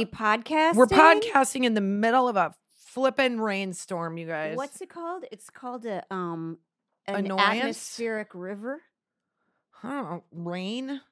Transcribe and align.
We 0.00 0.06
podcasting? 0.06 0.76
We're 0.76 0.86
podcasting 0.86 1.64
in 1.64 1.74
the 1.74 1.82
middle 1.82 2.26
of 2.26 2.34
a 2.34 2.54
flippin' 2.86 3.38
rainstorm, 3.38 4.16
you 4.16 4.26
guys. 4.26 4.56
What's 4.56 4.80
it 4.80 4.88
called? 4.88 5.24
It's 5.30 5.50
called 5.50 5.84
a 5.84 6.02
um 6.10 6.56
an 7.06 7.26
Annoyance? 7.26 7.60
atmospheric 7.60 8.28
river. 8.34 8.80
Huh, 9.68 10.20
rain? 10.32 11.02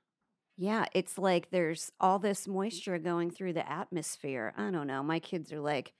Yeah, 0.56 0.87
it's 0.95 1.19
like 1.19 1.51
there's 1.51 1.93
all 2.01 2.19
this 2.19 2.48
moisture 2.48 2.98
going 2.98 3.30
through 3.30 3.52
the 3.52 3.70
atmosphere. 3.70 4.55
I 4.56 4.70
don't 4.70 4.87
know. 4.87 5.02
My 5.02 5.18
kids 5.18 5.52
are 5.52 5.60
like 5.60 5.93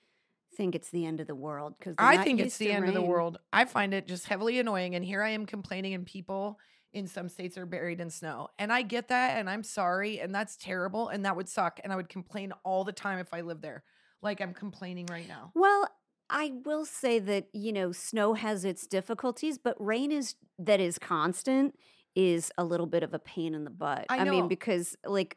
think 0.57 0.75
it's 0.75 0.89
the 0.89 1.05
end 1.05 1.21
of 1.21 1.27
the 1.27 1.35
world 1.35 1.75
because 1.79 1.95
I 1.99 2.25
think 2.25 2.41
it's 2.41 2.57
the 2.57 2.73
end 2.73 2.89
of 2.89 2.95
the 2.95 3.03
world. 3.03 3.39
I 3.53 3.67
find 3.67 3.93
it 3.93 4.09
just 4.09 4.27
heavily 4.27 4.59
annoying. 4.59 4.95
And 4.95 5.05
here 5.05 5.23
I 5.23 5.31
am 5.31 5.45
complaining, 5.45 5.93
and 5.93 6.07
people 6.07 6.59
in 6.93 7.07
some 7.07 7.29
states 7.29 7.59
are 7.59 7.67
buried 7.67 8.01
in 8.01 8.11
snow. 8.11 8.49
And 8.59 8.73
I 8.73 8.83
get 8.83 9.09
that, 9.09 9.39
and 9.39 9.49
I'm 9.49 9.63
sorry, 9.63 10.21
and 10.21 10.35
that's 10.35 10.57
terrible, 10.57 11.09
and 11.09 11.25
that 11.25 11.37
would 11.37 11.49
suck. 11.49 11.81
And 11.85 11.93
I 11.93 11.97
would 11.97 12.09
complain 12.09 12.53
all 12.65 12.85
the 12.85 12.93
time 12.93 13.19
if 13.19 13.33
I 13.33 13.43
lived 13.43 13.63
there, 13.63 13.85
like 14.23 14.41
I'm 14.41 14.55
complaining 14.55 15.07
right 15.07 15.29
now. 15.29 15.53
Well, 15.55 15.89
I 16.31 16.53
will 16.65 16.85
say 16.85 17.19
that 17.21 17.49
you 17.53 17.73
know 17.73 17.93
snow 17.93 18.35
has 18.35 18.65
its 18.65 18.87
difficulties, 18.87 19.59
but 19.59 19.77
rain 19.79 20.13
is 20.13 20.35
that 20.59 20.81
is 20.81 20.99
constant 20.99 21.75
is 22.15 22.51
a 22.59 22.65
little 22.65 22.87
bit 22.87 23.03
of 23.03 23.15
a 23.15 23.19
pain 23.19 23.55
in 23.55 23.65
the 23.65 23.71
butt. 23.71 24.07
I 24.09 24.25
know. 24.25 24.33
mean, 24.33 24.49
because 24.49 24.97
like 25.07 25.37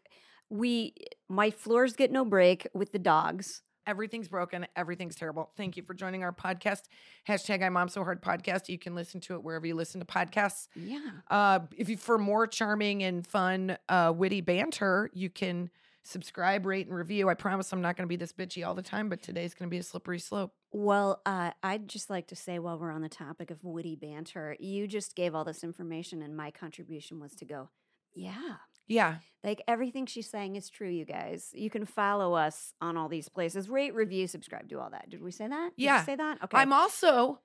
we, 0.50 0.96
my 1.30 1.52
floors 1.52 1.96
get 1.96 2.12
no 2.12 2.26
break 2.26 2.68
with 2.74 2.92
the 2.92 3.00
dogs. 3.00 3.62
Everything's 3.88 4.28
broken. 4.28 4.68
Everything's 4.76 5.16
terrible. 5.16 5.52
Thank 5.58 5.78
you 5.78 5.84
for 5.84 5.94
joining 5.94 6.24
our 6.24 6.32
podcast. 6.32 6.84
Hashtag 7.28 7.64
I 7.64 7.70
Mom 7.70 7.90
So 7.90 8.04
Hard 8.04 8.22
podcast. 8.22 8.70
You 8.70 8.78
can 8.78 8.96
listen 8.96 9.20
to 9.22 9.36
it 9.36 9.44
wherever 9.44 9.66
you 9.66 9.76
listen 9.76 10.00
to 10.00 10.06
podcasts. 10.06 10.68
Yeah. 10.76 11.00
Uh, 11.30 11.60
if 11.76 11.90
you 11.90 11.98
for 11.98 12.18
more 12.18 12.48
charming 12.48 13.04
and 13.04 13.26
fun, 13.26 13.78
uh, 13.90 14.14
witty 14.16 14.42
banter, 14.42 15.10
you 15.14 15.30
can 15.30 15.70
subscribe, 16.04 16.66
rate, 16.66 16.88
and 16.88 16.96
review. 16.96 17.30
I 17.30 17.34
promise 17.34 17.72
I'm 17.72 17.82
not 17.82 17.96
going 17.96 18.06
to 18.06 18.10
be 18.10 18.16
this 18.16 18.34
bitchy 18.34 18.66
all 18.66 18.74
the 18.74 18.82
time, 18.82 19.10
but 19.10 19.22
today's 19.22 19.54
going 19.54 19.70
to 19.70 19.72
be 19.72 19.80
a 19.80 19.84
slippery 19.84 20.20
slope. 20.20 20.54
Well, 20.72 21.22
uh, 21.26 21.52
I'd 21.62 21.88
just 21.88 22.10
like 22.10 22.28
to 22.28 22.36
say 22.36 22.60
while 22.60 22.80
we're 22.80 22.92
on 22.92 23.02
the 23.02 23.10
topic 23.10 23.52
of 23.52 23.64
witty 23.64 23.96
banter, 23.96 24.56
you 24.60 24.88
just 24.88 25.16
gave 25.16 25.36
all 25.36 25.44
this 25.44 25.64
information, 25.64 26.22
and 26.22 26.36
my 26.36 26.50
contribution 26.50 27.20
was 27.20 27.36
to 27.36 27.46
go, 27.46 27.70
yeah. 28.14 28.56
Yeah, 28.88 29.18
Like 29.44 29.62
everything 29.68 30.06
she's 30.06 30.30
saying 30.30 30.56
is 30.56 30.70
true, 30.70 30.90
you 30.90 31.06
guys. 31.06 31.50
You 31.54 31.70
can 31.70 31.86
follow 31.86 32.34
us 32.34 32.74
on 32.82 32.98
all 32.98 33.08
these 33.10 33.30
places. 33.30 33.70
Rate, 33.70 33.94
review, 33.96 34.28
subscribe, 34.28 34.68
do 34.68 34.80
all 34.80 34.90
that. 34.92 35.10
Did 35.10 35.22
we 35.24 35.32
say 35.32 35.48
that? 35.48 35.72
Did 35.76 35.82
you 35.84 35.86
Yeah. 35.86 36.04
say 36.04 36.16
that? 36.16 36.44
Okay. 36.44 36.58
I'm 36.58 36.74
also 36.74 37.40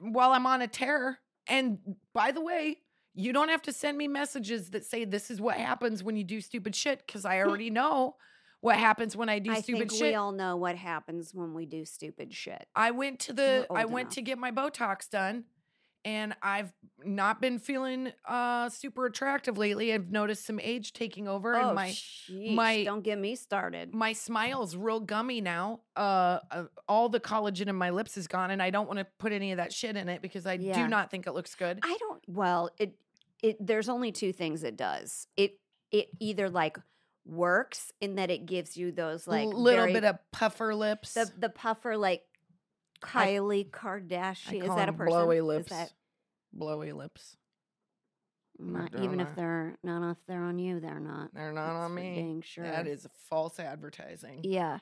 while 0.00 0.32
I'm 0.32 0.46
on 0.46 0.62
a 0.62 0.68
tear. 0.68 1.18
And 1.48 1.78
by 2.14 2.32
the 2.32 2.40
way, 2.40 2.78
you 3.14 3.32
don't 3.32 3.48
have 3.48 3.62
to 3.62 3.72
send 3.72 3.96
me 3.98 4.08
messages 4.08 4.70
that 4.70 4.84
say 4.84 5.04
this 5.04 5.30
is 5.30 5.40
what 5.40 5.56
happens 5.56 6.02
when 6.02 6.16
you 6.16 6.24
do 6.24 6.40
stupid 6.40 6.74
shit 6.74 7.02
because 7.06 7.24
I 7.24 7.40
already 7.42 7.70
know 7.70 8.16
what 8.60 8.76
happens 8.76 9.16
when 9.16 9.28
I 9.28 9.38
do 9.38 9.50
I 9.52 9.60
stupid 9.60 9.78
think 9.90 9.92
shit. 9.92 10.00
we 10.02 10.14
all 10.14 10.32
know 10.32 10.56
what 10.56 10.76
happens 10.76 11.32
when 11.34 11.54
we 11.54 11.66
do 11.66 11.84
stupid 11.84 12.32
shit. 12.34 12.66
I 12.74 12.90
went 12.90 13.20
to 13.20 13.32
the 13.32 13.66
I 13.70 13.84
went 13.84 14.06
enough. 14.06 14.14
to 14.14 14.22
get 14.22 14.38
my 14.38 14.50
Botox 14.52 15.08
done 15.08 15.44
and 16.06 16.34
I've 16.40 16.72
not 17.04 17.40
been 17.40 17.58
feeling 17.58 18.12
uh 18.26 18.68
super 18.70 19.04
attractive 19.06 19.58
lately. 19.58 19.92
I've 19.92 20.10
noticed 20.10 20.46
some 20.46 20.58
age 20.60 20.92
taking 20.92 21.26
over 21.28 21.54
oh, 21.56 21.66
and 21.66 21.74
my 21.74 21.88
sheesh, 21.90 22.54
my- 22.54 22.84
don't 22.84 23.02
get 23.02 23.18
me 23.18 23.34
started. 23.34 23.92
my 23.92 24.12
smile's 24.14 24.76
real 24.76 25.00
gummy 25.00 25.40
now. 25.40 25.80
Uh, 25.96 26.38
uh 26.50 26.64
all 26.88 27.08
the 27.08 27.20
collagen 27.20 27.66
in 27.66 27.76
my 27.76 27.90
lips 27.90 28.16
is 28.16 28.26
gone 28.28 28.50
and 28.50 28.62
I 28.62 28.70
don't 28.70 28.86
want 28.86 29.00
to 29.00 29.06
put 29.18 29.32
any 29.32 29.50
of 29.52 29.58
that 29.58 29.72
shit 29.72 29.96
in 29.96 30.08
it 30.08 30.22
because 30.22 30.46
I 30.46 30.54
Yeah. 30.54 30.74
do 30.82 30.88
not 30.88 31.10
think 31.10 31.26
it 31.26 31.32
looks 31.32 31.54
good. 31.54 31.80
I 31.82 31.96
don't. 31.98 32.22
Well, 32.28 32.70
it 32.78 32.94
it 33.42 33.56
there's 33.64 33.88
only 33.88 34.12
two 34.12 34.32
things 34.32 34.62
it 34.62 34.76
does. 34.76 35.26
It 35.36 35.58
it 35.90 36.08
either 36.20 36.48
like 36.48 36.78
works 37.24 37.90
in 38.00 38.14
that 38.14 38.30
it 38.30 38.46
gives 38.46 38.76
you 38.76 38.92
those 38.92 39.26
like 39.26 39.48
little 39.48 39.80
very- 39.82 39.92
bit 39.92 40.04
of 40.04 40.18
puffer 40.32 40.74
lips. 40.74 41.14
the 41.14 41.30
the 41.36 41.48
puffer 41.48 41.96
like 41.96 42.22
Kylie 43.00 43.66
I 43.66 43.70
Kardashian. 43.70 44.62
Is 44.62 44.66
call 44.68 44.76
that 44.76 44.88
a 44.88 44.92
person? 44.92 45.12
blowy 45.12 45.38
Is 45.38 45.44
lips. 45.44 45.70
that 45.70 45.92
blowy 46.52 46.92
lips. 46.92 47.36
Not 48.58 48.94
even 49.02 49.20
if 49.20 49.28
they're 49.36 49.76
not 49.82 50.10
if 50.12 50.16
they're 50.26 50.42
on 50.42 50.58
you, 50.58 50.80
they're 50.80 51.00
not. 51.00 51.34
They're 51.34 51.52
not 51.52 51.74
That's 51.74 51.84
on 51.84 51.94
me. 51.94 52.14
dang 52.14 52.42
sure. 52.42 52.64
That 52.64 52.86
is 52.86 53.06
false 53.28 53.60
advertising. 53.60 54.40
Yeah. 54.44 54.78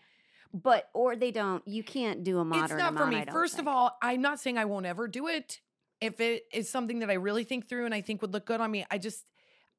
But 0.53 0.89
or 0.95 1.17
they 1.17 1.33
don't. 1.33 1.67
You 1.67 1.83
can't 1.83 2.23
do 2.23 2.39
a 2.39 2.45
modern. 2.45 2.65
it's 2.65 2.75
not 2.75 2.97
for 2.97 3.07
me. 3.07 3.25
I 3.27 3.33
First 3.33 3.59
of 3.59 3.67
all, 3.67 3.97
I'm 4.01 4.23
not 4.23 4.39
saying 4.39 4.59
I 4.59 4.67
won't 4.67 4.87
ever 4.87 5.09
do 5.09 5.27
it. 5.27 5.61
If 6.01 6.21
it 6.21 6.45
is 6.53 6.69
something 6.71 7.01
that 7.01 7.11
I 7.11 7.15
really 7.15 7.43
think 7.45 7.69
through 7.69 7.87
and 7.87 7.95
I 7.95 8.01
think 8.01 8.23
would 8.23 8.33
look 8.33 8.47
good 8.47 8.61
on 8.61 8.71
me, 8.71 8.87
I 8.91 8.99
just 8.99 9.25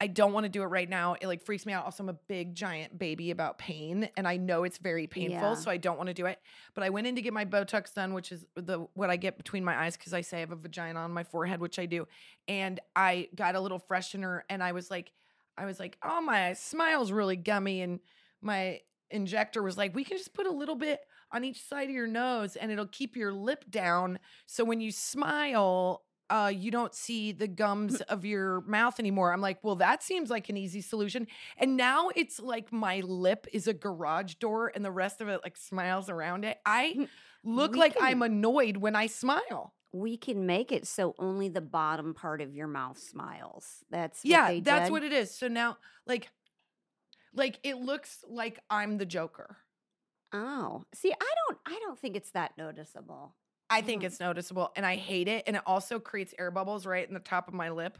I 0.00 0.08
don't 0.08 0.32
want 0.34 0.44
to 0.44 0.50
do 0.50 0.62
it 0.62 0.66
right 0.66 0.88
now. 0.88 1.16
It 1.20 1.26
like 1.26 1.42
freaks 1.42 1.64
me 1.64 1.72
out. 1.72 1.84
Also, 1.86 2.02
I'm 2.02 2.10
a 2.10 2.18
big 2.28 2.54
giant 2.54 2.98
baby 2.98 3.30
about 3.30 3.56
pain, 3.56 4.08
and 4.16 4.28
I 4.28 4.36
know 4.36 4.64
it's 4.64 4.76
very 4.78 5.06
painful, 5.06 5.38
Yeah. 5.38 5.54
so 5.54 5.70
I 5.70 5.78
don't 5.78 5.96
want 5.96 6.08
to 6.08 6.14
do 6.14 6.26
it. 6.26 6.38
But 6.74 6.84
I 6.84 6.90
went 6.90 7.06
in 7.06 7.16
to 7.16 7.22
get 7.22 7.32
my 7.32 7.46
Botox 7.46 7.94
done, 7.94 8.12
which 8.12 8.30
is 8.30 8.44
the 8.54 8.86
what 8.92 9.08
I 9.08 9.16
get 9.16 9.38
between 9.38 9.64
my 9.64 9.74
eyes 9.74 9.96
because 9.96 10.12
I 10.12 10.20
say 10.20 10.38
I 10.38 10.40
have 10.40 10.52
a 10.52 10.56
vagina 10.56 11.00
on 11.00 11.12
my 11.12 11.24
forehead, 11.24 11.60
which 11.60 11.78
I 11.78 11.86
do. 11.86 12.06
And 12.46 12.78
I 12.94 13.28
got 13.34 13.54
a 13.54 13.60
little 13.60 13.80
freshener, 13.80 14.42
and 14.50 14.62
I 14.62 14.72
was 14.72 14.90
like, 14.90 15.12
I 15.56 15.64
was 15.64 15.80
like, 15.80 15.96
oh 16.02 16.20
my 16.20 16.52
smile's 16.52 17.10
really 17.10 17.36
gummy, 17.36 17.80
and 17.80 18.00
my 18.42 18.80
injector 19.10 19.62
was 19.62 19.78
like, 19.78 19.94
we 19.94 20.04
can 20.04 20.18
just 20.18 20.34
put 20.34 20.46
a 20.46 20.50
little 20.50 20.74
bit 20.76 21.00
on 21.32 21.42
each 21.44 21.62
side 21.62 21.88
of 21.88 21.94
your 21.94 22.06
nose 22.06 22.54
and 22.56 22.70
it'll 22.70 22.86
keep 22.86 23.16
your 23.16 23.32
lip 23.32 23.64
down. 23.70 24.18
So 24.46 24.64
when 24.64 24.80
you 24.80 24.90
smile, 24.92 26.02
uh, 26.30 26.52
you 26.54 26.70
don't 26.70 26.94
see 26.94 27.32
the 27.32 27.46
gums 27.48 28.00
of 28.02 28.24
your 28.24 28.60
mouth 28.62 28.98
anymore. 28.98 29.32
I'm 29.32 29.40
like, 29.40 29.62
well, 29.62 29.76
that 29.76 30.02
seems 30.02 30.28
like 30.30 30.48
an 30.48 30.56
easy 30.56 30.80
solution. 30.80 31.26
And 31.56 31.76
now 31.76 32.10
it's 32.16 32.40
like 32.40 32.72
my 32.72 33.00
lip 33.00 33.46
is 33.52 33.66
a 33.68 33.72
garage 33.74 34.34
door 34.34 34.72
and 34.74 34.84
the 34.84 34.90
rest 34.90 35.20
of 35.20 35.28
it 35.28 35.40
like 35.44 35.56
smiles 35.56 36.08
around 36.10 36.44
it. 36.44 36.58
I 36.66 37.08
look 37.44 37.72
We 37.72 37.78
like 37.78 37.96
can- 37.96 38.04
I'm 38.04 38.22
annoyed 38.22 38.76
when 38.78 38.96
I 38.96 39.06
smile. 39.06 39.72
we 39.92 40.16
can 40.16 40.46
make 40.46 40.72
it 40.72 40.86
so 40.86 41.14
only 41.18 41.48
the 41.48 41.60
bottom 41.60 42.12
part 42.12 42.40
of 42.40 42.54
your 42.54 42.66
mouth 42.66 42.98
smiles. 42.98 43.84
That's 43.90 44.24
what 44.24 44.30
yeah, 44.30 44.60
that's 44.62 44.86
did. 44.86 44.92
what 44.92 45.04
it 45.04 45.12
is. 45.12 45.30
So 45.32 45.48
now, 45.48 45.78
like, 46.06 46.28
like 47.32 47.58
it 47.62 47.76
looks 47.76 48.24
like 48.28 48.58
I'm 48.68 48.98
the 48.98 49.06
Joker. 49.06 49.58
Oh, 50.32 50.82
see, 50.92 51.12
I 51.12 51.14
don't. 51.48 51.58
I 51.66 51.78
don't 51.84 51.98
think 51.98 52.16
it's 52.16 52.32
that 52.32 52.52
noticeable. 52.58 53.34
I 53.68 53.80
think 53.82 54.02
Mm. 54.02 54.06
it's 54.06 54.20
noticeable 54.20 54.72
and 54.76 54.86
I 54.86 54.96
hate 54.96 55.28
it. 55.28 55.44
And 55.46 55.56
it 55.56 55.62
also 55.66 55.98
creates 55.98 56.34
air 56.38 56.50
bubbles 56.50 56.86
right 56.86 57.06
in 57.06 57.14
the 57.14 57.20
top 57.20 57.48
of 57.48 57.54
my 57.54 57.70
lip. 57.70 57.98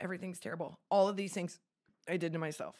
Everything's 0.00 0.38
terrible. 0.40 0.78
All 0.90 1.08
of 1.08 1.16
these 1.16 1.32
things 1.32 1.58
I 2.08 2.16
did 2.16 2.32
to 2.34 2.38
myself. 2.38 2.76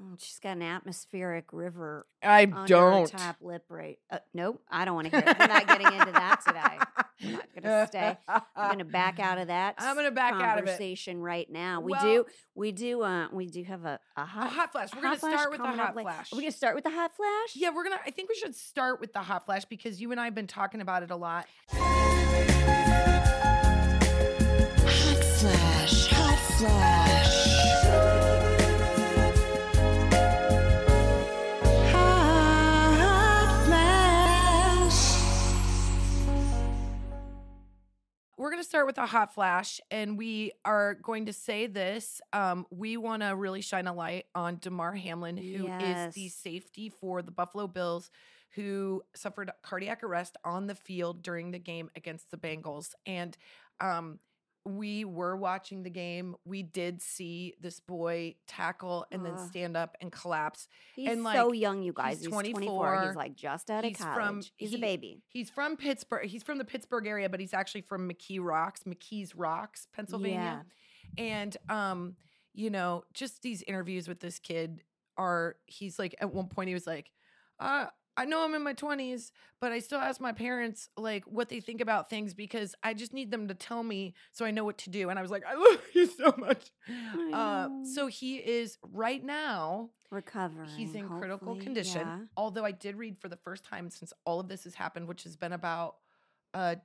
Oh, 0.00 0.14
she's 0.18 0.38
got 0.38 0.50
an 0.56 0.62
atmospheric 0.62 1.52
river 1.52 2.06
I 2.22 2.44
on 2.44 2.66
don't. 2.66 3.08
top 3.10 3.36
lip 3.40 3.64
right. 3.68 3.98
Uh, 4.10 4.18
nope, 4.32 4.62
I 4.70 4.84
don't 4.84 4.94
want 4.94 5.10
to 5.10 5.16
hear 5.16 5.28
it. 5.28 5.38
We're 5.38 5.46
not 5.48 5.66
getting 5.66 5.86
into 5.86 6.12
that 6.12 6.40
today. 6.46 6.97
We're 7.22 7.32
not 7.32 7.46
gonna 7.62 7.86
stay. 7.88 8.16
I'm 8.28 8.42
gonna 8.70 8.84
back 8.84 9.18
out 9.18 9.38
of 9.38 9.46
that. 9.48 9.74
I'm 9.78 9.96
gonna 9.96 10.10
back 10.10 10.34
out 10.34 10.58
of 10.58 10.64
it. 10.64 10.66
conversation 10.68 11.20
right 11.20 11.50
now. 11.50 11.80
We 11.80 11.92
Well- 11.92 12.02
do, 12.02 12.26
we 12.54 12.72
do, 12.72 13.02
uh, 13.02 13.28
we 13.32 13.46
do 13.46 13.62
have 13.64 13.84
a 13.84 13.98
a 14.16 14.22
A 14.22 14.24
hot, 14.24 14.50
hot 14.50 14.72
flash. 14.72 14.90
We're 14.94 15.02
hot 15.02 15.20
gonna 15.20 15.34
start 15.34 15.50
with 15.50 15.58
the 15.58 15.64
coming 15.64 15.80
up 15.80 15.86
hot 15.88 15.96
late. 15.96 16.02
flash. 16.04 16.32
Are 16.32 16.36
we 16.36 16.42
gonna 16.42 16.52
start 16.52 16.74
with 16.74 16.84
the 16.84 16.90
hot 16.90 17.14
flash? 17.16 17.54
yeah, 17.56 17.70
we're 17.74 17.84
gonna. 17.84 18.00
I 18.06 18.10
think 18.10 18.28
we 18.28 18.34
should 18.36 18.54
start 18.54 19.00
with 19.00 19.12
the 19.12 19.20
hot 19.22 19.46
flash 19.46 19.64
because 19.64 20.00
you 20.00 20.10
and 20.12 20.20
I 20.20 20.24
have 20.26 20.34
been 20.34 20.46
talking 20.46 20.80
about 20.80 21.02
it 21.02 21.10
a 21.10 21.16
lot. 21.16 21.46
Hot 24.86 25.24
flash, 25.24 26.06
hot 26.08 26.38
flash. 26.58 27.07
We're 38.38 38.50
gonna 38.52 38.62
start 38.62 38.86
with 38.86 38.98
a 38.98 39.06
hot 39.06 39.34
flash, 39.34 39.80
and 39.90 40.16
we 40.16 40.52
are 40.64 40.94
going 40.94 41.26
to 41.26 41.32
say 41.32 41.66
this. 41.66 42.20
Um, 42.32 42.66
we 42.70 42.96
want 42.96 43.22
to 43.22 43.34
really 43.34 43.62
shine 43.62 43.88
a 43.88 43.92
light 43.92 44.26
on 44.32 44.58
Damar 44.60 44.92
Hamlin, 44.94 45.36
who 45.36 45.66
is 45.66 46.14
the 46.14 46.28
safety 46.28 46.88
for 46.88 47.20
the 47.20 47.32
Buffalo 47.32 47.66
Bills, 47.66 48.12
who 48.54 49.02
suffered 49.12 49.50
cardiac 49.62 50.04
arrest 50.04 50.36
on 50.44 50.68
the 50.68 50.76
field 50.76 51.20
during 51.22 51.50
the 51.50 51.58
game 51.58 51.90
against 51.96 52.30
the 52.30 52.36
Bengals. 52.36 52.94
And 53.06 53.36
um, 53.80 54.20
we 54.76 55.04
were 55.04 55.36
watching 55.36 55.82
the 55.82 55.90
game. 55.90 56.36
We 56.44 56.62
did 56.62 57.00
see 57.00 57.54
this 57.60 57.80
boy 57.80 58.36
tackle 58.46 59.06
and 59.10 59.24
then 59.24 59.38
stand 59.38 59.76
up 59.76 59.96
and 60.00 60.12
collapse. 60.12 60.68
He's 60.94 61.10
and, 61.10 61.24
so 61.24 61.52
young, 61.52 61.82
you 61.82 61.92
guys. 61.92 62.18
he's 62.18 62.26
He's, 62.26 62.32
24. 62.32 62.60
24. 62.60 63.06
He's 63.06 63.16
like 63.16 63.34
just 63.34 63.70
out 63.70 63.84
of 63.84 63.88
He's 63.88 63.96
college. 63.96 64.14
from- 64.14 64.42
he's 64.56 64.70
he- 64.70 64.76
a 64.76 64.80
baby. 64.80 65.22
He's 65.28 65.48
from 65.50 65.76
Pittsburgh. 65.76 66.26
He's 66.26 66.42
from 66.42 66.58
the 66.58 66.64
Pittsburgh 66.64 67.06
area, 67.06 67.28
but 67.28 67.40
he's 67.40 67.54
actually 67.54 67.80
from 67.82 68.08
McKee 68.08 68.40
Rocks, 68.42 68.82
McKee's 68.84 69.34
Rocks, 69.34 69.86
Pennsylvania. 69.94 70.64
Yeah. 71.16 71.24
And 71.24 71.56
um, 71.68 72.16
you 72.52 72.70
know, 72.70 73.04
just 73.14 73.42
these 73.42 73.62
interviews 73.62 74.08
with 74.08 74.20
this 74.20 74.38
kid 74.38 74.82
are 75.16 75.56
he's 75.66 75.98
like 75.98 76.14
at 76.20 76.32
one 76.32 76.48
point 76.48 76.68
he 76.68 76.74
was 76.74 76.86
like, 76.86 77.10
uh, 77.58 77.86
I 78.18 78.24
know 78.24 78.44
I'm 78.44 78.54
in 78.54 78.62
my 78.62 78.74
20s, 78.74 79.30
but 79.60 79.70
I 79.72 79.78
still 79.78 80.00
ask 80.00 80.20
my 80.20 80.32
parents 80.32 80.88
like 80.96 81.24
what 81.24 81.48
they 81.48 81.60
think 81.60 81.80
about 81.80 82.10
things 82.10 82.34
because 82.34 82.74
I 82.82 82.92
just 82.92 83.14
need 83.14 83.30
them 83.30 83.48
to 83.48 83.54
tell 83.54 83.82
me 83.82 84.14
so 84.32 84.44
I 84.44 84.50
know 84.50 84.64
what 84.64 84.78
to 84.78 84.90
do. 84.90 85.08
And 85.08 85.18
I 85.18 85.22
was 85.22 85.30
like, 85.30 85.44
I 85.48 85.54
love 85.54 85.80
you 85.94 86.06
so 86.06 86.34
much. 86.36 86.70
Uh, 87.32 87.68
so 87.84 88.08
he 88.08 88.36
is 88.36 88.76
right 88.92 89.22
now 89.22 89.90
Recovering. 90.10 90.70
He's 90.70 90.94
in 90.94 91.06
critical 91.08 91.56
condition. 91.56 92.00
yeah. 92.00 92.18
Although 92.36 92.64
I 92.64 92.72
did 92.72 92.96
read 92.96 93.18
for 93.18 93.28
the 93.28 93.36
first 93.36 93.64
time 93.64 93.90
since 93.90 94.12
all 94.24 94.40
of 94.40 94.48
this 94.48 94.64
has 94.64 94.74
happened, 94.74 95.06
which 95.06 95.24
has 95.24 95.36
been 95.36 95.52
about 95.52 95.96
uh, 96.54 96.76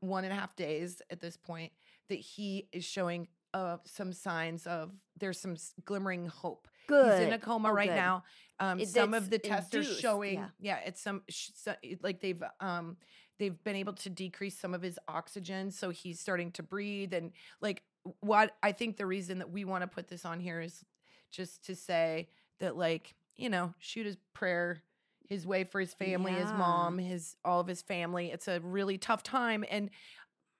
one 0.00 0.24
and 0.24 0.32
a 0.32 0.36
half 0.36 0.54
days 0.54 1.00
at 1.10 1.20
this 1.20 1.36
point, 1.36 1.72
that 2.08 2.18
he 2.18 2.68
is 2.72 2.84
showing 2.84 3.28
uh, 3.54 3.78
some 3.84 4.12
signs 4.12 4.66
of 4.66 4.92
there's 5.18 5.40
some 5.40 5.56
glimmering 5.84 6.26
hope. 6.26 6.68
Good. 6.88 7.18
He's 7.20 7.28
in 7.28 7.32
a 7.34 7.38
coma 7.38 7.68
Oh, 7.68 7.72
right 7.72 7.88
good. 7.88 7.94
now. 7.94 8.24
Um, 8.58 8.80
It- 8.80 8.88
some 8.88 9.14
of 9.14 9.30
the 9.30 9.38
tests 9.38 9.72
are 9.74 9.84
showing, 9.84 10.34
yeah. 10.34 10.48
yeah, 10.58 10.76
it's 10.78 11.00
some 11.00 11.22
so, 11.30 11.76
it- 11.82 12.02
like 12.02 12.20
they've 12.20 12.42
um 12.58 12.96
they've 13.38 13.62
been 13.62 13.76
able 13.76 13.92
to 13.92 14.10
decrease 14.10 14.58
some 14.58 14.74
of 14.74 14.82
his 14.82 14.98
oxygen, 15.06 15.70
so 15.70 15.90
he's 15.90 16.18
starting 16.18 16.50
to 16.52 16.62
breathe. 16.64 17.14
And 17.14 17.30
like 17.60 17.84
what 18.20 18.56
I 18.62 18.72
think 18.72 18.96
the 18.96 19.06
reason 19.06 19.38
that 19.38 19.50
we 19.50 19.64
want 19.64 19.82
to 19.82 19.86
put 19.86 20.08
this 20.08 20.24
on 20.24 20.40
here 20.40 20.60
is 20.60 20.84
just 21.30 21.64
to 21.66 21.76
say 21.76 22.30
that 22.58 22.76
like 22.76 23.14
you 23.36 23.48
know 23.48 23.74
shoot 23.78 24.06
his 24.06 24.16
prayer 24.34 24.82
his 25.28 25.46
way 25.46 25.62
for 25.62 25.78
his 25.78 25.92
family, 25.92 26.32
his 26.32 26.50
mom, 26.52 26.96
his 26.98 27.36
all 27.44 27.60
of 27.60 27.66
his 27.66 27.82
family. 27.82 28.32
It's 28.32 28.48
a 28.48 28.60
really 28.60 28.96
tough 28.96 29.22
time, 29.22 29.62
and 29.70 29.90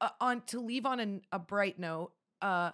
uh, 0.00 0.10
on 0.20 0.42
to 0.42 0.60
leave 0.60 0.84
on 0.84 1.00
an, 1.00 1.22
a 1.32 1.38
bright 1.38 1.78
note. 1.78 2.12
Uh, 2.42 2.72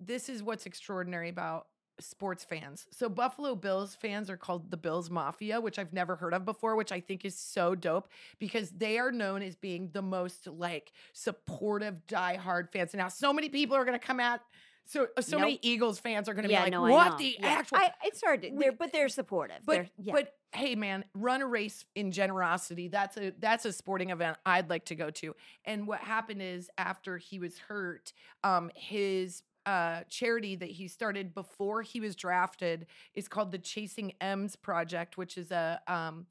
this 0.00 0.28
is 0.28 0.42
what's 0.42 0.66
extraordinary 0.66 1.28
about 1.28 1.68
sports 2.00 2.44
fans. 2.44 2.86
So 2.90 3.08
Buffalo 3.08 3.54
Bills 3.54 3.94
fans 3.94 4.30
are 4.30 4.36
called 4.36 4.70
the 4.70 4.76
Bills 4.76 5.10
Mafia, 5.10 5.60
which 5.60 5.78
I've 5.78 5.92
never 5.92 6.16
heard 6.16 6.34
of 6.34 6.44
before, 6.44 6.76
which 6.76 6.92
I 6.92 7.00
think 7.00 7.24
is 7.24 7.36
so 7.36 7.74
dope 7.74 8.08
because 8.38 8.70
they 8.70 8.98
are 8.98 9.12
known 9.12 9.42
as 9.42 9.56
being 9.56 9.90
the 9.92 10.02
most 10.02 10.46
like 10.46 10.92
supportive 11.12 12.06
diehard 12.06 12.70
fans. 12.72 12.92
And 12.94 12.98
now 13.00 13.08
so 13.08 13.32
many 13.32 13.48
people 13.48 13.76
are 13.76 13.84
going 13.84 13.98
to 13.98 14.04
come 14.06 14.20
out 14.20 14.40
so 14.88 15.06
so 15.20 15.38
many 15.38 15.58
Eagles 15.60 15.98
fans 15.98 16.30
are 16.30 16.34
going 16.34 16.46
to 16.46 16.50
yeah, 16.50 16.64
be 16.64 16.70
like, 16.70 16.72
no, 16.72 16.90
"What 16.90 17.18
the 17.18 17.36
Yeah. 17.38 17.46
actual 17.46 17.76
I, 17.76 17.90
it's 18.04 18.22
hard, 18.22 18.40
to, 18.40 18.50
they're, 18.58 18.72
but 18.72 18.90
they're 18.90 19.10
supportive. 19.10 19.58
but 19.66 19.72
They're- 19.74 19.88
yeah. 19.98 20.12
but 20.14 20.34
hey 20.52 20.76
man, 20.76 21.04
run 21.12 21.42
a 21.42 21.46
race 21.46 21.84
in 21.94 22.10
generosity. 22.10 22.88
That's 22.88 23.18
a 23.18 23.34
that's 23.38 23.66
a 23.66 23.72
sporting 23.74 24.08
event 24.08 24.38
I'd 24.46 24.70
like 24.70 24.86
to 24.86 24.94
go 24.94 25.10
to. 25.10 25.36
And 25.66 25.86
what 25.86 26.00
happened 26.00 26.40
is 26.40 26.70
after 26.78 27.18
he 27.18 27.38
was 27.38 27.58
hurt, 27.58 28.14
um 28.42 28.70
his 28.74 29.42
uh 29.68 30.02
charity 30.08 30.54
that 30.56 30.70
he 30.70 30.88
started 30.88 31.34
before 31.34 31.82
he 31.82 32.00
was 32.00 32.16
drafted 32.16 32.86
is 33.14 33.28
called 33.28 33.52
the 33.52 33.58
Chasing 33.58 34.12
M's 34.20 34.56
project, 34.56 35.16
which 35.18 35.36
is 35.36 35.50
a 35.50 35.80
um 35.86 36.26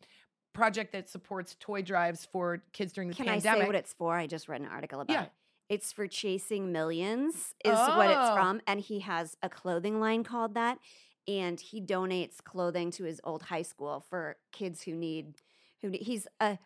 project 0.54 0.92
that 0.94 1.08
supports 1.08 1.56
toy 1.60 1.82
drives 1.84 2.26
for 2.32 2.64
kids 2.74 2.92
during 2.94 3.10
the 3.10 3.16
pandemic. 3.16 3.44
Can 3.44 3.44
pandemic. 3.44 3.62
I 3.62 3.66
say 3.66 3.68
what 3.68 3.76
it's 3.76 3.94
for? 3.94 4.16
I 4.16 4.26
just 4.28 4.48
read 4.50 4.62
an 4.62 4.68
article 4.68 5.00
about 5.02 5.14
Yeah. 5.14 5.24
it. 5.26 5.32
It's 5.70 5.92
for 5.92 6.08
chasing 6.08 6.72
millions, 6.72 7.54
is 7.64 7.78
what 7.78 8.10
it's 8.10 8.30
Oh. 8.32 8.36
from. 8.36 8.62
And 8.66 8.80
he 8.80 9.02
has 9.02 9.36
a 9.44 9.50
clothing 9.50 10.00
line 10.00 10.24
called 10.24 10.54
that. 10.56 10.80
And 11.28 11.60
he 11.60 11.82
donates 11.82 12.42
clothing 12.44 12.90
to 12.92 13.04
his 13.04 13.20
old 13.24 13.44
high 13.44 13.62
school 13.64 14.00
for 14.10 14.38
kids 14.52 14.84
who 14.84 14.94
need 14.96 15.42
who 15.82 15.90
he's 15.92 16.26
a 16.40 16.58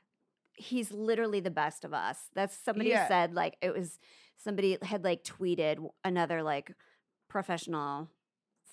he's 0.55 0.91
literally 0.91 1.39
the 1.39 1.51
best 1.51 1.85
of 1.85 1.93
us. 1.93 2.17
That's 2.35 2.55
somebody 2.57 2.89
Yeah. 2.89 3.07
said 3.07 3.33
like 3.33 3.57
it 3.61 3.73
was 3.73 3.99
somebody 4.37 4.77
had 4.81 5.03
like 5.03 5.23
tweeted 5.23 5.77
another 6.03 6.43
like 6.43 6.73
professional 7.29 8.09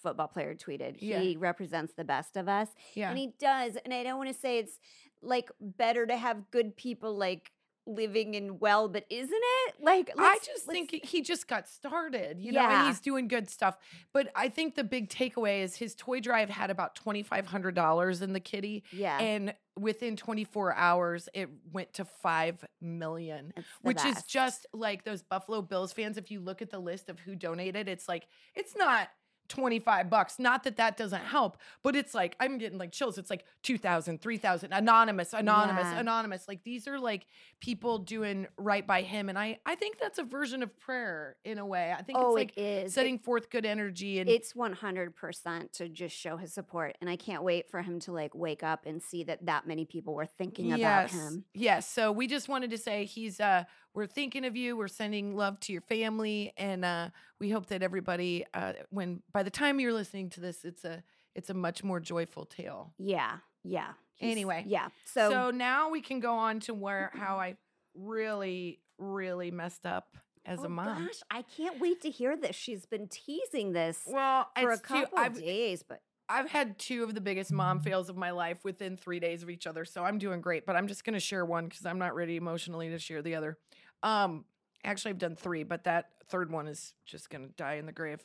football 0.02 0.28
player 0.28 0.54
tweeted. 0.54 0.96
Yeah. 1.00 1.20
He 1.20 1.36
represents 1.36 1.94
the 1.94 2.04
best 2.04 2.36
of 2.36 2.48
us. 2.48 2.68
yeah. 2.94 3.08
And 3.10 3.18
he 3.18 3.32
does. 3.38 3.76
And 3.84 3.92
I 3.92 4.02
don't 4.02 4.16
want 4.18 4.28
to 4.32 4.38
say 4.38 4.58
it's 4.58 4.78
like 5.22 5.50
better 5.60 6.06
to 6.06 6.16
have 6.16 6.50
good 6.50 6.76
people 6.76 7.16
like 7.16 7.50
living 7.88 8.34
in 8.34 8.58
well, 8.58 8.86
but 8.88 9.04
isn't 9.10 9.30
it? 9.32 9.74
Like 9.80 10.10
I 10.18 10.38
just 10.44 10.66
think 10.66 10.90
he- 11.04 11.22
just 11.22 11.48
got 11.48 11.68
started, 11.68 12.38
you 12.38 12.52
know, 12.52 12.60
and 12.60 12.88
he's 12.88 13.00
doing 13.00 13.26
good 13.28 13.48
stuff. 13.50 13.76
But 14.12 14.30
I 14.36 14.48
think 14.48 14.74
the 14.76 14.84
big 14.84 15.08
takeaway 15.08 15.62
is 15.62 15.74
his 15.76 15.94
toy 15.94 16.20
drive 16.20 16.48
had 16.50 16.70
about 16.70 16.94
twenty 16.94 17.22
five 17.22 17.46
hundred 17.46 17.74
dollars 17.74 18.22
in 18.22 18.32
the 18.32 18.40
kitty, 18.40 18.84
yeah, 18.92 19.18
and 19.18 19.54
within 19.76 20.16
twenty 20.16 20.44
four 20.44 20.74
hours, 20.74 21.28
it 21.34 21.48
went 21.72 21.92
to 21.94 22.04
five 22.04 22.64
million, 22.80 23.52
it's 23.56 23.66
the 23.82 23.88
which 23.88 24.04
is 24.04 24.22
just 24.24 24.66
like 24.72 25.04
those 25.04 25.22
Buffalo 25.22 25.62
Bills 25.62 25.92
fans. 25.92 26.16
If 26.18 26.30
you 26.30 26.40
look 26.40 26.62
at 26.62 26.70
the 26.70 26.78
list 26.78 27.08
of 27.08 27.18
who 27.18 27.34
donated, 27.34 27.88
it's 27.88 28.08
like 28.08 28.26
it's 28.54 28.76
not. 28.76 29.08
25 29.48 30.10
bucks. 30.10 30.38
Not 30.38 30.64
that 30.64 30.76
that 30.76 30.96
doesn't 30.96 31.22
help, 31.22 31.58
but 31.82 31.96
it's 31.96 32.14
like 32.14 32.36
I'm 32.40 32.58
getting 32.58 32.78
like 32.78 32.92
chills. 32.92 33.18
It's 33.18 33.30
like 33.30 33.44
2000, 33.62 34.20
3000 34.20 34.72
anonymous, 34.72 35.32
anonymous, 35.32 35.84
Yeah. 35.84 36.00
anonymous. 36.00 36.46
Like 36.48 36.62
these 36.64 36.86
are 36.86 36.98
like 36.98 37.26
people 37.60 37.98
doing 37.98 38.46
right 38.56 38.86
by 38.86 39.02
him 39.02 39.28
and 39.28 39.38
I 39.38 39.58
I 39.66 39.74
think 39.74 39.98
that's 39.98 40.18
a 40.18 40.22
version 40.24 40.62
of 40.62 40.78
prayer 40.78 41.36
in 41.44 41.58
a 41.58 41.66
way. 41.66 41.92
I 41.96 42.02
think 42.02 42.18
oh, 42.18 42.28
it's 42.28 42.34
like 42.36 42.56
it 42.58 42.62
is 42.86 42.92
It- 42.92 42.94
setting 42.94 43.18
forth 43.18 43.50
good 43.50 43.64
energy 43.66 44.18
and 44.20 44.28
it's 44.28 44.54
100% 44.54 45.72
to 45.72 45.88
just 45.88 46.16
show 46.16 46.36
his 46.36 46.52
support 46.52 46.96
and 47.00 47.08
i 47.10 47.16
can't 47.16 47.42
wait 47.42 47.70
for 47.70 47.82
him 47.82 47.98
to 48.00 48.12
like 48.12 48.34
wake 48.34 48.62
up 48.62 48.86
and 48.86 49.02
see 49.02 49.24
that 49.24 49.44
that 49.46 49.66
many 49.66 49.84
people 49.84 50.14
were 50.14 50.26
thinking 50.26 50.72
about 50.72 51.10
him 51.10 51.44
Yes. 51.54 51.88
So 51.88 52.12
we 52.12 52.26
just 52.26 52.48
wanted 52.48 52.70
to 52.70 52.78
say 52.78 53.04
he's 53.04 53.40
uh 53.40 53.64
we're 53.98 54.06
thinking 54.06 54.44
of 54.46 54.56
you. 54.56 54.76
We're 54.76 54.86
sending 54.86 55.34
love 55.36 55.58
to 55.60 55.72
your 55.72 55.82
family 55.82 56.52
and 56.56 56.84
uh 56.84 57.08
we 57.40 57.50
hope 57.50 57.66
that 57.66 57.82
everybody 57.82 58.46
uh 58.54 58.74
when 58.90 59.22
by 59.32 59.42
the 59.42 59.50
time 59.50 59.80
you're 59.80 59.92
listening 59.92 60.30
to 60.30 60.40
this 60.40 60.64
it's 60.64 60.84
a 60.84 61.02
it's 61.34 61.50
a 61.50 61.54
much 61.54 61.82
more 61.82 61.98
joyful 61.98 62.44
tale. 62.44 62.92
yeah 62.98 63.38
yeah 63.64 63.88
He's- 64.14 64.32
Anyway, 64.32 64.64
yeah 64.66 64.88
So, 65.04 65.30
so, 65.30 65.50
now 65.50 65.90
we 65.90 66.00
can 66.00 66.20
go 66.20 66.34
on 66.34 66.60
to 66.60 66.74
where 66.74 67.10
how 67.14 67.38
I 67.38 67.56
really 67.94 68.80
really 68.98 69.50
messed 69.50 69.84
up 69.84 70.16
as 70.46 70.60
oh 70.60 70.64
a 70.64 70.68
mom. 70.68 71.06
gosh 71.06 71.20
i 71.30 71.42
can't 71.42 71.78
wait 71.80 72.00
to 72.02 72.10
hear 72.10 72.36
this 72.36 72.54
she's 72.56 72.86
been 72.86 73.06
teasing 73.08 73.72
this 73.72 74.02
Well, 74.06 74.48
for 74.60 74.70
a 74.70 74.78
couple 74.78 75.28
days 75.30 75.82
but 75.82 76.00
I've 76.30 76.50
had 76.50 76.78
two 76.78 77.04
of 77.04 77.14
the 77.14 77.20
biggest 77.22 77.50
mom 77.50 77.80
fails 77.80 78.10
of 78.10 78.16
my 78.16 78.32
life 78.32 78.58
within 78.62 78.96
three 78.98 79.18
days 79.18 79.42
of 79.42 79.48
each 79.48 79.66
other, 79.66 79.86
so 79.86 80.04
I'm 80.04 80.18
doing 80.18 80.42
great. 80.42 80.66
But 80.66 80.76
I'm 80.76 80.86
just 80.86 81.02
going 81.02 81.14
to 81.14 81.20
share 81.20 81.42
one 81.42 81.68
because 81.68 81.86
I'm 81.86 81.98
not 81.98 82.14
ready 82.14 82.36
emotionally 82.36 82.90
to 82.90 82.98
share 82.98 83.22
the 83.22 83.34
other. 83.34 83.56
Um, 84.02 84.44
actually, 84.84 85.10
I've 85.10 85.18
done 85.18 85.36
three, 85.36 85.64
but 85.64 85.84
that 85.84 86.10
third 86.28 86.50
one 86.50 86.66
is 86.68 86.92
just 87.06 87.30
going 87.30 87.46
to 87.46 87.52
die 87.54 87.74
in 87.74 87.86
the 87.86 87.92
grave. 87.92 88.24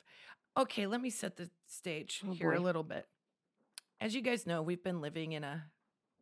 Okay, 0.57 0.85
let 0.85 1.01
me 1.01 1.09
set 1.09 1.35
the 1.37 1.49
stage 1.67 2.21
Oh, 2.27 2.33
here 2.33 2.53
a 2.53 2.59
little 2.59 2.83
bit. 2.83 3.07
As 3.99 4.13
you 4.13 4.21
guys 4.21 4.45
know, 4.45 4.61
we've 4.61 4.83
been 4.83 5.01
living 5.01 5.31
in 5.31 5.43
a 5.43 5.65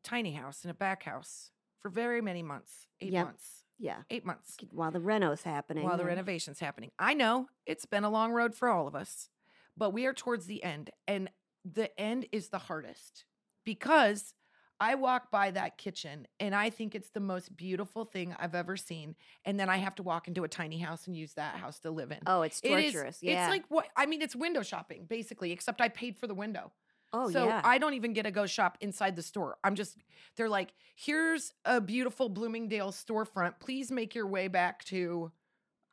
tiny 0.04 0.34
house 0.34 0.64
in 0.64 0.70
a 0.70 0.74
back 0.74 1.04
house 1.04 1.52
for 1.82 1.90
very 1.90 2.22
many 2.22 2.44
months, 2.44 2.88
eight 3.02 3.12
Yep. 3.14 3.26
months, 3.26 3.64
yeah 3.80 4.04
eight 4.12 4.24
months 4.26 4.58
while 4.72 4.92
the 4.92 5.00
reno's 5.00 5.42
happening 5.42 5.84
while 5.84 5.98
the 5.98 6.06
renovation's 6.06 6.60
happening. 6.60 6.92
I 7.00 7.16
know 7.16 7.48
it's 7.66 7.86
been 7.88 8.04
a 8.04 8.10
long 8.12 8.32
road 8.32 8.54
for 8.56 8.70
all 8.70 8.88
of 8.88 8.96
us, 8.96 9.30
but 9.76 9.92
we 9.92 10.06
are 10.06 10.14
towards 10.14 10.46
the 10.46 10.64
end, 10.64 10.92
and 11.08 11.30
the 11.66 12.00
end 12.00 12.28
is 12.32 12.50
the 12.50 12.60
hardest 12.60 13.26
because 13.66 14.34
I 14.82 14.96
walk 14.96 15.30
by 15.32 15.52
that 15.52 15.78
kitchen 15.78 16.28
and 16.40 16.54
I 16.54 16.70
think 16.72 16.96
it's 16.96 17.12
the 17.12 17.20
most 17.22 17.56
beautiful 17.56 18.04
thing 18.04 18.36
I've 18.40 18.56
ever 18.56 18.76
seen, 18.76 19.16
and 19.46 19.58
then 19.60 19.70
I 19.70 19.78
have 19.78 19.96
to 19.96 20.04
walk 20.04 20.28
into 20.28 20.44
a 20.44 20.48
tiny 20.50 20.80
house 20.80 21.06
and 21.08 21.16
use 21.16 21.34
that 21.36 21.56
house 21.56 21.80
to 21.82 21.92
live 21.92 22.12
in. 22.12 22.20
oh 22.26 22.42
it's 22.42 22.60
It 22.64 22.72
is- 22.72 23.20
yeah 23.22 23.44
It's 23.46 23.50
like 23.50 23.64
what 23.70 23.88
I 23.96 24.06
mean, 24.08 24.22
it's 24.22 24.36
window 24.36 24.64
shopping 24.64 25.06
basically, 25.08 25.52
except 25.54 25.80
I 25.80 25.88
paid 25.88 26.18
for 26.18 26.26
the 26.28 26.34
window. 26.34 26.72
oh 27.14 27.28
yeah. 27.28 27.34
so 27.34 27.46
yeah 27.46 27.62
I 27.64 27.78
don't 27.78 27.94
even 27.94 28.14
get 28.14 28.24
to 28.24 28.32
go 28.32 28.46
shop 28.48 28.78
inside 28.82 29.16
the 29.16 29.22
store. 29.24 29.58
I'm 29.64 29.76
just 29.76 29.98
they're 30.36 30.50
like, 30.50 30.74
here's 30.96 31.54
a 31.66 31.80
beautiful 31.80 32.28
Bloomingdale 32.30 32.92
storefront. 32.92 33.60
Please 33.60 33.92
make 33.92 34.16
your 34.16 34.26
way 34.28 34.48
back 34.48 34.84
to, 34.86 35.32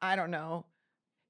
I 0.01 0.17
don't 0.17 0.31
know, 0.31 0.65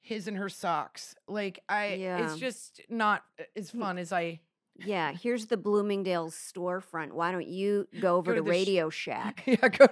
his 0.02 0.28
and 0.28 0.36
her 0.36 0.48
socks. 0.48 1.14
Like 1.26 1.62
I, 1.68 1.94
Yeah. 1.94 2.24
it's 2.24 2.38
just 2.38 2.82
not 2.88 3.24
as 3.56 3.70
Hmm. 3.70 3.80
fun 3.80 3.98
as 3.98 4.12
I 4.12 4.40
Yeah, 4.84 5.12
here's 5.12 5.46
the 5.46 5.56
Bloomingdale's 5.56 6.34
storefront. 6.34 7.12
Why 7.12 7.32
don't 7.32 7.46
you 7.48 7.88
go 8.00 8.16
over 8.16 8.32
Go 8.32 8.36
to 8.36 8.40
to 8.40 8.44
the 8.44 8.50
sh- 8.50 8.58
Radio 8.58 8.90
Shack? 8.90 9.42
yeah, 9.46 9.68
go 9.68 9.86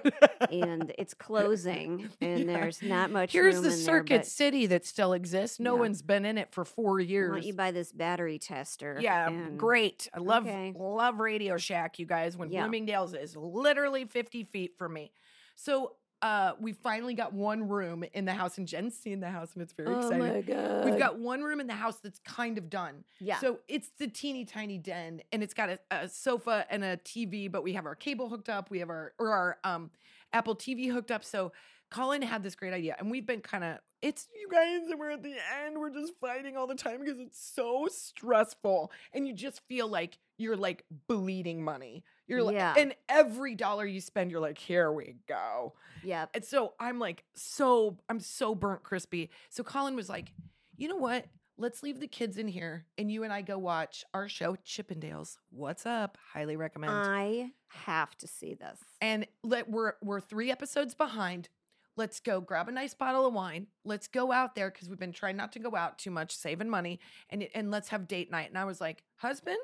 and 0.51 0.93
it's 0.97 1.13
closing, 1.17 2.09
and 2.21 2.39
Yeah. 2.39 2.45
there's 2.45 2.81
not 2.81 3.11
much 3.11 3.31
Here's 3.33 3.55
room 3.55 3.63
the 3.63 3.69
in 3.71 3.75
there, 3.75 3.83
Circuit 3.85 4.17
but 4.19 4.25
City 4.27 4.65
that 4.67 4.85
still 4.85 5.13
exists. 5.13 5.59
No 5.59 5.75
Yeah. 5.75 5.79
one's 5.81 6.01
been 6.01 6.25
in 6.25 6.37
it 6.37 6.51
for 6.51 6.63
four 6.63 6.95
Why 6.97 7.01
years. 7.03 7.31
don't 7.31 7.45
you 7.45 7.53
buy 7.53 7.71
this 7.71 7.91
battery 7.91 8.39
tester? 8.39 8.97
Yeah, 9.01 9.27
and- 9.27 9.59
great. 9.59 10.07
I 10.13 10.19
love 10.19 10.45
Okay. 10.47 10.73
love 10.77 11.19
Radio 11.19 11.57
Shack, 11.57 11.99
you 11.99 12.05
guys. 12.05 12.37
When 12.37 12.49
Yeah. 12.51 12.61
Bloomingdale's 12.61 13.13
is 13.13 13.35
literally 13.35 14.05
50 14.05 14.43
feet 14.45 14.77
from 14.77 14.93
me. 14.93 15.11
So 15.55 15.93
uh 16.21 16.53
we 16.59 16.73
finally 16.73 17.13
got 17.13 17.33
one 17.33 17.67
room 17.67 18.03
in 18.13 18.25
the 18.25 18.33
house, 18.33 18.57
and 18.57 18.67
Jen's 18.67 18.97
seen 18.97 19.19
the 19.19 19.29
house, 19.29 19.49
and 19.53 19.61
it's 19.61 19.73
very 19.73 19.89
Oh 19.89 19.97
exciting. 19.97 20.19
my 20.19 20.41
god! 20.41 20.85
We've 20.85 20.97
got 20.97 21.19
one 21.19 21.41
room 21.43 21.59
in 21.59 21.67
the 21.67 21.73
house 21.75 21.97
that's 21.99 22.19
kind 22.19 22.57
of 22.57 22.69
done. 22.69 23.03
yeah. 23.19 23.39
So 23.39 23.59
it's 23.67 23.89
the 23.99 24.07
teeny 24.07 24.45
tiny 24.45 24.77
den, 24.77 25.21
and 25.31 25.43
it's 25.43 25.53
got 25.53 25.69
a, 25.69 25.79
a 25.91 26.09
sofa 26.09 26.65
and 26.69 26.83
a 26.83 26.97
TV, 26.97 27.51
but 27.51 27.63
we 27.63 27.73
have 27.73 27.85
our 27.85 27.95
cable 27.95 28.29
hooked 28.29 28.49
up. 28.49 28.69
We 28.71 28.79
have 28.79 28.89
our 28.89 29.13
or 29.19 29.31
our 29.31 29.57
um 29.63 29.91
Apple 30.33 30.55
TV 30.55 30.91
hooked 30.91 31.11
up. 31.11 31.23
So 31.23 31.51
Colin 31.91 32.21
had 32.21 32.41
this 32.43 32.55
great 32.55 32.73
idea, 32.73 32.95
and 32.99 33.11
we've 33.11 33.25
been 33.27 33.41
kind 33.41 33.63
of 33.63 33.77
it's 34.01 34.27
you 34.35 34.47
guys, 34.51 34.89
and 34.91 34.99
we're 34.99 35.11
at 35.11 35.23
the 35.23 35.35
end. 35.65 35.77
We're 35.79 35.89
just 35.93 36.13
fighting 36.21 36.55
all 36.57 36.67
the 36.67 36.75
time 36.75 36.99
because 36.99 37.19
it's 37.19 37.39
so 37.39 37.87
stressful, 37.89 38.91
and 39.13 39.27
you 39.27 39.33
just 39.33 39.61
feel 39.67 39.87
like 39.87 40.17
you're 40.37 40.57
like 40.57 40.83
bleeding 41.07 41.63
money. 41.63 42.03
You're 42.27 42.43
like, 42.43 42.55
Yeah. 42.55 42.73
and 42.77 42.93
every 43.09 43.55
dollar 43.55 43.85
you 43.85 44.01
spend, 44.01 44.31
you're 44.31 44.39
like, 44.39 44.57
here 44.57 44.91
we 44.91 45.15
go. 45.27 45.73
Yeah. 46.03 46.25
And 46.33 46.43
so 46.43 46.73
I'm 46.79 46.99
like, 46.99 47.23
so 47.33 47.97
I'm 48.09 48.19
so 48.19 48.53
burnt 48.53 48.83
crispy. 48.83 49.29
So 49.49 49.63
Colin 49.63 49.95
was 49.95 50.09
like, 50.09 50.33
you 50.75 50.87
know 50.87 50.97
what? 50.97 51.25
Let's 51.59 51.81
leave 51.81 51.99
the 51.99 52.07
kids 52.07 52.37
in 52.37 52.47
here 52.47 52.85
and 52.99 53.11
you 53.11 53.23
and 53.23 53.33
I 53.33 53.41
go 53.41 53.57
watch 53.57 54.05
our 54.13 54.29
show, 54.29 54.55
Chippendales. 54.63 55.37
What's 55.49 55.85
up? 55.87 56.17
Highly 56.33 56.55
recommend. 56.55 56.93
I 56.93 57.51
have 57.69 58.15
to 58.19 58.27
see 58.27 58.53
this. 58.53 58.79
and 59.01 59.25
let 59.43 59.69
we're 59.69 59.93
we're 60.03 60.19
three 60.21 60.51
episodes 60.51 60.93
behind. 60.93 61.49
Let's 61.95 62.19
go 62.19 62.41
grab 62.41 62.69
a 62.69 62.71
nice 62.71 62.93
bottle 62.93 63.25
of 63.25 63.33
wine. 63.33 63.65
Let's 63.83 64.07
go 64.07 64.31
out 64.31 64.53
there 64.53 64.69
because 64.69 64.87
we've 64.87 64.99
been 64.99 65.11
trying 65.11 65.35
not 65.35 65.51
to 65.53 65.59
go 65.59 65.75
out 65.75 65.97
too 65.97 66.11
much, 66.11 66.35
saving 66.35 66.69
money, 66.69 66.99
and 67.31 67.47
and 67.55 67.71
let's 67.71 67.87
have 67.89 68.07
date 68.07 68.29
night. 68.29 68.49
And 68.49 68.57
I 68.59 68.65
was 68.65 68.79
like, 68.79 69.01
husband, 69.15 69.57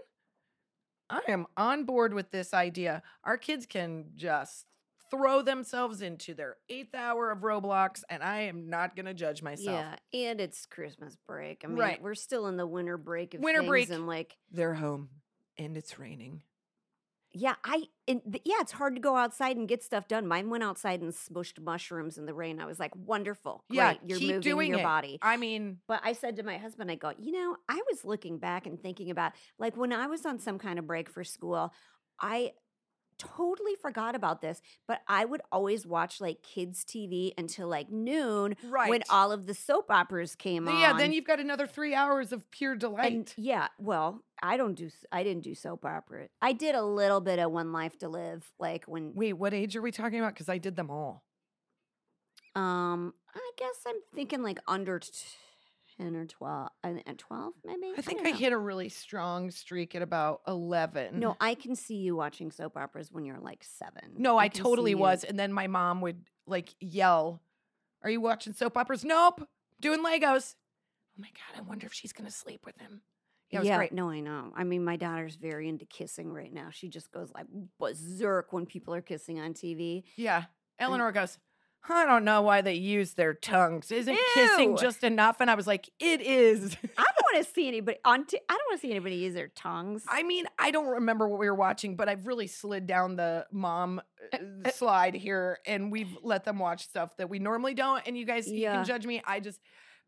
I 1.14 1.32
am 1.32 1.46
on 1.58 1.84
board 1.86 2.14
with 2.14 2.32
this 2.32 2.54
idea. 2.54 3.04
Our 3.24 3.38
kids 3.38 3.66
can 3.66 4.06
just 4.16 4.66
throw 5.12 5.42
themselves 5.44 6.02
into 6.02 6.34
their 6.34 6.58
eighth 6.70 6.96
hour 6.96 7.30
of 7.30 7.40
Roblox, 7.42 8.04
and 8.10 8.24
I 8.24 8.42
am 8.42 8.70
not 8.70 8.96
going 8.96 9.06
to 9.06 9.14
judge 9.14 9.44
myself. 9.44 9.86
Yeah, 10.14 10.30
and 10.30 10.42
it's 10.42 10.66
Christmas 10.66 11.16
break. 11.28 11.62
I 11.64 11.68
mean, 11.68 11.78
Right. 11.78 12.02
we're 12.02 12.16
still 12.16 12.48
in 12.48 12.58
the 12.58 12.66
winter 12.66 12.98
break 12.98 13.36
of 13.36 13.42
Winter 13.42 13.60
things 13.62 13.70
break. 13.70 13.90
and 13.92 14.08
like, 14.08 14.38
They're 14.52 14.74
home, 14.74 15.10
and 15.58 15.78
it's 15.78 16.00
raining. 16.00 16.42
Yeah, 17.34 17.56
I 17.64 17.86
and 18.08 18.22
th- 18.32 18.44
yeah, 18.46 18.58
it's 18.60 18.72
hard 18.72 18.96
to 18.96 19.02
go 19.02 19.16
outside 19.16 19.58
and 19.58 19.68
get 19.68 19.84
stuff 19.84 20.08
done. 20.08 20.28
Mine 20.28 20.50
went 20.50 20.64
outside 20.64 21.02
and 21.02 21.12
smushed 21.12 21.60
mushrooms 21.60 22.18
in 22.18 22.26
the 22.26 22.34
rain. 22.34 22.60
I 22.60 22.66
was 22.66 22.80
like, 22.80 22.92
wonderful, 22.96 23.64
great, 23.70 23.78
Yeah, 23.78 23.94
you're 24.06 24.20
keep 24.20 24.28
moving 24.30 24.42
doing 24.42 24.70
your 24.72 24.80
it. 24.80 24.84
body. 24.84 25.20
I 25.22 25.38
mean, 25.38 25.80
But 25.88 26.02
I 26.04 26.14
said 26.14 26.36
to 26.38 26.44
my 26.44 26.58
husband, 26.58 26.92
I 26.92 26.96
go, 26.96 27.12
you 27.18 27.32
know, 27.32 27.56
I 27.68 27.82
was 27.92 28.06
looking 28.06 28.38
back 28.38 28.68
and 28.68 28.80
thinking 28.80 29.10
about 29.10 29.34
like 29.58 29.76
when 29.76 29.92
I 29.94 30.08
was 30.08 30.26
on 30.26 30.38
some 30.40 30.60
kind 30.60 30.78
of 30.80 30.86
break 30.86 31.10
for 31.10 31.24
school, 31.24 31.74
I 32.22 32.52
totally 33.18 33.76
forgot 33.82 34.16
about 34.16 34.42
this, 34.42 34.62
but 34.88 35.02
I 35.08 35.26
would 35.26 35.42
always 35.52 35.86
watch 35.86 36.22
like 36.22 36.44
kids' 36.44 36.84
TV 36.84 37.32
until 37.38 37.68
like 37.68 37.92
noon 37.92 38.56
right. 38.64 38.90
when 38.90 39.04
all 39.10 39.32
of 39.32 39.46
the 39.46 39.54
soap 39.54 39.90
operas 39.90 40.36
came 40.36 40.68
on. 40.68 40.80
yeah, 40.80 40.94
then 40.94 41.14
you've 41.14 41.26
got 41.26 41.40
another 41.40 41.68
three 41.68 41.94
hours 41.94 42.32
of 42.32 42.50
pure 42.52 42.76
delight. 42.76 43.12
and 43.12 43.34
yeah, 43.38 43.68
well, 43.80 44.24
I 44.42 44.58
don't 44.58 44.76
do 44.76 44.90
I 45.12 45.24
didn't 45.24 45.44
do 45.44 45.56
soap 45.56 45.86
opera. 45.86 46.28
I 46.42 46.54
did 46.54 46.76
a 46.76 46.84
little 46.84 47.22
bit 47.22 47.40
of 47.40 47.52
One 47.52 47.72
Life 47.72 47.98
to 48.00 48.10
Live, 48.10 48.52
like 48.60 48.86
when 48.86 49.14
Wait, 49.16 49.34
what 49.34 49.54
age 49.54 49.76
are 49.76 49.82
we 49.82 49.92
talking 49.92 50.20
about? 50.20 50.34
Because 50.34 50.50
I 50.50 50.58
did 50.58 50.76
them 50.76 50.90
all. 50.90 51.24
um 52.56 53.14
I 53.36 53.52
guess 53.58 53.78
I'm 53.88 53.96
thinking 54.14 54.44
like 54.44 54.60
under 54.68 55.00
t- 55.00 55.12
ten 55.98 56.16
or 56.16 56.26
twelve, 56.26 56.70
uh, 56.84 56.94
at 57.06 57.18
twelve 57.18 57.54
maybe. 57.64 57.94
I 57.98 58.02
think 58.02 58.24
don't 58.24 58.34
I, 58.34 58.38
hit 58.38 58.54
a 58.54 58.58
really 58.58 58.90
strong 58.90 59.52
streak 59.52 59.96
at 59.96 60.02
about 60.02 60.42
11. 60.48 61.20
No, 61.20 61.36
I 61.40 61.56
can 61.56 61.76
see 61.76 61.96
you 61.96 62.16
watching 62.16 62.52
soap 62.52 62.78
operas 62.78 63.12
when 63.12 63.26
you're 63.26 63.40
like 63.40 63.64
seven. 63.64 64.14
No, 64.18 64.38
I, 64.38 64.48
see 64.48 64.62
totally 64.62 64.92
you- 64.92 64.98
was. 64.98 65.24
And 65.24 65.38
then 65.40 65.54
my 65.54 65.68
mom 65.68 66.02
would 66.02 66.24
like 66.48 66.74
yell, 66.80 67.42
Are 68.04 68.10
you 68.10 68.22
watching 68.22 68.54
soap 68.54 68.78
operas? 68.78 69.04
Nope. 69.04 69.48
Doing 69.80 70.00
Legos. 70.04 70.56
Oh 71.18 71.22
my 71.22 71.28
God, 71.30 71.60
I 71.60 71.62
wonder 71.62 71.86
if 71.86 71.94
she's 71.94 72.14
going 72.14 72.28
to 72.28 72.36
sleep 72.36 72.66
with 72.66 72.78
him. 72.80 73.02
Yeah, 73.52 73.60
was 73.60 73.70
great. 73.70 73.92
no, 73.94 74.10
I 74.10 74.20
know. 74.20 74.52
I 74.56 74.64
mean, 74.64 74.84
my 74.84 74.96
daughter's 74.96 75.36
very 75.36 75.70
into 75.70 75.86
kissing 75.86 76.34
right 76.34 76.52
now. 76.52 76.70
She 76.72 76.90
just 76.90 77.12
goes 77.12 77.30
like 77.36 77.46
berserk 77.80 78.52
when 78.52 78.66
people 78.66 78.96
are 78.96 79.02
kissing 79.02 79.40
on 79.40 79.54
TV. 79.54 80.04
Yeah. 80.16 80.46
Eleanor 80.80 81.12
goes, 81.12 81.38
I 81.90 82.06
don't 82.06 82.24
know 82.24 82.42
why 82.42 82.62
they 82.62 82.76
use 82.76 83.14
their 83.14 83.34
tongues. 83.34 83.92
Isn't 83.92 84.18
kissing 84.34 84.78
just 84.78 85.04
enough? 85.04 85.42
And 85.42 85.52
I 85.52 85.56
was 85.56 85.68
like, 85.68 85.90
It 86.00 86.22
is. 86.22 86.78
I 86.98 87.04
don't 87.04 87.34
want 87.34 87.46
to 87.46 87.52
see 87.54 87.68
anybody 87.68 87.98
on. 88.06 88.26
T- 88.26 88.40
I 88.48 88.54
don't 88.54 88.62
want 88.70 88.80
to 88.82 88.88
see 88.88 88.92
anybody 88.92 89.16
use 89.16 89.34
their 89.34 89.50
tongues. 89.50 90.06
I 90.08 90.24
mean, 90.24 90.46
I 90.58 90.72
don't 90.72 90.88
remember 90.88 91.28
what 91.28 91.40
we 91.40 91.48
were 91.50 91.56
watching, 91.56 91.96
but 91.96 92.08
I've 92.08 92.26
really 92.26 92.48
slid 92.48 92.88
down 92.88 93.16
the 93.18 93.46
mom 93.52 94.02
uh, 94.34 94.70
slide 94.76 95.14
here, 95.16 95.60
and 95.66 95.92
we've 95.92 96.18
let 96.24 96.46
them 96.46 96.58
watch 96.60 96.84
stuff 96.86 97.18
that 97.18 97.30
we 97.30 97.40
normally 97.40 97.74
don't. 97.74 98.02
And 98.08 98.18
you 98.18 98.26
guys, 98.26 98.48
you 98.48 98.68
can 98.68 98.86
judge 98.86 99.06
me. 99.06 99.22
I 99.26 99.40
just, 99.42 99.60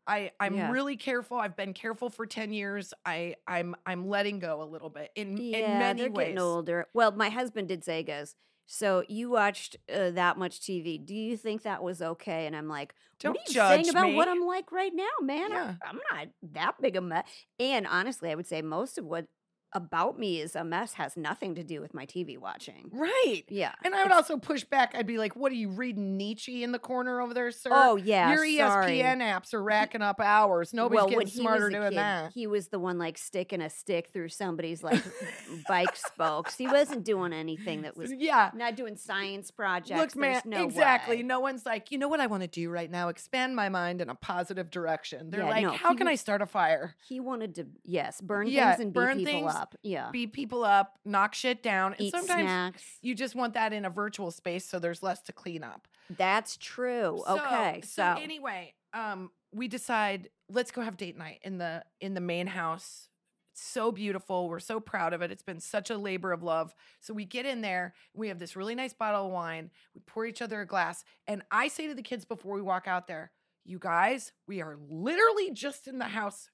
I, 0.06 0.30
I'm 0.40 0.54
Yeah. 0.54 0.70
really 0.70 0.96
careful. 0.96 1.36
I've 1.36 1.56
been 1.56 1.74
careful 1.74 2.08
for 2.08 2.24
ten 2.26 2.52
years. 2.54 2.94
I, 3.04 3.34
I'm, 3.46 3.74
I'm 3.84 4.08
letting 4.08 4.38
go 4.38 4.62
a 4.62 4.64
little 4.64 4.88
bit 4.90 5.10
in 5.14 5.36
yeah, 5.36 5.58
in 5.58 5.78
many 5.78 6.02
they're 6.02 6.10
ways. 6.10 6.24
getting 6.28 6.38
older. 6.38 6.86
Well, 6.94 7.12
my 7.12 7.28
husband 7.28 7.68
did 7.68 7.84
say, 7.84 7.98
he 7.98 8.04
"Goes, 8.04 8.34
so 8.66 9.04
you 9.08 9.30
watched 9.30 9.76
uh, 9.92 10.10
that 10.10 10.36
much 10.36 10.60
TV? 10.60 11.04
Do 11.04 11.14
you 11.14 11.36
think 11.36 11.62
that 11.62 11.82
was 11.82 12.02
okay?" 12.02 12.46
And 12.46 12.54
I'm 12.54 12.68
like, 12.68 12.94
Don't 13.20 13.32
what 13.32 13.40
are 13.40 13.50
you 13.50 13.54
judge 13.54 13.84
saying 13.84 13.88
about 13.90 14.14
what. 14.14 14.28
I'm 14.28 14.44
like 14.46 14.72
right 14.72 14.92
now, 14.94 15.04
man? 15.22 15.50
Yeah. 15.50 15.74
I'm, 15.86 15.98
I'm 16.12 16.18
not 16.18 16.28
that 16.54 16.74
big 16.80 16.96
a 16.96 17.00
mess. 17.00 17.26
And 17.58 17.86
honestly, 17.86 18.30
I 18.30 18.34
would 18.34 18.46
say 18.46 18.62
most 18.62 18.98
of 18.98 19.04
what 19.04 19.26
about 19.72 20.18
me 20.18 20.40
is 20.40 20.56
a 20.56 20.64
mess 20.64 20.94
has 20.94 21.16
nothing 21.16 21.54
to 21.56 21.62
do 21.62 21.80
with 21.80 21.92
my 21.92 22.06
TV 22.06 22.38
watching. 22.38 22.90
Right. 22.92 23.42
Yeah. 23.48 23.72
And 23.84 23.94
I 23.94 24.02
would 24.02 24.12
also 24.12 24.36
push 24.38 24.64
back. 24.64 24.94
I'd 24.94 25.06
be 25.06 25.18
like, 25.18 25.36
"What 25.36 25.52
are 25.52 25.56
you 25.56 25.68
reading 25.68 26.16
Nietzsche 26.16 26.62
in 26.62 26.72
the 26.72 26.78
corner 26.78 27.20
over 27.20 27.34
there, 27.34 27.50
sir? 27.50 27.70
Oh 27.72 27.96
yeah, 27.96 28.30
your 28.30 28.68
sorry. 28.68 28.98
ESPN 28.98 29.18
apps 29.18 29.52
are 29.54 29.62
racking 29.62 30.02
up 30.02 30.20
hours. 30.20 30.72
Nobody's 30.72 30.96
well, 30.96 31.08
getting 31.08 31.26
smarter 31.26 31.68
doing 31.70 31.90
kid, 31.90 31.98
that." 31.98 32.32
He 32.32 32.46
was 32.46 32.68
the 32.68 32.78
one 32.78 32.98
like 32.98 33.18
sticking 33.18 33.60
a 33.60 33.70
stick 33.70 34.10
through 34.12 34.28
somebody's 34.28 34.82
like 34.82 35.02
bike 35.68 35.96
spokes. 35.96 36.56
He 36.56 36.66
wasn't 36.66 37.04
doing 37.04 37.32
anything 37.32 37.82
that 37.82 37.96
was 37.96 38.12
yeah. 38.12 38.50
not 38.54 38.76
doing 38.76 38.96
science 38.96 39.50
projects. 39.50 40.00
Look, 40.00 40.16
man, 40.16 40.42
no 40.44 40.64
exactly. 40.64 41.16
way. 41.16 41.22
No 41.22 41.40
one's 41.40 41.66
like, 41.66 41.90
you 41.90 41.98
know 41.98 42.08
what 42.08 42.20
I 42.20 42.26
want 42.26 42.42
to 42.42 42.48
do 42.48 42.70
right 42.70 42.90
now? 42.90 43.08
Expand 43.08 43.56
my 43.56 43.68
mind 43.68 44.00
in 44.00 44.08
a 44.08 44.14
positive 44.14 44.70
direction. 44.70 45.30
They're 45.30 45.40
Yeah, 45.40 45.48
like, 45.48 45.62
no, 45.64 45.70
how 45.72 45.94
can 45.94 46.08
I 46.08 46.14
start 46.14 46.42
a 46.42 46.46
fire? 46.46 46.94
He 47.08 47.20
wanted 47.20 47.54
to, 47.56 47.66
yes, 47.84 48.20
burn 48.20 48.46
Yeah, 48.46 48.70
things 48.70 48.80
and 48.80 48.92
beat 48.92 49.00
burn 49.00 49.18
people 49.18 49.32
things, 49.32 49.54
up. 49.56 49.74
Yeah, 49.82 50.10
Beat 50.12 50.32
people 50.32 50.64
up, 50.64 50.98
knock 51.04 51.34
shit 51.34 51.62
down. 51.62 51.92
And 51.92 52.00
eat 52.02 52.12
sometimes 52.12 52.42
snacks. 52.42 52.82
you 53.02 53.14
just 53.14 53.34
want 53.34 53.54
that 53.54 53.72
in 53.72 53.84
a 53.84 53.90
virtual 53.90 54.30
space 54.30 54.64
so 54.68 54.78
there's 54.78 55.02
less 55.02 55.22
to 55.22 55.32
clean 55.32 55.62
up. 55.64 55.88
That's 56.10 56.56
true. 56.56 57.22
okay, 57.28 57.82
so, 57.84 58.04
anyway, 58.20 58.74
um, 58.92 59.30
we 59.52 59.68
decide 59.68 60.28
let's 60.48 60.70
go 60.70 60.82
have 60.82 60.96
date 60.96 61.16
night 61.18 61.40
in 61.42 61.58
the 61.58 61.84
in 62.00 62.14
the 62.14 62.20
main 62.20 62.46
house. 62.46 63.08
It's 63.52 63.62
so 63.64 63.90
beautiful. 63.90 64.48
We're 64.48 64.60
so 64.60 64.80
proud 64.80 65.14
of 65.14 65.22
it. 65.22 65.30
It's 65.32 65.42
been 65.42 65.60
such 65.60 65.88
a 65.88 65.96
labor 65.96 66.30
of 66.32 66.42
love. 66.42 66.74
So 67.00 67.14
we 67.14 67.24
get 67.24 67.46
in 67.46 67.62
there. 67.62 67.94
We 68.14 68.28
have 68.28 68.38
this 68.38 68.54
really 68.54 68.74
nice 68.74 68.92
bottle 68.92 69.26
of 69.26 69.32
wine. 69.32 69.70
We 69.94 70.02
pour 70.06 70.26
each 70.26 70.42
other 70.42 70.60
a 70.60 70.66
glass, 70.66 71.04
and 71.26 71.42
I 71.50 71.68
say 71.68 71.86
to 71.88 71.94
the 71.94 72.02
kids 72.02 72.24
before 72.24 72.54
we 72.54 72.62
walk 72.62 72.86
out 72.86 73.06
there, 73.06 73.32
"You 73.64 73.78
guys, 73.78 74.32
we 74.46 74.60
are 74.60 74.76
literally 74.88 75.50
just 75.52 75.88
in 75.88 75.98
the 75.98 76.04
house 76.08 76.50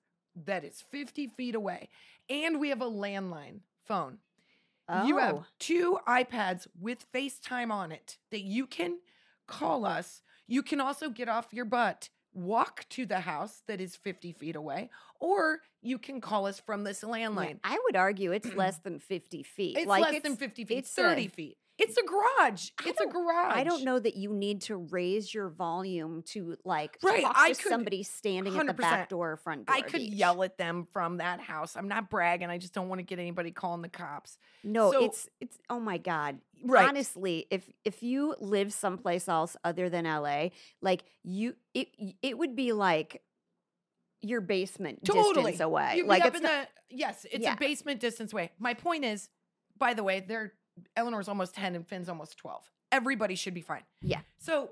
that 0.46 0.64
is 0.64 0.80
50 0.80 1.26
feet 1.26 1.54
away, 1.54 1.90
and 2.28 2.58
we 2.60 2.68
have 2.70 2.82
a 2.82 2.90
landline 2.90 3.60
phone." 3.84 4.18
You 5.06 5.16
have 5.18 5.34
Oh. 5.36 5.46
two 5.58 5.98
iPads 6.06 6.66
with 6.78 7.10
FaceTime 7.12 7.70
on 7.72 7.92
it 7.92 8.18
that 8.30 8.42
you 8.42 8.66
can 8.66 8.98
call 9.46 9.86
us. 9.86 10.20
You 10.46 10.62
can 10.62 10.80
also 10.82 11.08
get 11.08 11.30
off 11.30 11.54
your 11.54 11.64
butt, 11.64 12.10
walk 12.34 12.86
to 12.90 13.06
the 13.06 13.20
house 13.20 13.62
that 13.68 13.80
is 13.80 13.96
50 13.96 14.32
feet 14.32 14.54
away, 14.54 14.90
or 15.18 15.62
you 15.80 15.98
can 15.98 16.20
call 16.20 16.46
us 16.46 16.60
from 16.60 16.84
this 16.84 17.02
Yeah, 17.02 17.08
landline. 17.10 17.60
I 17.64 17.78
would 17.84 17.96
argue 17.96 18.32
it's 18.32 18.52
less 18.54 18.78
than 18.78 18.98
fifty 18.98 19.42
feet. 19.42 19.78
It's 19.78 19.86
like 19.86 20.02
less 20.02 20.22
than 20.22 20.36
50 20.36 20.64
feet, 20.66 20.78
it's 20.78 20.92
30 20.92 21.24
a- 21.26 21.28
feet. 21.30 21.58
It's 21.82 21.96
a 21.96 22.02
garage. 22.02 22.70
I 22.78 22.88
It's 22.88 23.00
a 23.00 23.06
garage. 23.06 23.52
I 23.56 23.64
don't 23.64 23.82
know 23.84 23.98
that 23.98 24.16
you 24.16 24.32
need 24.32 24.62
to 24.62 24.76
raise 24.76 25.32
your 25.34 25.48
volume 25.48 26.22
to 26.28 26.56
like 26.64 26.96
Right, 27.02 27.22
talk 27.22 27.34
I 27.36 27.52
to 27.52 27.60
could- 27.62 27.68
somebody 27.70 28.02
standing 28.02 28.56
at 28.56 28.66
the 28.66 28.72
back 28.74 29.08
door 29.08 29.32
or 29.32 29.36
front 29.36 29.66
door. 29.66 29.74
I 29.76 29.80
could 29.82 30.00
each. 30.00 30.12
yell 30.14 30.42
at 30.44 30.56
them 30.58 30.86
from 30.92 31.16
that 31.18 31.40
house. 31.40 31.76
I'm 31.76 31.88
not 31.88 32.08
bragging. 32.08 32.48
I 32.50 32.58
just 32.58 32.72
don't 32.72 32.88
want 32.88 33.00
to 33.00 33.02
get 33.04 33.18
anybody 33.18 33.50
calling 33.50 33.82
the 33.82 33.88
cops. 33.88 34.38
No, 34.62 34.92
So- 34.92 35.04
it's 35.04 35.28
it's 35.40 35.58
oh 35.68 35.80
my 35.80 35.98
god. 35.98 36.38
Right. 36.64 36.88
Honestly, 36.88 37.46
if 37.50 37.68
if 37.84 38.02
you 38.02 38.36
live 38.38 38.72
someplace 38.72 39.28
else 39.28 39.56
other 39.64 39.88
than 39.90 40.04
LA, 40.06 40.50
like 40.80 41.02
you 41.24 41.56
it 41.74 41.88
it 42.22 42.38
would 42.38 42.54
be 42.54 42.72
like 42.72 43.22
your 44.20 44.40
basement 44.40 45.04
totally 45.04 45.50
distance 45.52 45.60
away. 45.60 45.94
You'd 45.96 46.06
like 46.06 46.22
up 46.22 46.28
it's 46.28 46.36
in 46.36 46.42
not, 46.44 46.68
the 46.90 46.96
yes, 46.96 47.26
it's 47.32 47.42
Yeah. 47.42 47.54
a 47.54 47.56
basement 47.56 47.98
distance 47.98 48.32
away. 48.32 48.52
My 48.60 48.74
point 48.74 49.04
is, 49.04 49.28
by 49.76 49.94
the 49.94 50.04
way, 50.04 50.20
they're 50.20 50.52
Eleanor's 50.96 51.28
almost 51.28 51.54
ten 51.54 51.74
and 51.74 51.86
Finn's 51.86 52.08
almost 52.08 52.36
twelve. 52.38 52.70
Everybody 52.90 53.34
should 53.34 53.54
be 53.54 53.60
fine. 53.62 53.82
Yeah. 54.00 54.20
So 54.38 54.70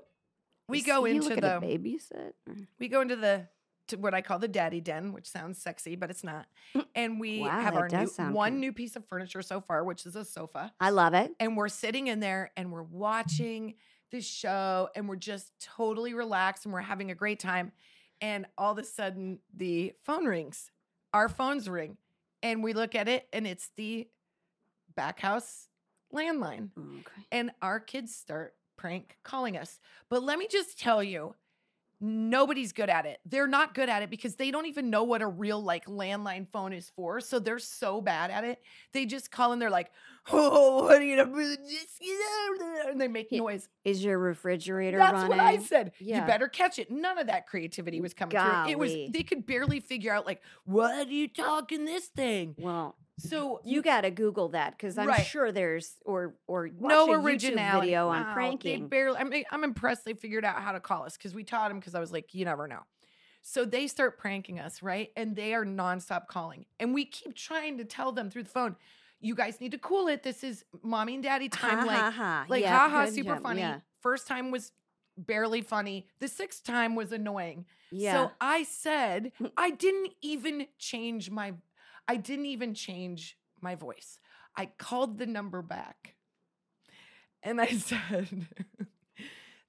we 0.67 0.81
go 0.81 1.05
into 1.05 1.29
the 1.35 1.41
babysit. 1.41 2.33
we 2.79 2.87
go 2.87 3.01
into 3.01 3.15
the 3.15 3.47
to 3.87 3.97
what 3.97 4.13
I 4.13 4.21
call 4.21 4.39
the 4.39 4.47
daddy 4.47 4.79
den, 4.79 5.11
which 5.11 5.27
sounds 5.27 5.61
sexy, 5.61 5.95
but 5.97 6.09
it's 6.09 6.23
not. 6.23 6.45
And 6.95 7.19
we 7.19 7.39
Mm. 7.39 7.41
Wow, 7.41 7.61
have 7.61 7.75
our 7.75 7.89
new, 7.89 7.97
one 8.33 8.51
kinda- 8.53 8.59
new 8.59 8.71
piece 8.73 8.95
of 8.95 9.05
furniture 9.05 9.41
so 9.41 9.59
far, 9.59 9.83
which 9.83 10.05
is 10.05 10.15
a 10.15 10.23
sofa. 10.23 10.73
I 10.79 10.91
love 10.91 11.13
it. 11.13 11.35
And 11.39 11.57
we're 11.57 11.67
sitting 11.67 12.07
in 12.07 12.19
there 12.21 12.51
and 12.55 12.71
we're 12.71 12.83
watching 12.83 13.75
the 14.11 14.21
show 14.21 14.89
and 14.95 15.09
we're 15.09 15.15
just 15.17 15.51
totally 15.59 16.13
relaxed 16.13 16.65
and 16.65 16.73
we're 16.73 16.81
having 16.81 17.11
a 17.11 17.15
great 17.15 17.39
time. 17.39 17.71
And 18.21 18.45
all 18.57 18.71
of 18.73 18.77
a 18.77 18.83
sudden, 18.83 19.39
the 19.53 19.93
phone 20.03 20.25
rings. 20.25 20.71
Our 21.13 21.27
phones 21.27 21.67
ring. 21.67 21.97
And 22.43 22.63
we 22.63 22.71
look 22.73 22.95
at 22.95 23.07
it 23.09 23.27
and 23.33 23.45
it's 23.45 23.71
the 23.75 24.07
back 24.95 25.19
house 25.19 25.67
landline 26.11 26.69
Okay. 26.77 27.21
and 27.31 27.51
our 27.61 27.79
kids 27.79 28.15
start 28.15 28.55
prank 28.77 29.17
calling 29.23 29.57
us. 29.57 29.79
But 30.09 30.23
let 30.23 30.39
me 30.39 30.47
just 30.49 30.79
tell 30.79 31.03
you, 31.03 31.35
nobody's 31.99 32.73
good 32.73 32.89
at 32.89 33.05
it. 33.05 33.19
They're 33.25 33.47
not 33.47 33.75
good 33.75 33.87
at 33.87 34.01
it 34.01 34.09
because 34.09 34.35
they 34.35 34.49
don't 34.49 34.65
even 34.65 34.89
know 34.89 35.03
what 35.03 35.21
a 35.21 35.27
real 35.27 35.61
like 35.61 35.85
landline 35.85 36.47
phone 36.51 36.73
is 36.73 36.91
for. 36.95 37.21
So 37.21 37.37
they're 37.37 37.59
so 37.59 38.01
bad 38.01 38.31
at 38.31 38.43
it. 38.43 38.59
They 38.91 39.05
just 39.05 39.31
call 39.31 39.51
and 39.51 39.61
they're 39.61 39.69
like, 39.69 39.91
"Oh, 40.31 40.83
what 40.83 41.01
are 41.01 41.03
you 41.03 41.17
gonna? 41.17 42.89
And 42.89 42.99
they 43.01 43.07
make 43.07 43.31
noise. 43.31 43.67
Is 43.83 44.03
your 44.03 44.17
refrigerator 44.17 44.97
That's 44.97 45.13
running? 45.13 45.29
what 45.29 45.39
I 45.39 45.57
said. 45.57 45.93
Yeah. 45.99 46.21
You 46.21 46.27
better 46.27 46.47
catch 46.47 46.79
it. 46.79 46.91
None 46.91 47.17
of 47.17 47.27
that 47.27 47.47
creativity 47.47 48.01
was 48.01 48.13
coming 48.13 48.31
through. 48.37 48.71
It 48.71 48.77
was 48.79 48.91
they 48.91 49.23
could 49.23 49.45
barely 49.45 49.79
figure 49.79 50.13
out 50.13 50.25
like, 50.25 50.41
what 50.65 51.07
are 51.07 51.11
you 51.11 51.27
talking 51.27 51.85
this 51.85 52.07
thing? 52.07 52.55
Well, 52.57 52.95
So 53.17 53.61
you 53.63 53.81
got 53.81 54.01
to 54.01 54.11
Google 54.11 54.49
that 54.49 54.71
because 54.71 54.97
I'm 54.97 55.07
Right. 55.07 55.25
sure 55.25 55.51
there's 55.51 55.95
or 56.05 56.35
or 56.47 56.69
no 56.69 57.11
a 57.13 57.19
originality. 57.19 57.87
video 57.87 58.07
on 58.09 58.21
Wow, 58.23 58.29
They 58.29 58.33
pranking. 58.33 58.87
barely. 58.87 59.17
I'm, 59.17 59.33
I'm 59.51 59.63
impressed 59.63 60.05
they 60.05 60.13
figured 60.13 60.45
out 60.45 60.61
how 60.61 60.71
to 60.71 60.79
call 60.79 61.03
us 61.03 61.17
because 61.17 61.33
we 61.33 61.43
taught 61.43 61.69
them 61.69 61.79
because 61.79 61.95
I 61.95 61.99
was 61.99 62.11
like, 62.11 62.33
you 62.33 62.45
never 62.45 62.67
know. 62.67 62.81
So 63.43 63.65
they 63.65 63.87
start 63.87 64.19
pranking 64.19 64.59
us, 64.59 64.83
right? 64.83 65.09
And 65.15 65.35
they 65.35 65.55
are 65.55 65.65
nonstop 65.65 66.27
calling, 66.27 66.65
and 66.79 66.93
we 66.93 67.05
keep 67.05 67.35
trying 67.35 67.79
to 67.79 67.85
tell 67.85 68.11
them 68.11 68.29
through 68.29 68.43
the 68.43 68.49
phone, 68.49 68.75
you 69.21 69.35
guys 69.35 69.61
need 69.61 69.71
to 69.71 69.77
cool 69.77 70.07
it. 70.07 70.23
This 70.23 70.43
is 70.43 70.65
mommy 70.83 71.13
and 71.15 71.23
daddy 71.23 71.47
time. 71.49 71.79
Ha, 71.79 71.85
like, 71.85 71.97
ha, 71.97 72.11
ha. 72.11 72.45
like 72.49 72.61
Yeah, 72.63 72.77
haha, 72.77 73.05
super 73.05 73.35
job. 73.35 73.43
funny. 73.43 73.61
Yeah. 73.61 73.79
First 74.01 74.27
time 74.27 74.51
was 74.51 74.71
barely 75.17 75.61
funny. 75.61 76.07
The 76.19 76.27
sixth 76.27 76.63
time 76.63 76.95
was 76.95 77.11
annoying. 77.11 77.65
Yeah. 77.91 78.13
So 78.13 78.31
I 78.41 78.63
said, 78.63 79.31
I 79.57 79.69
didn't 79.71 80.11
even 80.21 80.67
change 80.77 81.29
my 81.29 81.53
I 82.07 82.17
didn't 82.17 82.47
even 82.47 82.73
change 82.73 83.37
my 83.61 83.75
voice. 83.75 84.19
I 84.57 84.65
called 84.65 85.17
the 85.17 85.27
number 85.27 85.61
back. 85.61 86.15
And 87.43 87.61
I 87.61 87.67
said, 87.77 88.27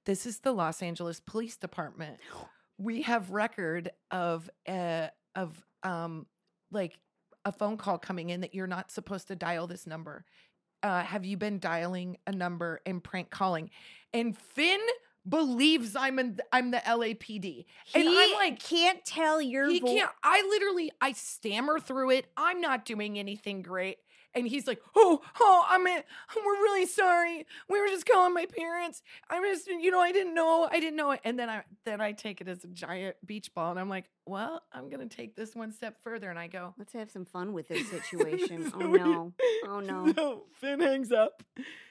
This 0.05 0.25
is 0.25 0.39
the 0.39 0.51
Los 0.51 0.81
Angeles 0.81 1.19
Police 1.19 1.57
Department. 1.57 2.17
We 2.79 3.03
have 3.03 3.29
record 3.29 3.91
of 4.09 4.49
uh 4.67 5.07
of 5.35 5.63
um 5.83 6.25
like 6.71 6.97
a 7.45 7.51
phone 7.51 7.77
call 7.77 7.97
coming 7.97 8.29
in 8.29 8.41
that 8.41 8.53
you're 8.53 8.67
not 8.67 8.91
supposed 8.91 9.27
to 9.27 9.35
dial 9.35 9.67
this 9.67 9.85
number. 9.87 10.25
Uh, 10.81 11.03
have 11.03 11.25
you 11.25 11.37
been 11.37 11.59
dialing 11.59 12.17
a 12.27 12.31
number 12.31 12.81
and 12.85 13.03
prank 13.03 13.29
calling? 13.29 13.69
And 14.13 14.37
Finn 14.37 14.81
believes 15.27 15.95
I'm 15.95 16.19
in, 16.19 16.39
I'm 16.51 16.71
the 16.71 16.77
LAPD. 16.77 17.65
and 17.95 18.09
I'm 18.09 18.33
like, 18.33 18.59
can't 18.59 19.03
tell 19.05 19.41
your 19.41 19.69
he 19.69 19.79
voice. 19.79 19.91
can't. 19.91 20.11
I 20.23 20.45
literally, 20.49 20.91
I 20.99 21.13
stammer 21.13 21.79
through 21.79 22.11
it. 22.11 22.25
I'm 22.35 22.59
not 22.59 22.85
doing 22.85 23.17
anything 23.17 23.61
great. 23.61 23.97
And 24.35 24.47
he's 24.47 24.67
like, 24.67 24.81
oh, 24.95 25.21
oh, 25.39 25.65
I'm 25.69 25.85
in, 25.87 26.01
we're 26.35 26.53
really 26.53 26.85
sorry. 26.85 27.45
We 27.69 27.79
were 27.79 27.87
just 27.87 28.05
calling 28.05 28.33
my 28.33 28.45
parents. 28.45 29.01
I'm 29.29 29.43
just, 29.43 29.67
you 29.67 29.91
know, 29.91 29.99
I 29.99 30.11
didn't 30.11 30.33
know, 30.33 30.67
I 30.71 30.79
didn't 30.79 30.95
know 30.95 31.11
it. 31.11 31.21
And 31.23 31.37
then 31.37 31.49
I, 31.49 31.63
then 31.85 32.01
I 32.01 32.13
take 32.13 32.41
it 32.41 32.47
as 32.47 32.63
a 32.63 32.67
giant 32.67 33.15
beach 33.25 33.53
ball, 33.53 33.71
and 33.71 33.79
I'm 33.79 33.89
like, 33.89 34.05
well, 34.25 34.61
I'm 34.71 34.89
gonna 34.89 35.07
take 35.07 35.35
this 35.35 35.55
one 35.55 35.71
step 35.71 35.97
further. 36.03 36.29
And 36.29 36.39
I 36.39 36.47
go, 36.47 36.73
Let's 36.77 36.93
have 36.93 37.11
some 37.11 37.25
fun 37.25 37.53
with 37.53 37.67
this 37.67 37.89
situation. 37.89 38.69
So 38.71 38.77
oh 38.81 38.91
no. 38.91 39.33
Oh 39.65 39.79
no. 39.79 40.05
no. 40.17 40.43
Finn 40.59 40.79
hangs 40.79 41.11
up. 41.11 41.43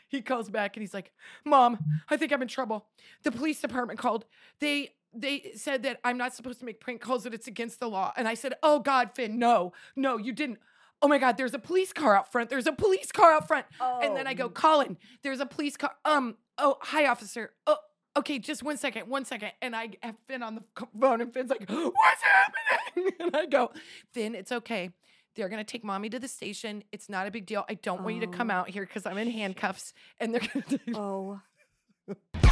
He 0.08 0.22
calls 0.22 0.50
back 0.50 0.76
and 0.76 0.82
he's 0.82 0.94
like, 0.94 1.12
Mom, 1.44 1.78
I 2.11 2.16
think 2.16 2.32
I'm 2.32 2.42
in 2.42 2.49
trouble. 2.49 2.87
The 3.22 3.32
police 3.32 3.61
department 3.61 3.99
called. 3.99 4.25
They 4.61 4.90
they 5.14 5.52
said 5.56 5.82
that 5.82 6.00
I'm 6.04 6.16
not 6.16 6.34
supposed 6.34 6.58
to 6.61 6.64
make 6.64 6.81
prank 6.81 7.02
calls, 7.02 7.24
that 7.24 7.35
it's 7.35 7.46
against 7.46 7.81
the 7.81 7.88
law. 7.88 8.12
And 8.16 8.26
I 8.26 8.35
said, 8.35 8.55
Oh 8.62 8.78
God, 8.78 9.11
Finn, 9.14 9.38
no, 9.38 9.72
no, 9.94 10.16
you 10.16 10.33
didn't. 10.33 10.59
Oh 11.03 11.09
my 11.09 11.19
God, 11.19 11.37
there's 11.37 11.53
a 11.55 11.59
police 11.59 11.93
car 11.93 12.17
out 12.17 12.31
front. 12.31 12.49
There's 12.49 12.67
a 12.69 12.73
police 12.73 13.11
car 13.11 13.33
out 13.33 13.49
front. 13.49 13.67
oh. 13.81 14.01
And 14.03 14.17
then 14.17 14.27
I 14.27 14.35
go, 14.35 14.45
Oh. 14.47 14.49
Colin, 14.51 14.97
there's 15.23 15.41
a 15.41 15.47
police 15.47 15.77
car. 15.77 15.91
Um, 16.05 16.37
oh, 16.59 16.77
hi, 16.81 17.07
officer. 17.07 17.51
Oh, 17.67 17.77
okay, 18.17 18.38
just 18.38 18.62
one 18.62 18.77
second, 18.77 19.09
one 19.09 19.25
second. 19.25 19.51
And 19.61 19.75
I 19.75 19.91
have 20.03 20.15
Finn 20.29 20.43
on 20.45 20.55
the 20.55 20.62
phone, 21.01 21.21
and 21.21 21.35
Finn's 21.35 21.51
like, 21.51 21.69
What's 21.69 22.23
happening? 22.23 23.11
And 23.21 23.35
I 23.37 23.47
go, 23.47 23.73
Finn, 24.12 24.35
it's 24.37 24.53
okay. 24.53 24.91
They're 25.35 25.49
gonna 25.49 25.65
take 25.65 25.83
mommy 25.83 26.09
to 26.11 26.19
the 26.19 26.29
station. 26.29 26.85
It's 26.93 27.09
not 27.09 27.27
a 27.27 27.31
big 27.31 27.47
deal. 27.47 27.65
I 27.69 27.75
don't 27.75 28.03
want 28.03 28.15
you 28.17 28.21
to 28.21 28.27
come 28.27 28.51
Oh. 28.51 28.55
out 28.55 28.69
here 28.71 28.85
because 28.87 29.07
I'm 29.07 29.17
in 29.19 29.31
handcuffs, 29.31 29.95
and 30.21 30.35
they're 30.35 30.43
gonna. 30.53 30.79
Oh. 30.95 31.41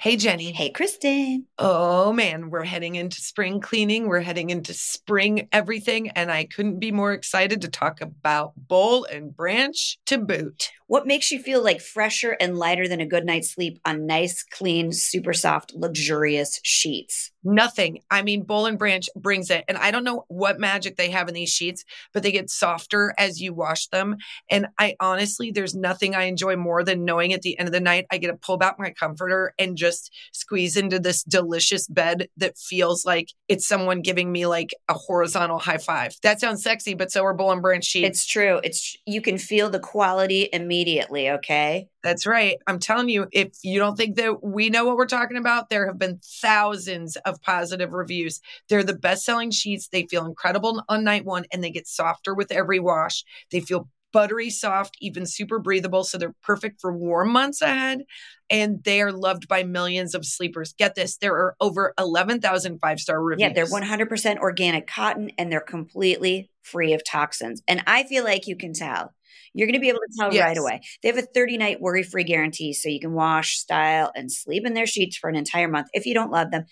Hey, 0.00 0.14
Jenny. 0.14 0.52
Hey, 0.52 0.70
Kristen. 0.70 1.46
Oh 1.58 2.12
man, 2.12 2.50
we're 2.50 2.62
heading 2.62 2.94
into 2.94 3.20
spring 3.20 3.60
cleaning. 3.60 4.06
We're 4.06 4.20
heading 4.20 4.50
into 4.50 4.72
spring 4.72 5.48
everything. 5.50 6.10
And 6.10 6.30
I 6.30 6.44
couldn't 6.44 6.78
be 6.78 6.92
more 6.92 7.12
excited 7.12 7.62
to 7.62 7.68
talk 7.68 8.00
about 8.00 8.52
Bowl 8.56 9.06
and 9.06 9.36
Branch 9.36 9.98
to 10.06 10.18
boot. 10.18 10.70
What 10.86 11.08
makes 11.08 11.32
you 11.32 11.42
feel 11.42 11.64
like 11.64 11.80
fresher 11.80 12.36
and 12.40 12.56
lighter 12.56 12.86
than 12.86 13.00
a 13.00 13.06
good 13.06 13.26
night's 13.26 13.50
sleep 13.50 13.80
on 13.84 14.06
nice, 14.06 14.44
clean, 14.44 14.92
super 14.92 15.32
soft, 15.32 15.74
luxurious 15.74 16.60
sheets? 16.62 17.32
Nothing. 17.48 18.00
I 18.10 18.20
mean, 18.20 18.42
Bowl 18.42 18.66
and 18.66 18.78
Branch 18.78 19.08
brings 19.16 19.48
it. 19.48 19.64
And 19.68 19.78
I 19.78 19.90
don't 19.90 20.04
know 20.04 20.26
what 20.28 20.60
magic 20.60 20.96
they 20.96 21.10
have 21.10 21.28
in 21.28 21.34
these 21.34 21.48
sheets, 21.48 21.82
but 22.12 22.22
they 22.22 22.30
get 22.30 22.50
softer 22.50 23.14
as 23.16 23.40
you 23.40 23.54
wash 23.54 23.86
them. 23.86 24.16
And 24.50 24.66
I 24.78 24.96
honestly, 25.00 25.50
there's 25.50 25.74
nothing 25.74 26.14
I 26.14 26.24
enjoy 26.24 26.56
more 26.56 26.84
than 26.84 27.06
knowing 27.06 27.32
at 27.32 27.40
the 27.40 27.58
end 27.58 27.66
of 27.66 27.72
the 27.72 27.80
night, 27.80 28.06
I 28.10 28.18
get 28.18 28.26
to 28.26 28.34
pull 28.34 28.58
back 28.58 28.78
my 28.78 28.90
comforter 28.90 29.54
and 29.58 29.78
just 29.78 30.14
squeeze 30.32 30.76
into 30.76 30.98
this 30.98 31.22
delicious 31.22 31.88
bed 31.88 32.28
that 32.36 32.58
feels 32.58 33.06
like 33.06 33.30
it's 33.48 33.66
someone 33.66 34.02
giving 34.02 34.30
me 34.30 34.46
like 34.46 34.74
a 34.90 34.94
horizontal 34.94 35.58
high 35.58 35.78
five. 35.78 36.16
That 36.22 36.40
sounds 36.40 36.62
sexy, 36.62 36.92
but 36.92 37.10
so 37.10 37.24
are 37.24 37.32
Bowl 37.32 37.50
and 37.50 37.62
Branch 37.62 37.84
sheets. 37.84 38.08
It's 38.08 38.26
true. 38.26 38.60
It's 38.62 38.94
you 39.06 39.22
can 39.22 39.38
feel 39.38 39.70
the 39.70 39.80
quality 39.80 40.50
immediately, 40.52 41.30
okay? 41.30 41.88
That's 42.02 42.26
right. 42.26 42.58
I'm 42.66 42.78
telling 42.78 43.08
you, 43.08 43.26
if 43.32 43.48
you 43.62 43.78
don't 43.78 43.96
think 43.96 44.16
that 44.16 44.42
we 44.42 44.70
know 44.70 44.84
what 44.84 44.96
we're 44.96 45.06
talking 45.06 45.36
about, 45.36 45.68
there 45.68 45.86
have 45.86 45.98
been 45.98 46.20
thousands 46.40 47.16
of 47.16 47.37
positive 47.40 47.92
reviews. 47.92 48.40
They're 48.68 48.84
the 48.84 48.94
best 48.96 49.24
selling 49.24 49.50
sheets. 49.50 49.88
They 49.88 50.06
feel 50.06 50.26
incredible 50.26 50.82
on 50.88 51.04
night 51.04 51.24
one 51.24 51.44
and 51.52 51.62
they 51.62 51.70
get 51.70 51.86
softer 51.86 52.34
with 52.34 52.52
every 52.52 52.80
wash. 52.80 53.24
They 53.50 53.60
feel 53.60 53.88
buttery 54.12 54.50
soft, 54.50 54.96
even 55.00 55.26
super 55.26 55.58
breathable. 55.58 56.02
So 56.04 56.18
they're 56.18 56.34
perfect 56.42 56.80
for 56.80 56.92
warm 56.96 57.30
months 57.30 57.60
ahead. 57.60 58.04
And 58.50 58.82
they 58.82 59.02
are 59.02 59.12
loved 59.12 59.48
by 59.48 59.62
millions 59.64 60.14
of 60.14 60.24
sleepers. 60.24 60.72
Get 60.72 60.94
this 60.94 61.18
there 61.18 61.34
are 61.34 61.54
over 61.60 61.92
11,000 61.98 62.78
five 62.80 63.00
star 63.00 63.22
reviews. 63.22 63.48
Yeah, 63.48 63.52
they're 63.52 63.66
100% 63.66 64.38
organic 64.38 64.86
cotton 64.86 65.30
and 65.36 65.52
they're 65.52 65.60
completely 65.60 66.50
free 66.62 66.94
of 66.94 67.02
toxins. 67.04 67.62
And 67.68 67.82
I 67.86 68.04
feel 68.04 68.24
like 68.24 68.46
you 68.46 68.56
can 68.56 68.72
tell. 68.72 69.12
You're 69.54 69.66
going 69.66 69.74
to 69.74 69.80
be 69.80 69.88
able 69.88 70.00
to 70.00 70.14
tell 70.18 70.32
Yes. 70.32 70.44
right 70.46 70.58
away. 70.58 70.80
They 71.02 71.08
have 71.08 71.18
a 71.18 71.22
30 71.22 71.58
night 71.58 71.80
worry 71.80 72.02
free 72.02 72.24
guarantee, 72.24 72.72
so 72.72 72.88
you 72.88 73.00
can 73.00 73.12
wash, 73.12 73.56
style, 73.56 74.12
and 74.14 74.30
sleep 74.30 74.64
in 74.66 74.74
their 74.74 74.86
sheets 74.86 75.16
for 75.16 75.28
an 75.28 75.36
entire 75.36 75.68
month 75.68 75.88
if 75.92 76.06
you 76.06 76.14
don't 76.14 76.30
love 76.30 76.50
them, 76.50 76.64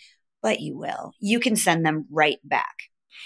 but 0.46 0.60
you 0.60 0.78
will. 0.78 1.12
You 1.18 1.40
can 1.40 1.56
send 1.56 1.84
them 1.84 2.06
right 2.08 2.38
back. 2.44 2.76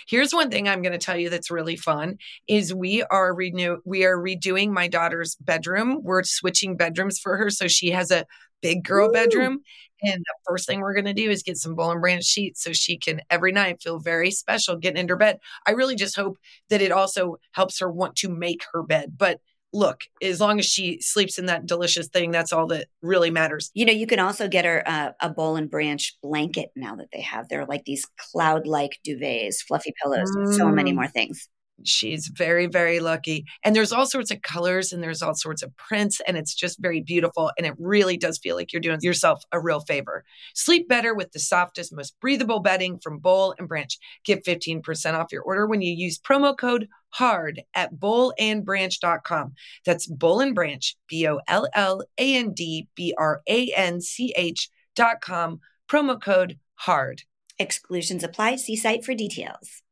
Here's 0.09 0.33
one 0.33 0.51
thing 0.51 0.67
I'm 0.67 0.81
going 0.81 0.95
to 0.95 0.99
tell 0.99 1.19
you 1.19 1.29
that's 1.29 1.51
really 1.51 1.77
fun 1.77 2.17
is 2.49 2.73
we 2.73 3.03
are 3.03 3.35
renew 3.35 3.77
we 3.85 4.07
are 4.07 4.17
redoing 4.17 4.71
my 4.71 4.89
daughter's 4.89 5.35
bedroom. 5.35 6.01
We're 6.03 6.23
switching 6.23 6.79
bedrooms 6.79 7.19
for 7.19 7.37
her 7.37 7.51
so 7.51 7.69
she 7.69 7.91
has 7.91 8.11
a 8.11 8.25
big 8.63 8.85
girl 8.85 9.09
Woo. 9.09 9.13
bedroom. 9.13 9.61
And 10.03 10.21
the 10.21 10.35
first 10.49 10.67
thing 10.67 10.81
we're 10.81 10.95
going 10.95 11.05
to 11.05 11.13
do 11.13 11.29
is 11.29 11.43
get 11.43 11.59
some 11.59 11.75
bowl 11.75 11.91
and 11.91 12.01
branch 12.01 12.25
sheets 12.25 12.65
so 12.65 12.73
she 12.73 12.97
can 12.97 13.21
every 13.29 13.53
night 13.53 13.83
feel 13.83 13.99
very 13.99 14.31
special 14.31 14.77
getting 14.77 15.03
into 15.03 15.13
her 15.13 15.19
bed. 15.19 15.41
I 15.67 15.73
really 15.73 15.97
just 15.97 16.17
hope 16.17 16.39
that 16.71 16.81
it 16.81 16.91
also 16.91 17.37
helps 17.53 17.81
her 17.81 17.93
want 17.93 18.17
to 18.17 18.31
make 18.31 18.63
her 18.73 18.83
bed. 18.83 19.19
But 19.19 19.41
look, 19.73 20.01
as 20.23 20.41
long 20.41 20.59
as 20.59 20.67
she 20.67 21.01
sleeps 21.01 21.39
in 21.39 21.47
that 21.47 21.67
delicious 21.67 22.09
thing, 22.09 22.31
that's 22.31 22.53
all 22.53 22.67
that 22.69 22.89
really 23.03 23.31
matters. 23.31 23.71
You 23.75 23.87
know, 23.87 23.93
you 23.93 24.07
can 24.07 24.19
also 24.19 24.49
get 24.49 24.65
her 24.65 24.83
uh, 24.87 25.13
a 25.21 25.31
bowl 25.31 25.57
and 25.57 25.71
branch 25.71 26.17
blanket 26.23 26.71
now 26.75 26.97
that 26.97 27.09
they 27.13 27.21
have. 27.21 27.49
They're 27.49 27.67
like 27.67 27.85
these 27.85 28.07
cloud 28.33 28.67
like 28.67 28.99
duvets, 29.07 29.57
fluffy 29.67 29.93
pillows, 30.03 30.31
and 30.35 30.53
so 30.55 30.69
many 30.69 30.93
Mm. 30.93 30.97
more 30.97 31.07
things. 31.09 31.49
She's 31.83 32.31
very, 32.37 32.67
very 32.67 33.01
lucky. 33.01 33.47
And 33.65 33.75
there's 33.75 33.91
all 33.91 34.05
sorts 34.05 34.31
of 34.31 34.43
colors 34.43 34.93
and 34.93 35.03
there's 35.03 35.23
all 35.23 35.35
sorts 35.35 35.63
of 35.63 35.75
prints, 35.79 36.21
and 36.27 36.37
it's 36.37 36.55
just 36.55 36.79
very 36.79 37.01
beautiful. 37.01 37.51
And 37.57 37.67
it 37.67 37.73
really 37.79 38.19
does 38.19 38.39
feel 38.39 38.55
like 38.55 38.71
you're 38.71 38.81
doing 38.83 38.99
yourself 39.01 39.43
a 39.51 39.59
real 39.59 39.81
favor. 39.81 40.23
Sleep 40.55 40.89
better 40.89 41.15
with 41.15 41.33
the 41.33 41.39
softest, 41.39 41.95
most 41.95 42.15
breathable 42.21 42.61
bedding 42.61 42.99
from 42.99 43.19
Bowl 43.19 43.55
and 43.59 43.67
Branch. 43.67 43.97
Get 44.27 44.45
15% 44.45 45.15
off 45.15 45.33
your 45.33 45.43
order 45.43 45.67
when 45.67 45.81
you 45.81 45.95
use 45.95 46.19
promo 46.19 46.55
code 46.55 46.87
HARD 47.11 47.63
at 47.75 47.95
bowlandbranch.com. 47.95 49.55
That's 49.85 50.07
Bowl 50.07 50.41
and 50.41 50.55
Branch, 50.55 50.97
B 51.09 51.27
O 51.27 51.41
L 51.47 51.69
L 51.75 52.03
A 52.19 52.37
N 52.37 52.53
D 52.53 52.89
B 52.95 53.15
R 53.17 53.43
A 53.49 53.73
N 53.77 54.01
C 54.01 54.33
H.com. 54.37 55.61
Promo 55.89 56.23
code 56.23 56.59
HARD. 56.77 57.23
Exclusions 57.59 58.25
apply. 58.25 58.57
See 58.57 58.77
site 58.77 59.05
for 59.05 59.15
details. 59.15 59.83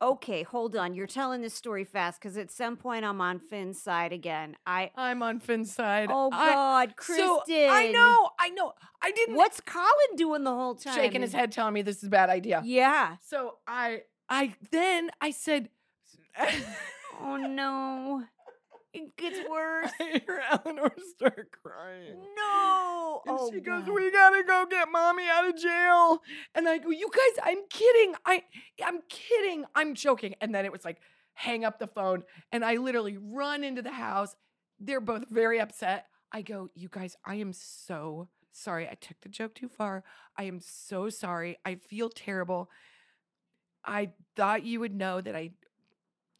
Okay, 0.00 0.44
hold 0.44 0.76
on. 0.76 0.94
You're 0.94 1.08
telling 1.08 1.40
this 1.42 1.54
story 1.54 1.84
fast 1.84 2.20
because 2.20 2.36
at 2.36 2.50
some 2.52 2.76
point 2.76 3.04
I'm 3.04 3.20
on 3.20 3.40
Finn's 3.40 3.82
side 3.82 4.12
again. 4.12 4.56
I 4.66 4.90
I'm 4.96 5.22
on 5.22 5.40
Finn's 5.40 5.74
side. 5.74 6.08
oh 6.12 6.30
I- 6.32 6.54
God, 6.54 6.96
Kristen. 6.96 7.26
So, 7.26 7.42
I 7.48 7.90
know, 7.90 8.30
I 8.38 8.50
know. 8.50 8.72
I 9.02 9.10
didn't. 9.10 9.34
What's 9.34 9.60
Colin 9.60 10.16
doing 10.16 10.44
the 10.44 10.54
whole 10.54 10.74
time? 10.76 10.94
shaking 10.94 11.22
his 11.22 11.32
head, 11.32 11.50
telling 11.50 11.74
me 11.74 11.82
this 11.82 11.98
is 11.98 12.04
a 12.04 12.10
bad 12.10 12.30
idea. 12.30 12.62
Yeah. 12.64 13.16
So 13.22 13.56
I, 13.66 14.02
I 14.28 14.54
then 14.70 15.10
I 15.20 15.32
said, 15.32 15.68
Oh 17.20 17.36
no. 17.36 18.22
It 19.04 19.16
gets 19.16 19.38
worse. 19.48 19.90
I 20.00 20.20
hear 20.24 20.42
Eleanor 20.50 20.92
start 21.16 21.50
crying. 21.62 22.16
No. 22.36 23.22
And 23.26 23.38
oh, 23.38 23.50
she 23.52 23.60
goes, 23.60 23.84
God. 23.84 23.94
"We 23.94 24.10
gotta 24.10 24.42
go 24.46 24.66
get 24.68 24.88
mommy 24.90 25.24
out 25.30 25.48
of 25.48 25.56
jail." 25.56 26.22
And 26.54 26.68
I 26.68 26.78
go, 26.78 26.90
"You 26.90 27.08
guys, 27.10 27.44
I'm 27.44 27.58
kidding. 27.70 28.14
I, 28.24 28.42
I'm 28.84 29.00
kidding. 29.08 29.64
I'm 29.74 29.94
joking." 29.94 30.34
And 30.40 30.54
then 30.54 30.64
it 30.64 30.72
was 30.72 30.84
like, 30.84 30.98
hang 31.38 31.64
up 31.64 31.78
the 31.78 31.86
phone, 31.86 32.24
and 32.50 32.64
I 32.64 32.76
literally 32.76 33.16
run 33.16 33.62
into 33.62 33.80
the 33.80 33.92
house. 33.92 34.34
They're 34.80 35.00
both 35.00 35.28
very 35.30 35.60
upset. 35.60 36.06
I 36.32 36.42
go, 36.42 36.68
"You 36.74 36.88
guys, 36.90 37.16
I 37.24 37.36
am 37.36 37.52
so 37.52 38.28
sorry. 38.52 38.88
I 38.88 38.94
took 38.94 39.20
the 39.20 39.28
joke 39.28 39.54
too 39.54 39.68
far. 39.68 40.02
I 40.36 40.44
am 40.44 40.60
so 40.60 41.08
sorry. 41.08 41.56
I 41.64 41.76
feel 41.76 42.08
terrible. 42.08 42.70
I 43.84 44.10
thought 44.36 44.64
you 44.64 44.80
would 44.80 44.94
know 44.94 45.20
that 45.20 45.36
I 45.36 45.52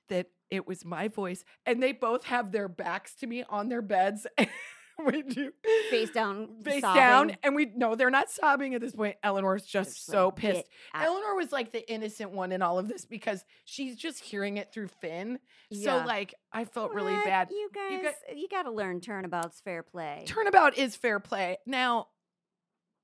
that 0.09 0.27
it 0.51 0.67
was 0.67 0.85
my 0.85 1.09
voice." 1.09 1.45
And 1.67 1.83
they 1.83 1.93
both 1.93 2.25
have 2.25 2.53
their 2.53 2.69
backs 2.69 3.15
to 3.17 3.27
me 3.27 3.45
on 3.49 3.69
their 3.69 3.83
beds. 3.83 4.27
we 5.07 5.23
do 5.23 5.53
Face 5.91 6.11
down, 6.11 6.61
face 6.65 6.81
sobbing. 6.81 7.01
down 7.01 7.37
and 7.45 7.55
we 7.55 7.67
no 7.77 7.95
they're 7.95 8.11
not 8.11 8.29
sobbing 8.31 8.75
at 8.75 8.81
this 8.81 8.97
point 8.97 9.15
eleanor's 9.23 9.65
just 9.65 10.05
so 10.05 10.27
like, 10.27 10.35
pissed 10.37 10.65
eleanor 10.93 11.37
was 11.37 11.53
like 11.53 11.71
the 11.71 11.89
innocent 11.89 12.33
one 12.33 12.51
in 12.51 12.63
all 12.63 12.81
of 12.81 12.89
this 12.89 13.05
because 13.05 13.45
she's 13.65 13.95
just 13.95 14.19
hearing 14.21 14.57
it 14.57 14.73
through 14.73 14.89
finn 14.89 15.39
Yeah. 15.71 16.01
so 16.01 16.05
like 16.05 16.35
i 16.53 16.65
felt 16.65 16.93
really 16.95 17.15
bad 17.15 17.47
You 17.53 17.71
guys, 17.73 17.93
You 17.93 17.97
you, 18.37 18.49
got- 18.49 18.65
got 18.65 18.69
to 18.69 18.75
learn 18.75 19.01
turnabout's 19.01 19.61
fair 19.61 19.85
play. 19.85 20.25
turnabout 20.27 20.77
is 20.77 20.97
fair 20.97 21.21
play 21.21 21.59
now 21.65 22.09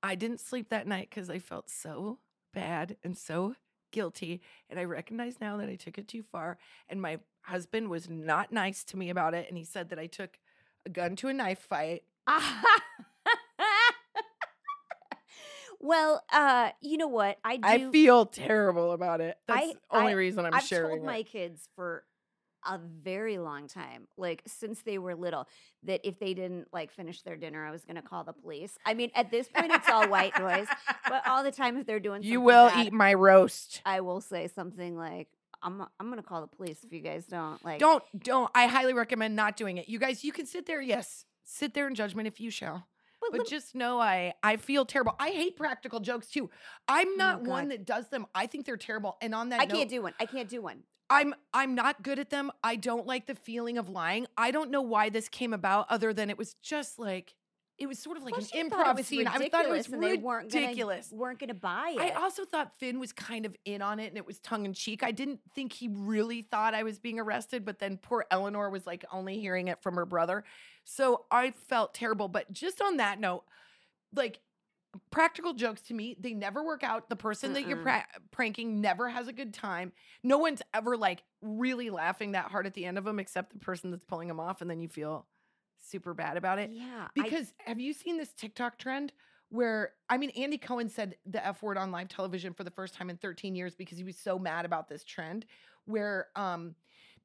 i 0.03 0.15
didn't 0.15 0.41
sleep 0.41 0.71
that 0.71 0.87
night 0.87 1.07
because 1.09 1.29
i 1.29 1.39
felt 1.39 1.69
so 1.69 2.19
bad 2.53 2.97
and 3.05 3.17
so 3.17 3.55
guilty 3.95 4.41
and 4.69 4.77
i 4.77 4.83
recognize 4.83 5.39
now 5.39 5.55
that 5.55 5.69
i 5.69 5.75
took 5.75 5.97
it 5.97 6.05
too 6.05 6.21
far 6.21 6.57
and 6.89 7.01
my 7.01 7.17
husband 7.43 7.89
was 7.89 8.09
not 8.09 8.51
nice 8.51 8.83
to 8.83 8.97
me 8.97 9.09
about 9.09 9.33
it 9.33 9.45
and 9.47 9.57
he 9.57 9.63
said 9.63 9.87
that 9.89 9.97
i 9.97 10.05
took 10.05 10.37
a 10.85 10.89
gun 10.89 11.15
to 11.15 11.29
a 11.29 11.33
knife 11.33 11.59
fight 11.59 12.03
well, 15.79 16.23
uh, 16.33 16.69
you 16.81 16.97
know 16.97 17.07
what? 17.07 17.37
I 17.43 17.57
do. 17.57 17.61
i 17.67 17.91
feel 17.91 18.25
terrible 18.25 18.91
about 18.91 19.21
it 19.21 19.37
that's 19.47 19.61
I- 19.67 19.73
the 19.73 19.97
only 19.97 20.11
I- 20.13 20.15
reason 20.15 20.45
i'm 20.45 20.53
I've 20.53 20.63
sharing 20.63 20.97
told 20.97 21.03
it. 21.03 21.05
my 21.05 21.23
kids 21.23 21.69
for 21.75 22.03
a 22.65 22.77
very 22.77 23.37
long 23.37 23.67
time, 23.67 24.07
like 24.17 24.41
since 24.47 24.81
they 24.81 24.97
were 24.97 25.15
little, 25.15 25.47
that 25.83 26.01
if 26.03 26.19
they 26.19 26.33
didn't 26.33 26.67
like 26.73 26.91
finish 26.91 27.21
their 27.21 27.35
dinner, 27.35 27.65
I 27.65 27.71
was 27.71 27.85
going 27.85 27.95
to 27.95 28.01
call 28.01 28.23
the 28.23 28.33
police. 28.33 28.77
I 28.85 28.93
mean, 28.93 29.11
at 29.15 29.31
this 29.31 29.47
point, 29.47 29.71
it's 29.71 29.89
all 29.89 30.07
white 30.07 30.37
noise, 30.39 30.67
but 31.07 31.25
all 31.27 31.43
the 31.43 31.51
time 31.51 31.77
if 31.77 31.85
they're 31.85 31.99
doing, 31.99 32.23
You 32.23 32.41
will 32.41 32.69
bad, 32.69 32.87
eat 32.87 32.93
my 32.93 33.13
roast. 33.13 33.81
I 33.85 34.01
will 34.01 34.21
say 34.21 34.47
something 34.47 34.97
like, 34.97 35.27
"I'm 35.61 35.81
I'm 35.99 36.07
going 36.07 36.21
to 36.21 36.27
call 36.27 36.41
the 36.41 36.47
police 36.47 36.83
if 36.83 36.91
you 36.91 37.01
guys 37.01 37.25
don't 37.25 37.63
like." 37.63 37.79
Don't, 37.79 38.03
don't. 38.17 38.49
I 38.55 38.67
highly 38.67 38.93
recommend 38.93 39.35
not 39.35 39.57
doing 39.57 39.77
it. 39.77 39.87
You 39.87 39.99
guys, 39.99 40.23
you 40.23 40.31
can 40.31 40.45
sit 40.45 40.65
there. 40.65 40.81
Yes, 40.81 41.25
sit 41.43 41.73
there 41.73 41.87
in 41.87 41.95
judgment 41.95 42.27
if 42.27 42.39
you 42.39 42.49
shall. 42.49 42.87
But 43.31 43.37
But 43.39 43.47
just 43.47 43.73
know 43.73 43.99
I, 43.99 44.33
I 44.43 44.57
feel 44.57 44.85
terrible. 44.85 45.15
I 45.19 45.29
hate 45.29 45.57
practical 45.57 45.99
jokes 45.99 46.27
too. 46.27 46.49
I'm 46.87 47.07
oh 47.07 47.15
not 47.17 47.41
one 47.41 47.65
God. 47.65 47.71
that 47.71 47.85
does 47.85 48.07
them. 48.09 48.27
I 48.35 48.45
think 48.45 48.65
they're 48.65 48.77
terrible. 48.77 49.17
And 49.21 49.33
on 49.33 49.49
that 49.49 49.61
I 49.61 49.65
note, 49.65 49.75
can't 49.75 49.89
do 49.89 50.01
one. 50.03 50.13
I 50.19 50.25
can't 50.25 50.49
do 50.49 50.61
one. 50.61 50.83
I'm 51.09 51.35
I'm 51.53 51.75
not 51.75 52.01
good 52.01 52.19
at 52.19 52.29
them. 52.29 52.51
I 52.63 52.75
don't 52.75 53.05
like 53.05 53.27
the 53.27 53.35
feeling 53.35 53.77
of 53.77 53.89
lying. 53.89 54.27
I 54.37 54.51
don't 54.51 54.71
know 54.71 54.81
why 54.81 55.09
this 55.09 55.29
came 55.29 55.53
about 55.53 55.87
other 55.89 56.13
than 56.13 56.29
it 56.29 56.37
was 56.37 56.55
just 56.55 56.97
like 56.99 57.35
it 57.77 57.87
was 57.87 57.99
sort 57.99 58.15
of 58.15 58.23
like 58.23 58.37
an 58.37 58.43
improv 58.43 59.03
scene. 59.03 59.27
I 59.27 59.49
thought 59.49 59.65
it 59.65 59.69
was 59.69 59.89
ridiculous 59.89 60.23
weren't 60.23 60.51
gonna- 60.51 60.65
ridiculous. 60.67 61.11
weren't 61.11 61.39
going 61.39 61.49
to 61.49 61.53
buy 61.53 61.93
it. 61.97 61.99
I 61.99 62.11
also 62.11 62.45
thought 62.45 62.71
Finn 62.79 62.99
was 63.01 63.11
kind 63.11 63.45
of 63.45 63.53
in 63.65 63.81
on 63.81 63.99
it 63.99 64.07
and 64.07 64.17
it 64.17 64.25
was 64.25 64.39
tongue 64.39 64.65
in 64.65 64.73
cheek. 64.73 65.03
I 65.03 65.11
didn't 65.11 65.41
think 65.53 65.73
he 65.73 65.89
really 65.89 66.41
thought 66.41 66.73
I 66.73 66.83
was 66.83 66.99
being 66.99 67.19
arrested, 67.19 67.65
but 67.65 67.79
then 67.79 67.97
poor 67.97 68.25
Eleanor 68.31 68.69
was 68.69 68.87
like 68.87 69.03
only 69.11 69.39
hearing 69.41 69.67
it 69.67 69.81
from 69.81 69.95
her 69.95 70.05
brother. 70.05 70.45
So 70.85 71.25
I 71.29 71.51
felt 71.51 71.93
terrible. 71.93 72.29
But 72.29 72.49
just 72.53 72.81
on 72.81 72.95
that 72.97 73.19
note, 73.19 73.43
like 74.13 74.39
practical 75.11 75.53
jokes 75.53 75.81
to 75.83 75.93
me, 75.93 76.15
they 76.19 76.33
never 76.33 76.63
work 76.63 76.83
out. 76.83 77.09
The 77.09 77.15
person 77.15 77.53
that 77.53 77.67
you're 77.67 77.77
pra- 77.83 78.05
pranking 78.31 78.81
never 78.81 79.09
has 79.09 79.27
a 79.27 79.33
good 79.33 79.53
time. 79.53 79.91
No 80.23 80.37
one's 80.37 80.61
ever 80.73 80.97
like 80.97 81.23
really 81.41 81.89
laughing 81.89 82.33
that 82.33 82.45
hard 82.51 82.65
at 82.65 82.73
the 82.73 82.85
end 82.85 82.97
of 82.97 83.03
them 83.03 83.19
except 83.19 83.53
the 83.53 83.59
person 83.59 83.91
that's 83.91 84.03
pulling 84.05 84.27
them 84.27 84.39
off 84.39 84.61
and 84.61 84.69
then 84.69 84.79
you 84.81 84.87
feel 84.87 85.25
super 85.79 86.13
bad 86.13 86.37
about 86.37 86.59
it. 86.59 86.71
Yeah. 86.71 87.07
I- 87.07 87.09
Because 87.21 87.53
have 87.59 87.79
you 87.79 87.93
seen 87.93 88.17
this 88.17 88.33
TikTok 88.33 88.77
trend 88.77 89.13
where 89.49 89.93
I 90.09 90.17
mean 90.17 90.31
Andy 90.31 90.57
Cohen 90.57 90.89
said 90.89 91.15
the 91.25 91.45
F 91.45 91.61
word 91.61 91.77
on 91.77 91.91
live 91.91 92.09
television 92.09 92.53
for 92.53 92.63
the 92.63 92.71
first 92.71 92.93
time 92.95 93.09
in 93.09 93.17
13 93.17 93.55
years 93.55 93.75
because 93.75 93.97
he 93.97 94.03
was 94.03 94.17
so 94.17 94.39
mad 94.39 94.65
about 94.65 94.89
this 94.89 95.03
trend 95.03 95.45
where 95.85 96.27
um 96.35 96.73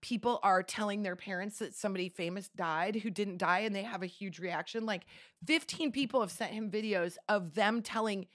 people 0.00 0.40
are 0.42 0.62
telling 0.62 1.02
their 1.02 1.16
parents 1.16 1.58
that 1.58 1.74
somebody 1.74 2.08
famous 2.08 2.48
died 2.48 2.96
who 2.96 3.10
didn't 3.10 3.38
die 3.38 3.60
and 3.60 3.74
they 3.74 3.82
have 3.82 4.02
a 4.02 4.06
huge 4.06 4.38
reaction. 4.38 4.86
Like 4.86 5.04
15 5.46 5.92
people 5.92 6.20
have 6.20 6.30
sent 6.30 6.52
him 6.52 6.70
videos 6.70 7.16
of 7.28 7.54
them 7.54 7.82
telling 7.82 8.26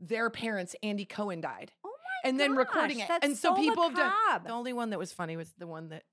their 0.00 0.30
parents 0.30 0.74
Andy 0.82 1.04
Cohen 1.04 1.40
died. 1.40 1.72
oh 1.84 1.90
my 1.90 2.28
And 2.28 2.40
then 2.40 2.56
recording 2.56 3.00
it. 3.00 3.10
And 3.22 3.36
so, 3.36 3.54
people 3.54 3.84
have 3.84 3.94
done 3.94 4.12
the 4.44 4.50
only 4.50 4.72
one 4.72 4.90
that 4.90 4.98
was 4.98 5.12
funny 5.12 5.36
was 5.36 5.52
the 5.58 5.66
one 5.66 5.90
that 5.90 6.04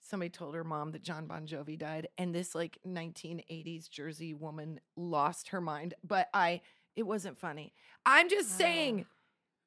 somebody 0.00 0.30
told 0.30 0.54
her 0.54 0.64
mom 0.64 0.92
that 0.92 1.02
John 1.02 1.26
Bon 1.26 1.46
Jovi 1.46 1.78
died, 1.78 2.08
and 2.18 2.34
this 2.34 2.54
like 2.54 2.78
1980s 2.86 3.88
Jersey 3.88 4.34
woman 4.34 4.80
lost 4.96 5.48
her 5.48 5.60
mind. 5.60 5.94
But 6.02 6.28
I, 6.34 6.60
it 6.96 7.04
wasn't 7.04 7.38
funny. 7.38 7.72
I'm 8.04 8.28
just 8.28 8.56
saying, 8.56 9.06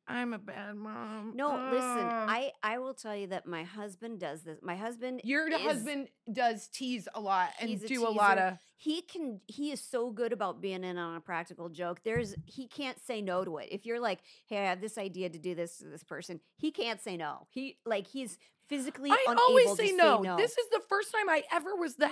I'm 0.09 0.33
a 0.33 0.37
bad 0.39 0.75
mom. 0.75 1.33
No, 1.35 1.49
listen. 1.71 1.83
I 1.83 2.51
I 2.63 2.79
will 2.79 2.93
tell 2.93 3.15
you 3.15 3.27
that 3.27 3.45
my 3.45 3.63
husband 3.63 4.19
does 4.19 4.43
this. 4.43 4.59
My 4.61 4.75
husband, 4.75 5.21
your 5.23 5.47
is- 5.49 5.61
husband 5.61 6.07
does 6.31 6.67
tease 6.67 7.07
a 7.13 7.19
lot 7.19 7.49
and 7.59 7.69
a 7.71 7.87
do 7.87 8.07
a 8.07 8.09
lot 8.09 8.37
of. 8.37 8.57
He 8.77 9.01
can. 9.01 9.41
He 9.47 9.71
is 9.71 9.81
so 9.81 10.11
good 10.11 10.31
about 10.31 10.61
being 10.61 10.83
in 10.83 10.97
on 10.97 11.15
a 11.15 11.19
practical 11.19 11.67
joke. 11.69 12.01
There's 12.03 12.35
he 12.45 12.67
can't 12.67 12.99
say 13.05 13.21
no 13.21 13.43
to 13.43 13.57
it. 13.57 13.69
If 13.71 13.85
you're 13.85 13.99
like, 13.99 14.19
hey, 14.47 14.59
I 14.59 14.69
have 14.69 14.81
this 14.81 14.97
idea 14.97 15.29
to 15.29 15.37
do 15.37 15.55
this 15.55 15.79
to 15.79 15.85
this 15.85 16.03
person, 16.03 16.39
he 16.55 16.71
can't 16.71 17.01
say 17.01 17.17
no. 17.17 17.47
He 17.49 17.77
like 17.85 18.07
he's 18.07 18.37
physically 18.69 19.11
I 19.11 19.25
unable 19.27 19.41
always 19.43 19.69
to 19.71 19.75
say 19.77 19.87
say 19.87 19.95
no. 19.95 20.21
no. 20.21 20.37
This 20.37 20.51
is 20.57 20.69
the 20.71 20.81
first 20.87 21.11
time 21.11 21.27
I 21.27 21.43
ever 21.51 21.75
was 21.75 21.95
the. 21.95 22.09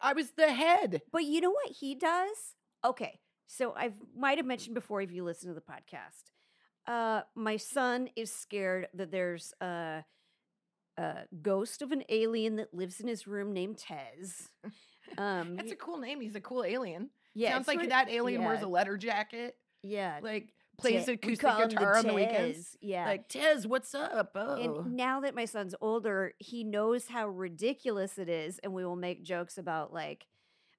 I 0.00 0.12
was 0.12 0.30
the 0.36 0.52
head. 0.52 1.02
But 1.10 1.24
you 1.24 1.40
know 1.40 1.50
what 1.50 1.70
he 1.72 1.94
does? 1.94 2.36
Okay. 2.84 3.18
So 3.48 3.72
I've 3.76 3.94
might 4.16 4.38
have 4.38 4.46
mentioned 4.46 4.74
before 4.74 5.00
if 5.00 5.10
you 5.12 5.24
listen 5.24 5.48
to 5.48 5.54
the 5.54 5.60
podcast. 5.60 6.30
Uh 6.86 7.22
my 7.34 7.56
son 7.56 8.08
is 8.16 8.32
scared 8.32 8.88
that 8.94 9.10
there's 9.10 9.52
a, 9.60 10.04
a 10.98 11.14
ghost 11.42 11.82
of 11.82 11.92
an 11.92 12.04
alien 12.08 12.56
that 12.56 12.72
lives 12.74 13.00
in 13.00 13.08
his 13.08 13.26
room 13.26 13.52
named 13.52 13.78
Tez. 13.78 14.48
Um 15.18 15.56
That's 15.56 15.72
a 15.72 15.76
cool 15.76 15.98
name. 15.98 16.20
He's 16.20 16.34
a 16.36 16.40
cool 16.40 16.64
alien. 16.64 17.10
yeah, 17.34 17.52
Sounds 17.52 17.68
like 17.68 17.88
that 17.88 18.08
alien 18.10 18.44
wears 18.44 18.62
a 18.62 18.66
letter 18.68 18.96
jacket, 18.96 19.56
Yeah. 19.82 20.18
like 20.22 20.52
plays 20.78 21.06
Te- 21.06 21.12
acoustic 21.12 21.46
him 21.48 21.68
the 21.70 21.74
guitar 21.76 21.96
on 21.96 22.06
the 22.06 22.12
weekends. 22.14 22.76
Yeah. 22.82 23.06
Like 23.06 23.28
Tez, 23.28 23.66
what's 23.66 23.94
up? 23.94 24.32
Oh, 24.34 24.54
and 24.56 24.94
now 24.96 25.20
that 25.20 25.34
my 25.34 25.44
son's 25.46 25.74
older, 25.80 26.34
he 26.38 26.64
knows 26.64 27.06
how 27.08 27.28
ridiculous 27.28 28.18
it 28.18 28.28
is, 28.28 28.58
and 28.60 28.72
we 28.74 28.84
will 28.84 28.96
make 28.96 29.22
jokes 29.22 29.56
about 29.58 29.92
like, 29.92 30.26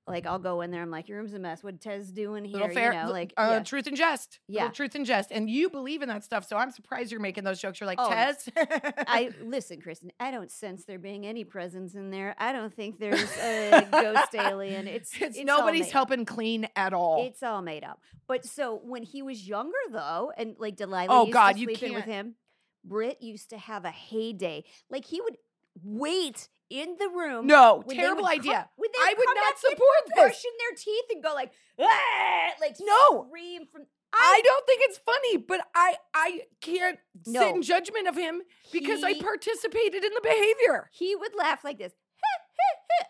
like 0.08 0.26
I'll 0.26 0.40
go 0.40 0.62
in 0.62 0.72
there. 0.72 0.82
I'm 0.82 0.90
like, 0.90 1.10
your 1.10 1.18
room's 1.18 1.34
a 1.34 1.40
mess. 1.40 1.64
What 1.64 1.82
Tez 1.82 2.12
doing 2.12 2.46
here? 2.46 2.60
little 2.60 2.74
fair, 2.74 2.94
you 2.94 3.04
know, 3.04 3.12
like 3.12 3.34
uh, 3.36 3.50
yeah. 3.54 3.64
truth 3.64 3.88
and 3.88 3.98
jest. 3.98 4.40
Yeah. 4.48 4.70
truth 4.70 4.96
and 4.96 5.06
jest. 5.06 5.32
And 5.32 5.50
you 5.50 5.70
believe 5.70 6.02
in 6.02 6.10
that 6.10 6.24
stuff, 6.24 6.48
so 6.48 6.56
I'm 6.58 6.72
surprised 6.72 7.12
you're 7.12 7.20
making 7.20 7.44
those 7.44 7.60
jokes. 7.60 7.80
You're 7.80 7.88
like 7.88 8.00
Oh, 8.00 8.10
Tez. 8.10 8.50
I 8.56 9.32
listen, 9.44 9.82
Kristen. 9.82 10.12
I 10.20 10.32
don't 10.32 10.52
sense 10.52 10.86
there 10.86 11.00
being 11.00 11.26
any 11.26 11.44
presence 11.44 11.96
in 11.96 12.10
there. 12.10 12.36
I 12.38 12.54
don't 12.54 12.74
think 12.74 13.00
there's 13.00 13.32
a 13.38 13.88
ghost 13.92 14.34
alien. 14.34 14.88
It's, 14.98 15.12
it's, 15.20 15.38
all 15.38 15.46
nobody's 15.46 15.82
made 15.82 15.88
up. 15.88 15.94
helping 15.94 16.26
clean 16.26 16.68
at 16.76 16.94
all. 16.94 17.26
It's 17.28 17.44
all 17.44 17.62
made 17.62 17.84
up. 17.84 18.02
But 18.28 18.46
so 18.46 18.80
when 18.84 19.04
he 19.04 19.22
was 19.22 19.48
younger, 19.48 19.78
though, 19.92 20.32
and 20.36 20.56
like 20.58 20.76
Delilah 20.76 21.08
Oh, 21.10 21.22
used 21.26 21.34
God, 21.34 21.54
to 21.54 21.60
you 21.60 21.68
in 21.70 21.94
with 21.94 22.06
him, 22.06 22.36
Britt 22.84 23.22
used 23.22 23.50
to 23.52 23.58
have 23.58 23.86
a 23.86 23.92
heyday. 23.92 24.64
Like 24.90 25.06
he 25.06 25.22
would 25.22 25.38
wait 25.84 26.48
in 26.70 26.96
the 27.00 27.10
room. 27.10 27.48
no, 27.48 27.84
terrible 27.90 28.24
come- 28.24 28.32
idea. 28.32 28.70
they 28.78 28.84
I 29.00 29.14
would 29.18 29.28
not 29.36 29.58
support 29.60 29.80
this. 30.08 30.16
brushing 30.16 30.52
their 30.60 30.76
teeth 30.78 31.06
and 31.12 31.24
go 31.24 31.34
like, 31.34 31.52
"Ah," 31.80 32.54
like 32.60 32.76
No. 32.80 33.26
scream 33.28 33.66
from. 33.68 33.86
I 34.14 34.42
don't 34.44 34.66
think 34.66 34.82
it's 34.84 34.98
funny, 34.98 35.38
but 35.38 35.62
I 35.76 35.98
I 36.14 36.42
can't 36.62 36.98
sit 37.26 37.56
in 37.56 37.62
judgment 37.62 38.08
of 38.08 38.16
him 38.16 38.42
because 38.72 39.04
I 39.04 39.20
participated 39.20 40.04
in 40.04 40.14
the 40.14 40.22
behavior. 40.22 40.90
He 40.94 41.16
would 41.16 41.36
laugh 41.36 41.64
like 41.64 41.78
this, 41.78 41.94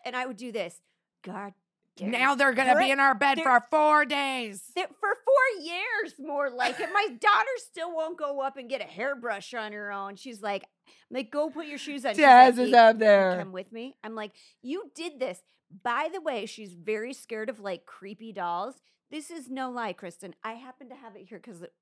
and 0.03 0.15
I 0.15 0.25
would 0.25 0.37
do 0.37 0.51
this. 0.51 0.81
God. 1.23 1.53
Now 2.01 2.35
they're 2.35 2.53
gonna 2.53 2.77
be 2.77 2.91
in 2.91 2.99
our 2.99 3.15
bed 3.15 3.39
for 3.41 3.65
four 3.69 4.05
days. 4.05 4.63
for 4.75 4.85
four 4.99 5.63
years 5.63 6.13
more 6.19 6.49
like 6.49 6.79
it. 6.79 6.89
My 6.93 7.07
daughter 7.19 7.49
still 7.57 7.95
won't 7.95 8.17
go 8.17 8.41
up 8.41 8.57
and 8.57 8.69
get 8.69 8.81
a 8.81 8.85
hairbrush 8.85 9.53
on 9.53 9.71
her 9.73 9.91
own. 9.91 10.15
She's 10.15 10.41
like, 10.41 10.63
I'm 10.87 11.17
like, 11.17 11.31
go 11.31 11.49
put 11.49 11.67
your 11.67 11.77
shoes 11.77 12.05
on. 12.05 12.13
She's 12.15 12.23
like, 12.23 12.57
is 12.57 12.69
"You- 12.69 12.75
up 12.75 12.99
there. 12.99 13.37
Come 13.39 13.51
with 13.51 13.71
me. 13.71 13.95
I'm 14.03 14.15
like, 14.15 14.31
you 14.61 14.91
did 14.95 15.19
this. 15.19 15.41
By 15.83 16.09
the 16.13 16.21
way, 16.21 16.45
she's 16.45 16.73
very 16.73 17.13
scared 17.13 17.49
of 17.49 17.59
like 17.59 17.85
creepy 17.85 18.31
dolls. 18.31 18.75
This 19.09 19.31
is 19.31 19.49
no 19.49 19.69
lie, 19.71 19.93
Kristen. 19.93 20.35
I 20.43 20.53
happen 20.53 20.89
to 20.89 20.95
have 20.95 21.15
it 21.15 21.27
here 21.27 21.39
because 21.39 21.61
it, 21.61 21.73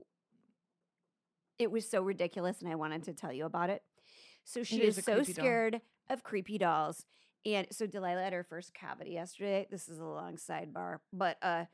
it 1.57 1.71
was 1.71 1.89
so 1.89 2.01
ridiculous 2.01 2.61
and 2.61 2.71
I 2.71 2.75
wanted 2.75 3.03
to 3.03 3.13
tell 3.13 3.33
you 3.33 3.45
about 3.45 3.69
it. 3.69 3.83
So 4.43 4.63
she 4.63 4.83
is 4.83 4.97
is, 4.97 5.05
so 5.05 5.15
creepy 5.15 5.33
doll. 5.33 5.43
scared 5.43 5.81
of 6.09 6.23
creepy 6.23 6.57
dolls. 6.57 7.05
And 7.45 7.67
so 7.71 7.85
Delilah 7.85 8.23
had 8.23 8.33
her 8.33 8.43
first 8.43 8.73
cavity 8.73 9.11
yesterday. 9.11 9.67
This 9.69 9.87
is 9.87 9.99
a 9.99 10.05
long 10.05 10.37
sidebar, 10.37 10.99
but 11.13 11.37
uh 11.41 11.65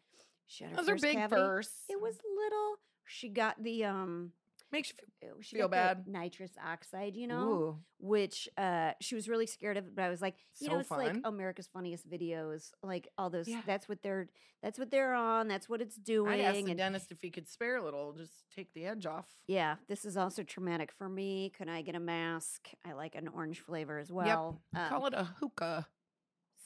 she 0.47 0.63
had 0.65 0.71
her 0.71 0.77
Those 0.77 0.89
are 0.89 0.95
big 0.95 1.15
cavity. 1.15 1.41
first. 1.41 1.71
It 1.89 2.01
was 2.01 2.15
little. 2.35 2.75
She 3.05 3.29
got 3.29 3.61
the 3.63 3.85
um 3.85 4.31
makes 4.71 4.89
you 4.89 4.95
feel 5.19 5.35
she 5.41 5.55
Feel 5.57 5.67
bad. 5.67 6.07
nitrous 6.07 6.51
oxide, 6.65 7.15
you 7.15 7.27
know, 7.27 7.49
Ooh. 7.49 7.79
which 7.99 8.47
uh 8.57 8.91
she 9.01 9.15
was 9.15 9.27
really 9.29 9.47
scared 9.47 9.77
of. 9.77 9.95
But 9.95 10.03
I 10.03 10.09
was 10.09 10.21
like, 10.21 10.35
you 10.59 10.67
So 10.67 10.73
know, 10.73 10.79
it's 10.79 10.91
like. 10.91 11.15
America's 11.23 11.67
Funniest 11.73 12.09
Videos, 12.09 12.71
like 12.83 13.07
all 13.17 13.29
those. 13.29 13.47
Yeah. 13.47 13.61
That's 13.65 13.87
what 13.89 14.01
they're. 14.01 14.27
That's 14.63 14.77
what 14.77 14.91
they're 14.91 15.13
on. 15.15 15.47
That's 15.47 15.67
what 15.67 15.81
it's 15.81 15.95
doing. 15.95 16.31
I'd 16.33 16.39
ask 16.41 16.53
the 16.63 16.69
and 16.69 16.77
dentist 16.77 17.11
if 17.11 17.19
he 17.21 17.31
could 17.31 17.47
spare 17.47 17.77
a 17.77 17.83
little, 17.83 18.13
just 18.13 18.31
take 18.55 18.71
the 18.75 18.85
edge 18.85 19.07
off. 19.07 19.25
yeah, 19.47 19.77
this 19.89 20.05
is 20.05 20.15
also 20.17 20.43
traumatic 20.43 20.91
for 20.91 21.09
me. 21.09 21.51
Can 21.57 21.67
I 21.67 21.81
get 21.81 21.95
a 21.95 21.99
mask? 21.99 22.69
I 22.85 22.93
like 22.93 23.15
an 23.15 23.27
orange 23.27 23.59
flavor 23.61 23.97
as 23.97 24.11
well. 24.11 24.61
Um, 24.75 24.89
Call 24.89 25.07
it 25.07 25.13
a 25.15 25.23
hookah. 25.39 25.87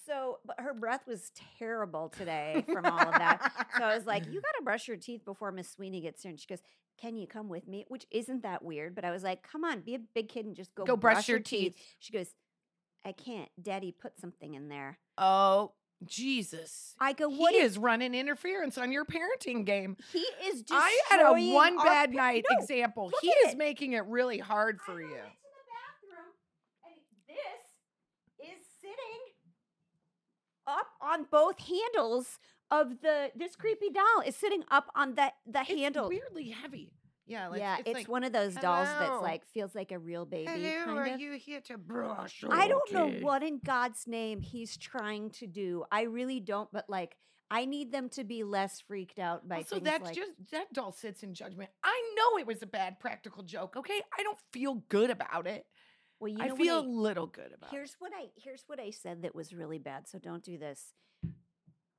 So, 0.06 0.39
but 0.46 0.60
her 0.60 0.74
breath 0.74 1.08
was 1.08 1.32
terrible 1.58 2.10
today 2.10 2.63
from 2.72 2.86
all 2.86 3.00
of 3.00 3.13
that. 3.13 3.52
So 3.78 3.84
I 3.84 3.96
was 3.96 4.06
like, 4.06 4.26
you 4.28 4.34
got 4.41 4.52
to 4.58 4.63
brush 4.63 4.88
your 4.88 4.98
teeth 4.98 5.26
before 5.26 5.52
Miss 5.52 5.70
Sweeney 5.72 6.02
gets 6.02 6.22
here. 6.22 6.30
And 6.32 6.39
she 6.39 6.46
goes, 6.48 6.60
can 6.99 7.15
you 7.17 7.27
come 7.27 7.49
with 7.49 7.67
me? 7.67 7.86
Which 7.88 8.05
isn't 8.12 8.43
that 8.43 8.63
weird. 8.63 8.95
But 8.95 9.05
I 9.05 9.12
was 9.12 9.23
like, 9.23 9.43
come 9.43 9.63
on, 9.63 9.81
be 9.81 9.95
a 9.95 9.99
big 9.99 10.29
kid 10.29 10.45
and 10.45 10.55
just 10.55 10.73
go, 10.75 10.86
Go 10.86 10.95
brush 10.95 11.27
your 11.27 11.39
teeth. 11.39 11.75
She 11.99 12.13
goes, 12.13 12.27
I 13.05 13.12
can't. 13.12 13.49
Daddy 13.62 13.91
put 13.91 14.19
something 14.19 14.55
in 14.55 14.69
there. 14.69 14.97
Oh, 15.17 15.73
Jesus. 16.03 16.95
I 16.99 17.13
go, 17.13 17.29
what 17.29 17.53
he 17.53 17.60
is 17.60 17.73
is 17.73 17.77
running 17.77 18.13
interference 18.15 18.77
on 18.77 18.91
your 18.91 19.05
parenting 19.05 19.65
game. 19.65 19.97
he 20.12 20.25
is 20.47 20.62
just 20.62 20.73
I 20.73 21.01
had 21.10 21.21
a 21.21 21.53
one 21.53 21.77
bad 21.77 22.13
night 22.13 22.45
no, 22.49 22.58
example. 22.58 23.12
He 23.21 23.27
is 23.29 23.53
it. 23.53 23.58
making 23.58 23.93
it 23.93 24.05
really 24.05 24.39
hard 24.39 24.79
for 24.81 24.93
I 24.93 25.01
you. 25.01 25.03
went 25.03 25.15
into 25.15 25.21
the 25.55 25.65
bathroom, 26.12 26.31
and 26.86 26.95
this 27.27 28.49
is 28.49 28.65
sitting 28.81 29.21
up 30.67 30.88
on 31.01 31.25
both 31.31 31.58
handles 31.60 32.39
of 32.71 33.01
the 33.01 33.32
this 33.36 33.56
creepy 33.56 33.89
doll 33.89 34.23
is 34.25 34.36
sitting 34.36 34.63
up 34.71 34.88
on 34.95 35.15
that 35.15 35.34
the 35.45 35.51
the 35.54 35.60
It's 35.62 35.69
handle. 35.69 36.10
weirdly 36.10 36.49
heavy. 36.49 36.91
Yeah, 37.28 37.47
like, 37.47 37.60
yeah, 37.60 37.78
it's, 37.84 37.93
like, 37.95 38.08
one 38.08 38.23
of 38.23 38.34
those 38.34 38.54
dolls 38.54 38.88
that's 38.88 39.21
like 39.21 39.47
feels 39.47 39.73
like 39.73 39.91
a 39.91 39.97
real 39.97 40.25
baby. 40.25 40.45
Hello, 40.45 40.95
are 40.95 41.08
of. 41.08 41.19
you 41.19 41.32
here 41.34 41.60
to 41.62 41.78
brush? 41.78 42.43
I 42.47 42.67
don't 42.67 42.93
know 42.93 43.10
what 43.21 43.41
in 43.41 43.60
God's 43.65 44.06
name 44.06 44.41
he's 44.41 44.78
trying 44.78 45.32
to 45.32 45.47
do. 45.47 45.86
I 45.91 46.04
really 46.04 46.39
don't, 46.39 46.71
but 46.71 46.88
like 46.88 47.17
I 47.49 47.65
need 47.65 47.91
them 47.91 48.10
to 48.10 48.23
be 48.23 48.43
less 48.43 48.82
freaked 48.82 49.17
out 49.17 49.47
by 49.47 49.63
So 49.63 49.80
that's 49.80 50.06
like 50.06 50.15
just 50.15 50.32
that 50.51 50.71
doll 50.73 50.91
sits 50.91 51.23
in 51.23 51.34
judgment. 51.34 51.71
I 51.84 52.13
know 52.15 52.38
it 52.38 52.45
was 52.45 52.62
a 52.62 52.67
bad 52.67 52.99
practical 52.99 53.41
joke. 53.41 53.75
Okay, 53.75 54.01
I 54.17 54.21
don't 54.21 54.39
feel 54.51 54.84
good 54.89 55.10
about 55.10 55.47
it. 55.47 55.65
well, 56.19 56.32
you 56.32 56.38
I 56.39 56.56
feel 56.56 56.80
a 56.80 56.82
little 56.82 57.28
good 57.28 57.51
about 57.56 57.71
Here's 57.71 57.91
it. 57.91 57.95
what 57.99 58.12
I 58.15 58.28
here's 58.36 58.63
what 58.67 58.80
I 58.80 58.91
said 58.91 59.23
that 59.23 59.34
was 59.34 59.51
really 59.51 59.80
bad. 59.80 60.08
So 60.08 60.19
don't 60.19 60.43
do 60.43 60.60
this. 60.60 60.93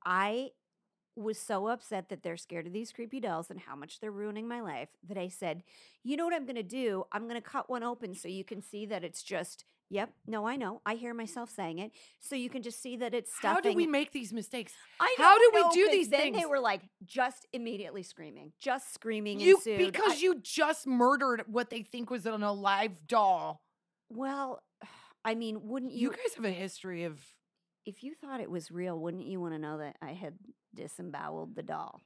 I 0.07 0.51
was 1.17 1.37
so 1.37 1.67
upset 1.67 2.09
that 2.09 2.23
they're 2.23 2.37
scared 2.37 2.67
of 2.67 2.73
these 2.73 2.91
creepy 2.93 3.19
dolls 3.19 3.49
and 3.49 3.59
how 3.59 3.75
much 3.75 3.99
they're 3.99 4.11
ruining 4.11 4.47
my 4.47 4.61
life 4.61 4.89
that 5.09 5.17
I 5.17 5.27
said, 5.27 5.63
"You 6.03 6.15
know 6.15 6.23
what 6.25 6.33
I'm 6.33 6.45
going 6.45 6.55
to 6.55 6.63
do? 6.63 7.05
I'm 7.11 7.23
going 7.23 7.35
to 7.41 7.41
cut 7.41 7.69
one 7.69 7.83
open 7.83 8.13
so 8.13 8.27
you 8.27 8.43
can 8.45 8.61
see 8.61 8.85
that 8.85 9.03
it's 9.03 9.21
just 9.21 9.65
Yep. 9.89 10.13
No, 10.27 10.45
I 10.45 10.57
know. 10.57 10.81
I 10.85 10.95
hear 10.95 11.13
myself 11.13 11.49
saying 11.49 11.79
it. 11.79 11.91
So 12.19 12.35
you 12.35 12.49
can 12.49 12.61
just 12.61 12.81
see 12.81 12.97
that 12.97 13.13
it's 13.13 13.33
stuffing. 13.33 13.55
How 13.55 13.61
do 13.61 13.73
we 13.73 13.87
make 13.87 14.11
these 14.11 14.33
mistakes? 14.33 14.73
I 14.99 15.15
how 15.17 15.37
do 15.37 15.49
we 15.55 15.61
know, 15.61 15.71
do 15.73 15.85
'cause 15.85 15.91
these 15.93 16.09
then 16.09 16.33
They 16.33 16.45
were 16.45 16.59
like 16.59 16.81
just 17.05 17.45
immediately 17.53 18.03
screaming, 18.03 18.51
just 18.59 18.93
screaming 18.93 19.39
You 19.39 19.55
ensued. 19.55 19.77
because 19.77 20.11
I- 20.11 20.15
you 20.17 20.35
just 20.35 20.87
murdered 20.87 21.43
what 21.47 21.69
they 21.69 21.83
think 21.83 22.09
was 22.09 22.25
an 22.25 22.43
alive 22.43 23.07
doll. 23.07 23.63
well, 24.09 24.61
I 25.25 25.35
mean, 25.35 25.67
wouldn't 25.69 25.93
You 25.93 26.11
you? 26.11 26.17
guys 26.17 26.35
have 26.35 26.43
a 26.45 26.51
history 26.51 27.05
of 27.05 27.21
if 27.87 28.03
you 28.03 28.13
thought 28.13 28.39
it 28.41 28.51
was 28.51 28.69
real, 28.69 28.99
wouldn't 28.99 29.25
you 29.25 29.39
want 29.39 29.53
to 29.53 29.59
know 29.59 29.77
that 29.79 29.95
I 30.01 30.11
had 30.11 30.33
disemboweled 30.75 31.55
the 31.55 31.63
doll? 31.63 32.01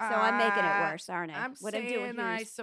So 0.00 0.06
I'm 0.06 0.38
making 0.38 0.64
it 0.64 0.68
Uh, 0.68 0.90
worse, 0.90 1.08
aren't 1.10 1.32
I? 1.32 1.44
I'm 1.44 1.54
what 1.60 1.72
saying 1.72 1.86
I'm 1.86 1.92
doing 1.92 2.14
here 2.16 2.24
I 2.24 2.38
is- 2.40 2.60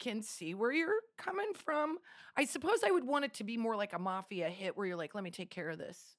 can 0.00 0.22
see 0.22 0.54
where 0.54 0.72
you're 0.72 1.00
coming 1.16 1.52
from. 1.54 1.98
I 2.36 2.44
suppose 2.46 2.82
I 2.84 2.90
would 2.90 3.04
want 3.04 3.24
it 3.26 3.34
to 3.34 3.44
be 3.44 3.56
more 3.56 3.76
like 3.76 3.92
a 3.92 3.98
mafia 3.98 4.48
hit 4.48 4.76
where 4.76 4.86
you're 4.86 4.96
like, 4.96 5.14
let 5.14 5.22
me 5.22 5.30
take 5.30 5.50
care 5.50 5.70
of 5.70 5.78
this. 5.78 6.16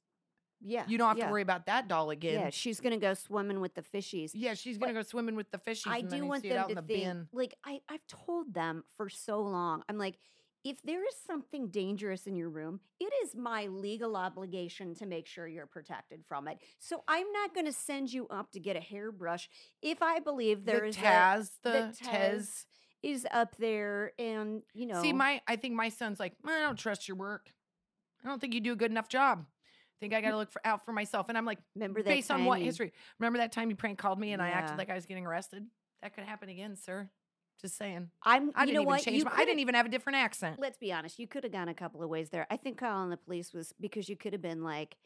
yeah. 0.61 0.85
You 0.87 0.97
don't 0.97 1.09
have 1.09 1.17
yeah. 1.17 1.25
to 1.25 1.31
worry 1.31 1.41
about 1.41 1.65
that 1.65 1.87
doll 1.89 2.09
again. 2.09 2.39
Yeah, 2.39 2.49
she's 2.49 2.79
gonna 2.79 2.97
go 2.97 3.13
swimming 3.13 3.59
with 3.59 3.75
the 3.75 3.81
fishies. 3.83 4.31
Yeah, 4.33 4.53
she's 4.53 4.77
gonna 4.77 4.93
go 4.93 5.01
swimming 5.03 5.35
with 5.35 5.51
the 5.51 5.57
fishies. 5.59 5.91
I 5.91 5.97
and 5.99 6.09
do 6.09 6.25
want 6.25 6.41
see 6.43 6.47
it 6.47 6.53
them 6.53 6.59
out 6.61 6.65
to 6.67 6.71
in 6.71 6.75
the 6.75 6.81
think, 6.81 7.03
bin. 7.03 7.27
like 7.33 7.53
I, 7.65 7.81
I've 7.89 8.07
told 8.07 8.53
them 8.53 8.83
for 8.95 9.09
so 9.09 9.41
long. 9.41 9.83
I'm 9.89 9.97
like, 9.97 10.17
if 10.65 10.81
there 10.81 11.03
is 11.07 11.13
something 11.25 11.67
dangerous 11.67 12.25
in 12.25 12.35
your 12.35 12.49
room, 12.49 12.79
it 12.99 13.13
is 13.23 13.35
my 13.35 13.67
legal 13.67 14.17
obligation 14.17 14.95
to 14.95 15.05
make 15.05 15.27
sure 15.27 15.47
you're 15.47 15.67
protected 15.67 16.25
from 16.27 16.47
it. 16.47 16.57
So 16.79 17.03
I'm 17.07 17.31
not 17.31 17.53
going 17.53 17.67
to 17.67 17.71
send 17.71 18.11
you 18.11 18.27
up 18.29 18.51
to 18.53 18.59
get 18.59 18.75
a 18.75 18.79
hairbrush 18.79 19.47
if 19.83 20.01
I 20.01 20.19
believe 20.19 20.65
there 20.65 20.81
the 20.81 20.87
is 20.87 20.97
Taz, 20.97 21.49
a, 21.63 21.69
the 21.69 21.71
Tez 21.71 21.97
Tez. 22.01 22.65
is 23.03 23.27
up 23.31 23.55
there, 23.57 24.11
and 24.17 24.63
you 24.73 24.87
know, 24.87 25.01
See, 25.01 25.13
my 25.13 25.39
I 25.47 25.55
think 25.55 25.75
my 25.75 25.89
son's 25.89 26.19
like, 26.19 26.33
I 26.43 26.59
don't 26.61 26.77
trust 26.77 27.07
your 27.07 27.15
work. 27.15 27.51
I 28.23 28.27
don't 28.27 28.41
think 28.41 28.55
you 28.55 28.59
do 28.59 28.73
a 28.73 28.75
good 28.75 28.89
enough 28.91 29.07
job. 29.07 29.45
I 29.47 29.97
think 29.99 30.13
I 30.15 30.19
got 30.19 30.31
to 30.31 30.37
look 30.37 30.51
for, 30.51 30.61
out 30.65 30.83
for 30.83 30.91
myself. 30.91 31.29
And 31.29 31.37
I'm 31.37 31.45
like, 31.45 31.59
remember 31.75 32.01
that 32.01 32.09
based 32.09 32.31
on 32.31 32.43
what 32.43 32.59
you- 32.59 32.65
history? 32.65 32.91
Remember 33.19 33.37
that 33.37 33.51
time 33.51 33.69
you 33.69 33.75
prank 33.75 33.97
called 33.99 34.19
me 34.19 34.33
and 34.33 34.41
I 34.41 34.49
acted 34.49 34.77
like 34.77 34.89
I 34.89 34.95
was 34.95 35.05
getting 35.05 35.25
arrested? 35.25 35.65
That 36.01 36.13
could 36.15 36.25
happen 36.25 36.49
again, 36.49 36.75
sir. 36.75 37.09
Just 37.65 37.77
saying. 37.77 38.09
I'm. 38.23 38.51
I 38.55 38.61
you 38.61 38.67
didn't 38.67 38.75
know 38.75 38.81
even 38.81 38.85
what? 38.85 39.01
change 39.01 39.17
You 39.17 39.25
my. 39.25 39.31
I 39.33 39.45
didn't 39.45 39.59
even 39.59 39.73
have 39.75 39.85
a 39.87 39.89
different 39.89 40.17
accent. 40.17 40.59
let's 40.59 40.77
be 40.77 40.93
honest, 40.93 41.17
you 41.17 41.27
could 41.27 41.43
have 41.43 41.51
gone 41.51 41.67
a 41.67 41.73
couple 41.73 42.03
of 42.03 42.09
ways 42.09 42.29
there. 42.29 42.45
I 42.51 42.57
think 42.57 42.77
calling 42.77 43.09
the 43.09 43.17
police 43.17 43.53
was 43.53 43.73
because 43.79 44.07
you 44.07 44.15
could 44.15 44.33
have 44.33 44.41
been 44.41 44.63
like, 44.63 44.97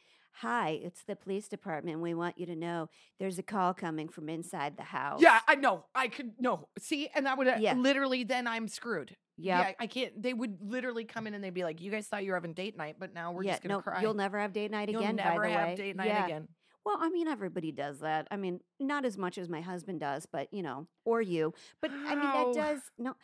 Hi, 0.41 0.79
it's 0.83 1.03
the 1.03 1.15
police 1.15 1.47
department. 1.47 1.99
We 2.01 2.13
want 2.13 2.37
you 2.37 2.45
to 2.47 2.55
know 2.55 2.89
there's 3.19 3.39
a 3.39 3.43
call 3.43 3.73
coming 3.73 4.07
from 4.09 4.29
inside 4.29 4.77
the 4.77 4.83
house. 4.83 5.21
Yeah, 5.21 5.39
I 5.47 5.55
know. 5.55 5.85
I 5.95 6.07
could 6.07 6.33
no. 6.39 6.67
See, 6.77 7.09
and 7.15 7.25
that 7.25 7.37
would 7.37 7.47
Yeah. 7.59 7.73
literally 7.75 8.23
then 8.23 8.47
I'm 8.47 8.67
screwed. 8.67 9.15
Yep. 9.37 9.65
Yeah, 9.65 9.71
I 9.79 9.87
can't. 9.87 10.21
They 10.21 10.33
would 10.33 10.57
literally 10.61 11.05
come 11.05 11.25
in 11.27 11.33
and 11.33 11.41
they'd 11.41 11.53
be 11.53 11.63
like, 11.63 11.79
"You 11.81 11.91
guys 11.91 12.07
thought 12.07 12.25
you 12.25 12.31
were 12.31 12.37
having 12.37 12.53
date 12.53 12.77
night, 12.77 12.97
but 12.99 13.13
now 13.13 13.31
we're 13.31 13.43
yeah, 13.43 13.53
just 13.53 13.63
gonna 13.63 13.75
no, 13.75 13.81
cry. 13.81 14.01
You'll 14.01 14.13
never 14.13 14.37
have 14.37 14.51
date 14.51 14.69
night 14.69 14.89
You'll 14.89 15.01
again. 15.01 15.15
never 15.15 15.41
by 15.43 15.47
the 15.47 15.53
have 15.53 15.67
way. 15.69 15.75
date 15.75 15.95
night 15.95 16.07
Yeah. 16.07 16.25
again." 16.25 16.47
Well, 16.85 16.97
I 16.99 17.09
mean, 17.09 17.27
everybody 17.27 17.71
does 17.71 17.99
that. 17.99 18.27
I 18.31 18.37
mean, 18.37 18.61
not 18.79 19.05
as 19.05 19.17
much 19.17 19.37
as 19.37 19.49
my 19.49 19.61
husband 19.61 19.99
does, 19.99 20.25
but 20.25 20.51
you 20.53 20.63
know, 20.63 20.87
or 21.05 21.21
you. 21.21 21.53
But 21.81 21.91
I 21.91 22.15
mean, 22.15 22.31
that 22.31 22.53
does 22.53 22.79
no. 22.97 23.15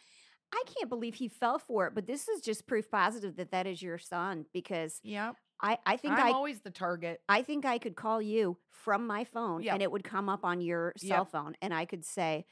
I 0.54 0.64
can't 0.78 0.90
believe 0.90 1.16
he 1.16 1.28
fell 1.28 1.60
for 1.60 1.88
it. 1.88 1.96
But 1.96 2.06
this 2.06 2.28
is 2.28 2.42
just 2.42 2.68
proof 2.68 2.90
positive 2.90 3.36
that 3.38 3.52
that 3.52 3.68
is 3.68 3.82
your 3.82 3.98
son 3.98 4.46
because 4.54 5.00
yeah. 5.04 5.34
I 5.62 5.78
I 5.86 5.98
think 5.98 6.14
I'm 6.14 6.28
I 6.28 6.32
always 6.32 6.62
the 6.62 6.72
target. 6.72 7.22
I 7.28 7.42
think 7.42 7.66
I 7.66 7.78
could 7.78 7.96
call 7.96 8.22
you 8.22 8.58
from 8.70 9.08
my 9.08 9.24
phone 9.24 9.64
Yep. 9.64 9.74
and 9.74 9.84
it 9.84 9.92
would 9.92 10.04
come 10.04 10.30
up 10.30 10.46
on 10.46 10.62
your 10.62 10.94
cell 10.98 11.24
Yep. 11.24 11.32
phone 11.32 11.56
and 11.62 11.74
I 11.74 11.86
could 11.86 12.06
say, 12.06 12.46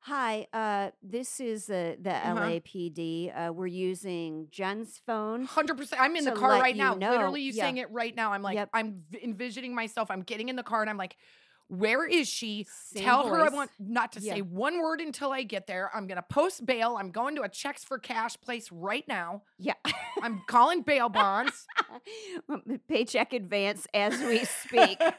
Hi, 0.00 0.46
uh, 0.52 0.90
this 1.02 1.40
is 1.40 1.68
uh, 1.68 1.96
the 2.00 2.14
Uh-huh. 2.14 2.34
LAPD. 2.40 3.32
Uh, 3.36 3.52
we're 3.52 3.66
using 3.66 4.46
Jen's 4.50 5.00
phone. 5.04 5.44
Hundred 5.44 5.76
percent. 5.78 6.00
I'm 6.00 6.14
in 6.14 6.24
the 6.24 6.32
car 6.32 6.50
right 6.50 6.76
now. 6.76 6.94
know. 6.94 7.10
Literally, 7.10 7.42
you 7.42 7.52
Yeah. 7.52 7.64
saying 7.64 7.78
it 7.78 7.90
right 7.90 8.14
now. 8.14 8.32
I'm 8.32 8.42
like, 8.42 8.54
Yep. 8.54 8.70
I'm 8.72 9.04
envisioning 9.22 9.74
myself. 9.74 10.10
I'm 10.10 10.22
getting 10.22 10.48
in 10.48 10.54
the 10.56 10.62
car 10.62 10.80
and 10.80 10.88
I'm 10.90 10.96
like, 10.96 11.16
where 11.68 12.06
is 12.06 12.28
she? 12.28 12.64
Same 12.70 13.02
Tell 13.02 13.26
her 13.26 13.40
I 13.44 13.48
want 13.48 13.72
not 13.80 14.12
to 14.12 14.20
Yeah. 14.20 14.34
say 14.34 14.42
one 14.42 14.78
word 14.80 15.00
until 15.00 15.32
I 15.32 15.42
get 15.42 15.66
there. 15.66 15.90
I'm 15.92 16.06
gonna 16.06 16.22
post 16.22 16.64
bail. 16.64 16.96
I'm 16.96 17.10
going 17.10 17.34
to 17.34 17.42
a 17.42 17.48
checks 17.48 17.82
for 17.82 17.98
cash 17.98 18.40
place 18.40 18.70
right 18.70 19.06
now. 19.08 19.42
Yeah. 19.58 19.74
I'm 20.22 20.42
calling 20.46 20.82
bail 20.82 21.08
bonds. 21.08 21.66
Paycheck 22.88 23.32
advance 23.32 23.88
as 23.92 24.20
we 24.20 24.44
speak. 24.44 25.00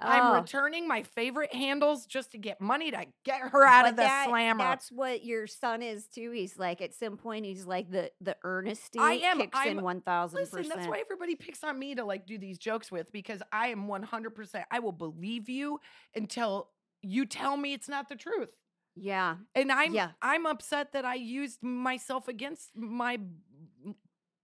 I'm 0.00 0.26
Oh. 0.36 0.40
returning 0.40 0.86
my 0.88 1.02
favorite 1.02 1.54
handles 1.54 2.06
just 2.06 2.32
to 2.32 2.38
get 2.38 2.60
money 2.60 2.90
to 2.90 3.06
get 3.24 3.40
her 3.40 3.64
out 3.64 3.88
of 3.88 3.96
the 3.96 4.02
that- 4.02 4.26
slammer. 4.28 4.58
That's 4.64 4.90
what 4.90 5.24
your 5.24 5.46
son 5.46 5.82
is 5.82 6.06
too. 6.08 6.30
He's 6.30 6.58
like 6.58 6.80
at 6.80 6.94
some 6.94 7.16
point 7.16 7.44
he's 7.44 7.64
like 7.66 7.90
the 7.90 8.10
the 8.20 8.36
earnesty 8.44 8.98
I 8.98 9.12
am- 9.14 9.38
kicks 9.38 9.56
I'm- 9.58 9.78
in 9.78 9.84
one 9.84 10.00
thousand 10.00 10.40
Listen, 10.40 10.58
percent. 10.58 10.74
that's 10.76 10.88
why 10.88 10.98
everybody 11.00 11.36
picks 11.36 11.62
on 11.64 11.78
me 11.78 11.94
to 11.94 12.04
like 12.04 12.26
do 12.26 12.38
these 12.38 12.58
jokes 12.58 12.90
with 12.90 13.10
because 13.12 13.42
I 13.52 13.68
am 13.68 13.86
100%. 13.88 14.64
I 14.70 14.78
will 14.80 14.92
believe 14.92 15.48
you 15.48 15.80
until 16.14 16.70
you 17.02 17.26
tell 17.26 17.56
me 17.56 17.72
it's 17.72 17.88
not 17.88 18.08
the 18.08 18.16
truth. 18.16 18.54
Yeah. 18.94 19.36
And 19.54 19.72
I'm 19.72 19.94
Yeah. 19.94 20.10
I'm 20.20 20.44
upset 20.46 20.92
that 20.92 21.04
I 21.06 21.14
used 21.14 21.62
myself 21.62 22.28
against 22.28 22.76
my 22.76 23.18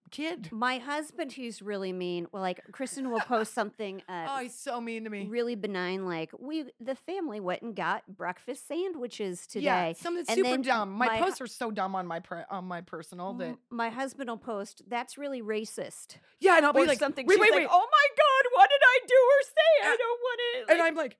kid. 0.09 0.49
My 0.53 0.79
husband, 0.79 1.33
who's 1.33 1.63
really 1.63 1.93
mean, 1.93 2.27
well, 2.33 2.43
like 2.43 2.61
Kristen 2.73 3.11
will 3.11 3.21
post 3.21 3.55
something 3.55 4.03
uh, 4.09 4.27
Oh, 4.31 4.39
he's 4.43 4.55
so 4.55 4.81
mean 4.81 5.05
to 5.05 5.11
me. 5.11 5.27
really 5.29 5.55
benign, 5.55 6.07
like 6.07 6.31
we 6.39 6.65
the 6.81 6.95
family 6.95 7.41
went 7.41 7.63
and 7.63 7.75
got 7.77 8.03
breakfast 8.09 8.67
sandwiches 8.67 9.47
today. 9.47 9.65
Yeah, 9.65 9.93
something 9.93 10.25
And 10.29 10.37
super 10.45 10.63
dumb. 10.63 10.93
My, 10.93 11.07
my 11.07 11.19
posts 11.21 11.41
are 11.41 11.47
so 11.47 11.71
dumb 11.71 11.95
on 11.95 12.07
my 12.07 12.21
pre- 12.21 12.45
on 12.51 12.65
my 12.65 12.81
personal 12.81 13.33
that 13.35 13.49
M- 13.49 13.59
my 13.71 13.91
husband 13.91 14.29
will 14.31 14.37
post 14.37 14.83
that's 14.89 15.17
really 15.19 15.43
racist 15.43 16.17
yeah, 16.41 16.57
and 16.57 16.65
I'll 16.67 16.73
be 16.73 16.85
like 16.87 16.99
something. 16.99 17.27
Wait, 17.27 17.41
wait, 17.41 17.51
like, 17.51 17.59
wait. 17.61 17.69
oh 17.71 17.89
my 17.91 18.07
god, 18.17 18.51
what 18.55 18.69
did 18.71 18.81
I 18.83 18.99
do 19.07 19.15
or 19.15 19.43
say? 19.43 19.89
I 19.91 19.97
don't 19.97 20.21
want 20.21 20.41
to. 20.69 20.73
and 20.73 20.83
I'm 20.83 20.95
like, 20.95 21.17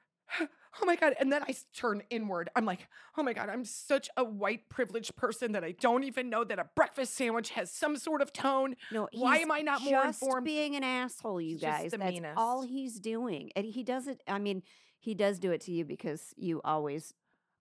oh 0.81 0.87
my 0.87 0.97
God. 0.97 1.15
And 1.19 1.33
then 1.33 1.43
I 1.43 1.55
turn 1.75 2.03
inward. 2.11 2.51
I'm 2.55 2.65
like, 2.65 2.87
oh 3.17 3.23
my 3.23 3.33
God, 3.33 3.49
I'm 3.49 3.65
such 3.65 4.09
a 4.17 4.25
white 4.25 4.69
privileged 4.69 5.17
person 5.17 5.53
that 5.53 5.65
I 5.65 5.73
don't 5.73 6.05
even 6.05 6.31
know 6.31 6.45
that 6.45 6.59
a 6.59 6.67
breakfast 6.75 7.15
sandwich 7.15 7.51
has 7.51 7.71
some 7.73 7.97
sort 7.97 8.23
of 8.23 8.33
tone. 8.33 8.77
no, 8.93 9.09
why 9.13 9.39
am 9.39 9.51
I 9.51 9.61
not 9.61 9.83
more 9.83 10.05
just 10.05 10.23
informed? 10.23 10.45
Being 10.45 10.77
an 10.77 10.85
asshole, 10.85 11.41
you 11.41 11.59
guys. 11.59 11.93
That's 11.93 12.21
all 12.37 12.63
he's 12.63 12.99
doing, 13.01 13.51
and 13.57 13.67
he 13.67 13.83
does 13.83 14.07
it. 14.07 14.23
I 14.27 14.39
mean, 14.39 14.63
he 14.99 15.15
does 15.15 15.39
do 15.39 15.53
it 15.53 15.61
to 15.63 15.73
you 15.73 15.85
because 15.85 16.35
you 16.37 16.61
always. 16.65 17.15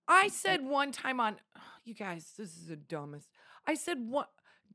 I 0.07 0.29
said 0.29 0.63
one 0.63 0.91
time 0.91 1.19
on, 1.19 1.35
oh, 1.57 1.61
you 1.83 1.93
guys, 1.93 2.31
this 2.37 2.55
is 2.55 2.67
the 2.67 2.77
dumbest. 2.77 3.27
I 3.65 3.73
said 3.73 3.97
one, 3.99 4.25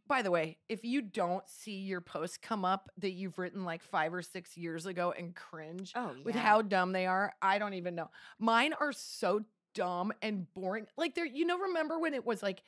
by 0.08 0.22
the 0.22 0.30
way, 0.30 0.58
if 0.68 0.84
you 0.84 1.02
don't 1.02 1.48
see 1.48 1.78
your 1.80 2.00
posts 2.00 2.36
come 2.36 2.64
up 2.64 2.90
that 2.98 3.12
you've 3.12 3.38
written 3.38 3.64
like 3.64 3.82
five 3.82 4.12
or 4.12 4.22
six 4.22 4.56
years 4.56 4.86
ago 4.86 5.12
and 5.16 5.34
cringe 5.34 5.92
Oh 5.94 6.12
with 6.24 6.34
how 6.34 6.62
dumb 6.62 6.92
they 6.92 7.06
are, 7.06 7.32
I 7.40 7.58
don't 7.58 7.74
even 7.74 7.94
know. 7.94 8.10
Mine 8.38 8.74
are 8.78 8.92
so 8.92 9.42
dumb 9.74 10.12
and 10.20 10.52
boring. 10.54 10.86
Like 10.96 11.14
they're, 11.14 11.26
you 11.26 11.46
know, 11.46 11.58
remember 11.58 11.98
when 11.98 12.14
it 12.14 12.26
was 12.26 12.42
like 12.42 12.62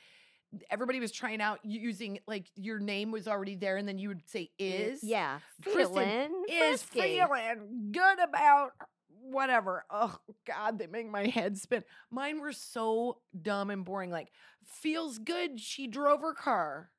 everybody 0.71 1.01
was 1.01 1.11
trying 1.11 1.41
out 1.41 1.59
using 1.65 2.21
like 2.27 2.47
your 2.55 2.79
name 2.79 3.11
was 3.11 3.27
already 3.27 3.57
there 3.57 3.77
and 3.77 3.89
then 3.89 3.99
you 3.99 4.09
would 4.09 4.29
say 4.29 4.51
is 4.59 5.03
yeah, 5.03 5.41
feeling 5.61 6.45
is 6.49 6.83
feeling 6.83 7.91
good 7.93 8.19
about 8.21 8.71
whatever. 9.21 9.85
Oh 9.91 10.17
God, 10.47 10.79
they 10.79 10.87
make 10.87 11.11
my 11.11 11.27
head 11.27 11.59
spin. 11.59 11.83
Mine 12.11 12.41
were 12.41 12.53
so 12.53 13.19
dumb 13.41 13.71
and 13.71 13.85
boring. 13.85 14.11
Like 14.11 14.31
feels 14.65 15.19
good. 15.19 15.61
She 15.61 15.87
drove 15.87 16.21
her 16.21 16.35
car. 16.35 16.91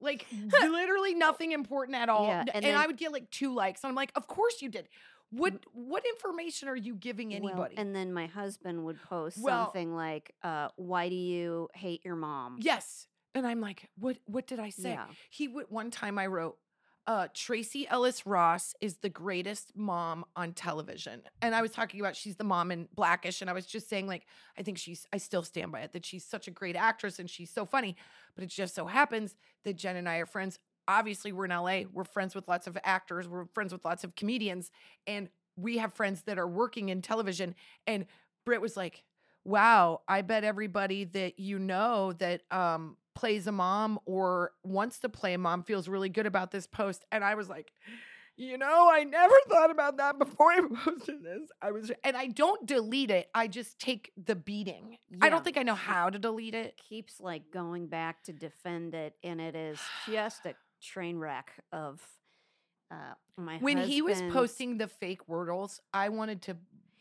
Like 0.00 0.26
literally 0.62 1.14
nothing 1.14 1.52
important 1.52 1.96
at 1.96 2.08
all. 2.08 2.26
Yeah, 2.26 2.44
and 2.54 2.64
and, 2.64 2.76
I 2.76 2.86
would 2.86 2.96
get 2.96 3.12
like 3.12 3.30
two 3.30 3.54
likes. 3.54 3.82
And 3.84 3.88
I'm 3.88 3.94
like, 3.96 4.12
of 4.14 4.26
course 4.26 4.62
you 4.62 4.68
did. 4.68 4.88
What 5.30 5.54
what 5.72 6.04
information 6.04 6.68
are 6.68 6.76
you 6.76 6.94
giving 6.94 7.28
Well, 7.28 7.36
anybody? 7.52 7.76
and 7.76 7.94
then 7.94 8.12
my 8.12 8.26
husband 8.26 8.84
would 8.84 9.00
post 9.02 9.38
Well- 9.38 9.66
something 9.66 9.94
like, 9.94 10.34
uh, 10.42 10.68
"Why 10.76 11.08
do 11.08 11.14
you 11.14 11.68
hate 11.74 12.04
your 12.04 12.16
mom?" 12.16 12.58
yes. 12.60 13.06
And 13.32 13.46
I'm 13.46 13.60
like, 13.60 13.88
what 13.96 14.18
what 14.26 14.48
did 14.48 14.58
I 14.58 14.70
say? 14.70 14.90
Yeah. 14.90 15.06
He 15.30 15.46
would 15.46 15.66
one 15.68 15.92
time 15.92 16.18
I 16.18 16.26
wrote, 16.26 16.58
uh, 17.10 17.26
Tracee 17.34 17.88
Ellis 17.88 18.24
Ross 18.24 18.72
is 18.80 18.98
the 18.98 19.08
greatest 19.08 19.72
mom 19.74 20.24
on 20.36 20.52
television. 20.52 21.22
And 21.42 21.56
I 21.56 21.60
was 21.60 21.72
talking 21.72 21.98
about 21.98 22.14
she's 22.14 22.36
the 22.36 22.44
mom 22.44 22.70
in 22.70 22.86
Blackish. 22.94 23.40
And 23.40 23.50
I 23.50 23.52
was 23.52 23.66
just 23.66 23.88
saying, 23.88 24.06
like, 24.06 24.26
I 24.56 24.62
think 24.62 24.78
she's, 24.78 25.08
I 25.12 25.16
still 25.16 25.42
stand 25.42 25.72
by 25.72 25.80
it, 25.80 25.92
that 25.92 26.06
she's 26.06 26.24
such 26.24 26.46
a 26.46 26.52
great 26.52 26.76
actress 26.76 27.18
and 27.18 27.28
she's 27.28 27.50
so 27.50 27.66
funny. 27.66 27.96
But 28.36 28.44
it 28.44 28.50
just 28.50 28.76
so 28.76 28.86
happens 28.86 29.34
that 29.64 29.74
Jen 29.74 29.96
and 29.96 30.08
I 30.08 30.18
are 30.18 30.26
friends. 30.26 30.60
Obviously, 30.86 31.32
we're 31.32 31.46
in 31.46 31.50
LA. 31.50 31.80
We're 31.92 32.04
friends 32.04 32.36
with 32.36 32.46
lots 32.46 32.68
of 32.68 32.78
actors, 32.84 33.26
we're 33.26 33.46
friends 33.46 33.72
with 33.72 33.84
lots 33.84 34.04
of 34.04 34.14
comedians. 34.14 34.70
And 35.08 35.30
we 35.56 35.78
have 35.78 35.92
friends 35.92 36.22
that 36.26 36.38
are 36.38 36.46
working 36.46 36.90
in 36.90 37.02
television. 37.02 37.56
And 37.88 38.06
Britt 38.44 38.60
was 38.60 38.76
like, 38.76 39.02
wow, 39.44 40.02
I 40.06 40.22
bet 40.22 40.44
everybody 40.44 41.06
that 41.06 41.40
you 41.40 41.58
know 41.58 42.12
that 42.12 42.42
um, 42.52 42.96
plays 43.14 43.46
a 43.46 43.52
mom 43.52 43.98
or 44.06 44.52
wants 44.62 44.98
to 45.00 45.08
play 45.08 45.34
a 45.34 45.38
mom 45.38 45.62
feels 45.62 45.88
really 45.88 46.08
good 46.08 46.26
about 46.26 46.50
this 46.50 46.66
post. 46.66 47.04
And 47.10 47.24
I 47.24 47.34
was 47.34 47.48
like, 47.48 47.72
you 48.40 48.56
know, 48.56 48.88
I 48.90 49.04
never 49.04 49.34
thought 49.50 49.70
about 49.70 49.98
that 49.98 50.18
before 50.18 50.50
I 50.50 50.60
posted 50.84 51.22
this. 51.22 51.50
I 51.60 51.72
was, 51.72 51.92
and 52.02 52.16
I 52.16 52.28
don't 52.28 52.66
delete 52.66 53.10
it. 53.10 53.28
I 53.34 53.48
just 53.48 53.78
take 53.78 54.12
the 54.16 54.34
beating. 54.34 54.96
I 55.20 55.28
don't 55.28 55.44
think 55.44 55.58
I 55.58 55.62
know 55.62 55.74
how 55.74 56.08
to 56.08 56.18
delete 56.18 56.54
it. 56.54 56.80
keeps 56.88 57.20
like 57.20 57.50
going 57.52 57.88
back 57.88 58.22
to 58.24 58.32
defend 58.32 58.94
it, 58.94 59.14
and 59.22 59.40
it 59.40 59.54
is 59.54 59.78
just 60.10 60.46
a 60.46 60.54
train 60.82 61.18
wreck 61.18 61.52
of 61.70 62.00
uh, 62.90 63.14
my. 63.36 63.58
When 63.58 63.76
he 63.76 64.00
was 64.00 64.22
posting 64.32 64.78
the 64.78 64.88
fake 64.88 65.26
wordles, 65.28 65.80
I 65.92 66.08
wanted 66.08 66.40
to 66.42 66.56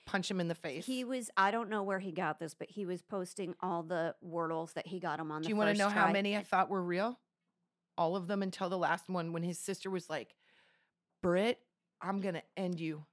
punch 0.09 0.29
him 0.29 0.39
in 0.39 0.47
the 0.47 0.55
face. 0.55 0.85
He 0.85 1.03
was. 1.03 1.29
I 1.37 1.51
don't 1.51 1.69
know 1.69 1.83
where 1.83 1.99
he 1.99 2.11
got 2.11 2.39
this, 2.39 2.53
but 2.53 2.69
he 2.69 2.85
was 2.85 3.01
posting 3.01 3.55
all 3.61 3.83
the 3.83 4.15
wordles 4.25 4.73
that 4.73 4.87
he 4.87 4.99
got 4.99 5.19
him 5.19 5.31
on. 5.31 5.41
Do 5.41 5.45
the 5.45 5.49
you 5.49 5.55
want 5.55 5.75
to 5.75 5.77
know 5.77 5.89
how 5.89 6.11
many 6.11 6.35
I 6.35 6.43
thought 6.43 6.69
were 6.69 6.81
real? 6.81 7.19
All 7.97 8.15
of 8.15 8.27
them 8.27 8.41
until 8.41 8.69
the 8.69 8.77
last 8.77 9.09
one 9.09 9.33
when 9.33 9.43
his 9.43 9.59
sister 9.59 9.89
was 9.89 10.09
like, 10.09 10.35
Britt, 11.21 11.59
I'm 12.01 12.21
going 12.21 12.35
to 12.35 12.43
end 12.55 12.79
you. 12.79 13.05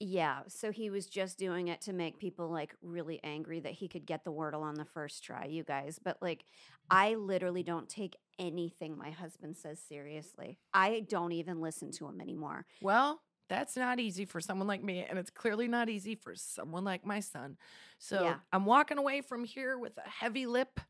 Yeah, 0.00 0.42
so 0.46 0.70
he 0.70 0.90
was 0.90 1.06
just 1.06 1.38
doing 1.38 1.68
it 1.68 1.80
to 1.82 1.92
make 1.92 2.20
people 2.20 2.48
like 2.48 2.72
really 2.82 3.18
angry 3.24 3.58
that 3.60 3.72
he 3.72 3.88
could 3.88 4.06
get 4.06 4.22
the 4.22 4.32
wordle 4.32 4.62
on 4.62 4.74
the 4.74 4.84
first 4.84 5.24
try, 5.24 5.46
you 5.46 5.64
guys. 5.64 5.98
But 6.02 6.18
like, 6.22 6.44
I 6.88 7.16
literally 7.16 7.64
don't 7.64 7.88
take 7.88 8.16
anything 8.38 8.96
my 8.96 9.10
husband 9.10 9.56
says 9.56 9.80
seriously. 9.80 10.60
I 10.72 11.04
don't 11.08 11.32
even 11.32 11.60
listen 11.60 11.90
to 11.92 12.06
him 12.06 12.20
anymore. 12.20 12.64
Well, 12.80 13.20
that's 13.48 13.76
not 13.76 13.98
easy 14.00 14.24
for 14.24 14.40
someone 14.40 14.66
like 14.68 14.82
me, 14.82 15.04
and 15.08 15.18
it's 15.18 15.30
clearly 15.30 15.68
not 15.68 15.88
easy 15.88 16.14
for 16.14 16.34
someone 16.34 16.84
like 16.84 17.04
my 17.06 17.20
son. 17.20 17.56
So 17.98 18.22
Yeah. 18.22 18.34
I'm 18.52 18.64
walking 18.66 18.98
away 18.98 19.20
from 19.22 19.44
here 19.44 19.78
with 19.78 19.96
a 19.98 20.08
heavy 20.08 20.46
lip 20.46 20.80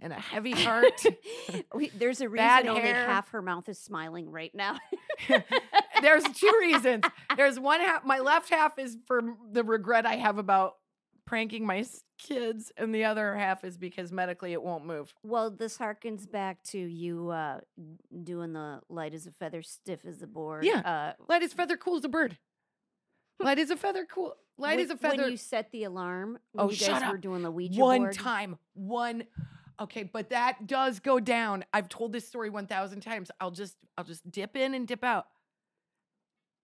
and 0.00 0.12
a 0.12 0.16
heavy 0.16 0.50
heart. 0.52 1.00
There's 1.96 2.20
a 2.20 2.28
reason 2.28 2.46
Bad 2.46 2.66
only 2.66 2.82
hair. 2.82 3.06
half 3.06 3.28
her 3.30 3.40
mouth 3.42 3.68
is 3.68 3.78
smiling 3.78 4.28
right 4.30 4.52
now. 4.54 4.76
There's 6.02 6.24
two 6.24 6.52
reasons. 6.60 7.04
There's 7.36 7.58
one 7.60 7.80
half, 7.80 8.04
my 8.04 8.18
left 8.18 8.50
half 8.50 8.78
is 8.78 8.96
for 9.06 9.22
the 9.52 9.62
regret 9.62 10.04
I 10.06 10.16
have 10.16 10.38
about 10.38 10.74
pranking 11.24 11.64
my 11.64 11.84
kids, 12.22 12.70
and 12.76 12.94
the 12.94 13.04
other 13.04 13.34
half 13.36 13.64
is 13.64 13.76
because 13.76 14.12
medically 14.12 14.52
it 14.52 14.62
won't 14.62 14.84
move. 14.86 15.12
well, 15.22 15.50
this 15.50 15.78
harkens 15.78 16.30
back 16.30 16.62
to 16.64 16.78
you 16.78 17.30
uh, 17.30 17.60
doing 18.24 18.52
the 18.52 18.80
light 18.88 19.14
as 19.14 19.26
a 19.26 19.30
feather, 19.32 19.62
stiff 19.62 20.04
as 20.04 20.22
a 20.22 20.26
board. 20.26 20.64
Yeah. 20.64 20.78
Uh, 21.18 21.22
Light 21.28 21.42
as 21.42 21.52
feather, 21.52 21.76
cool 21.76 21.96
as 21.96 22.04
a 22.04 22.08
bird. 22.08 22.38
Light 23.40 23.58
as 23.58 23.70
a 23.70 23.76
feather, 23.76 24.06
cool. 24.10 24.36
Light 24.58 24.76
when, 24.76 24.84
as 24.84 24.90
a 24.90 24.96
feather. 24.96 25.22
When 25.22 25.30
you 25.32 25.36
set 25.36 25.70
the 25.72 25.84
alarm, 25.84 26.38
when 26.52 26.66
Oh, 26.66 26.70
you 26.70 26.76
shut 26.76 26.90
guys 26.90 27.02
up. 27.02 27.12
were 27.12 27.18
doing 27.18 27.42
the 27.42 27.50
Ouija 27.50 27.78
board. 27.78 27.88
one 27.88 28.00
board. 28.02 28.14
time 28.14 28.58
one 28.74 29.24
okay 29.80 30.02
but 30.02 30.28
that 30.28 30.66
does 30.66 31.00
go 31.00 31.18
down 31.18 31.64
i've 31.72 31.88
told 31.88 32.12
this 32.12 32.28
story 32.28 32.50
1000 32.50 33.00
times 33.00 33.30
i'll 33.40 33.50
just 33.50 33.74
i'll 33.96 34.04
just 34.04 34.30
dip 34.30 34.54
in 34.54 34.74
and 34.74 34.86
dip 34.86 35.02
out 35.02 35.26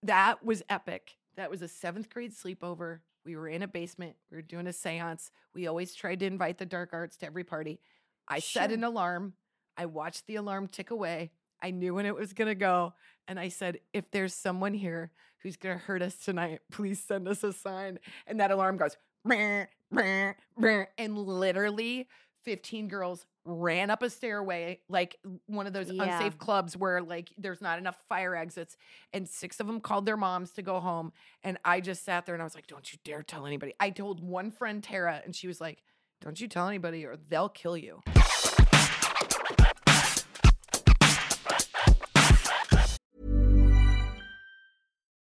that 0.03 0.45
was 0.45 0.61
epic 0.69 1.17
that 1.35 1.49
was 1.49 1.61
a 1.63 1.67
seventh 1.67 2.09
grade 2.09 2.31
sleepover 2.33 2.99
we 3.29 3.35
were 3.35 3.47
in 3.47 3.61
a 3.61 3.67
basement 3.67 4.15
we 4.31 4.37
were 4.37 4.41
doing 4.41 4.65
a 4.65 4.73
seance 4.73 5.29
we 5.53 5.67
always 5.67 5.93
tried 5.93 6.19
to 6.19 6.25
invite 6.25 6.57
the 6.57 6.65
dark 6.65 6.89
arts 6.93 7.15
to 7.17 7.27
every 7.27 7.43
party. 7.43 7.79
I 8.27 8.39
set 8.39 8.71
an 8.71 8.83
alarm 8.83 9.33
i 9.77 9.85
watched 9.85 10.25
the 10.25 10.35
alarm 10.35 10.67
tick 10.67 10.89
away 10.89 11.29
i 11.61 11.69
knew 11.69 11.93
when 11.93 12.07
it 12.07 12.15
was 12.15 12.33
going 12.33 12.47
to 12.47 12.55
go 12.55 12.93
and 13.27 13.39
i 13.39 13.47
said 13.47 13.77
if 13.93 14.09
there's 14.09 14.33
someone 14.33 14.73
here 14.73 15.11
who's 15.43 15.57
going 15.57 15.77
to 15.77 15.83
hurt 15.85 16.01
us 16.01 16.15
tonight 16.15 16.61
please 16.71 17.03
send 17.03 17.27
us 17.27 17.43
a 17.43 17.53
sign. 17.53 17.99
And 18.25 18.39
that 18.39 18.49
alarm 18.49 18.77
goes 18.77 18.97
"Brr, 19.23 19.69
brr, 19.91 20.35
brr," 20.57 20.87
and 20.97 21.15
literally 21.15 22.07
15 22.45 22.87
girls 22.87 23.27
ran 23.45 23.89
up 23.89 24.03
a 24.03 24.09
stairway 24.09 24.79
like 24.89 25.15
one 25.47 25.65
of 25.65 25.73
those 25.73 25.91
Yeah. 25.91 26.03
unsafe 26.03 26.37
clubs 26.37 26.75
where 26.77 27.01
like 27.01 27.29
there's 27.37 27.61
not 27.61 27.79
enough 27.79 27.97
fire 28.07 28.35
exits 28.35 28.75
and 29.13 29.27
six 29.27 29.59
of 29.59 29.67
them 29.67 29.79
called 29.79 30.05
their 30.05 30.17
moms 30.17 30.51
to 30.51 30.61
go 30.61 30.79
home 30.79 31.13
and 31.43 31.57
i 31.65 31.79
just 31.79 32.03
sat 32.03 32.25
there 32.25 32.35
and 32.35 32.41
i 32.41 32.45
was 32.45 32.53
like 32.53 32.67
don't 32.67 32.91
you 32.91 32.99
dare 33.03 33.23
tell 33.23 33.45
anybody 33.45 33.73
i 33.79 33.89
told 33.89 34.21
one 34.21 34.51
friend 34.51 34.83
tara 34.83 35.21
and 35.25 35.35
she 35.35 35.47
was 35.47 35.59
like 35.61 35.81
don't 36.21 36.39
you 36.41 36.47
tell 36.47 36.67
anybody 36.67 37.05
or 37.05 37.15
they'll 37.29 37.49
kill 37.49 37.77
you 37.77 38.01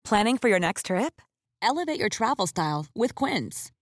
Planning 0.03 0.37
for 0.37 0.49
your 0.49 0.59
next 0.59 0.85
trip? 0.87 1.21
Elevate 1.61 1.99
your 1.99 2.09
travel 2.09 2.47
style 2.47 2.87
with 2.95 3.15
Quince. 3.15 3.71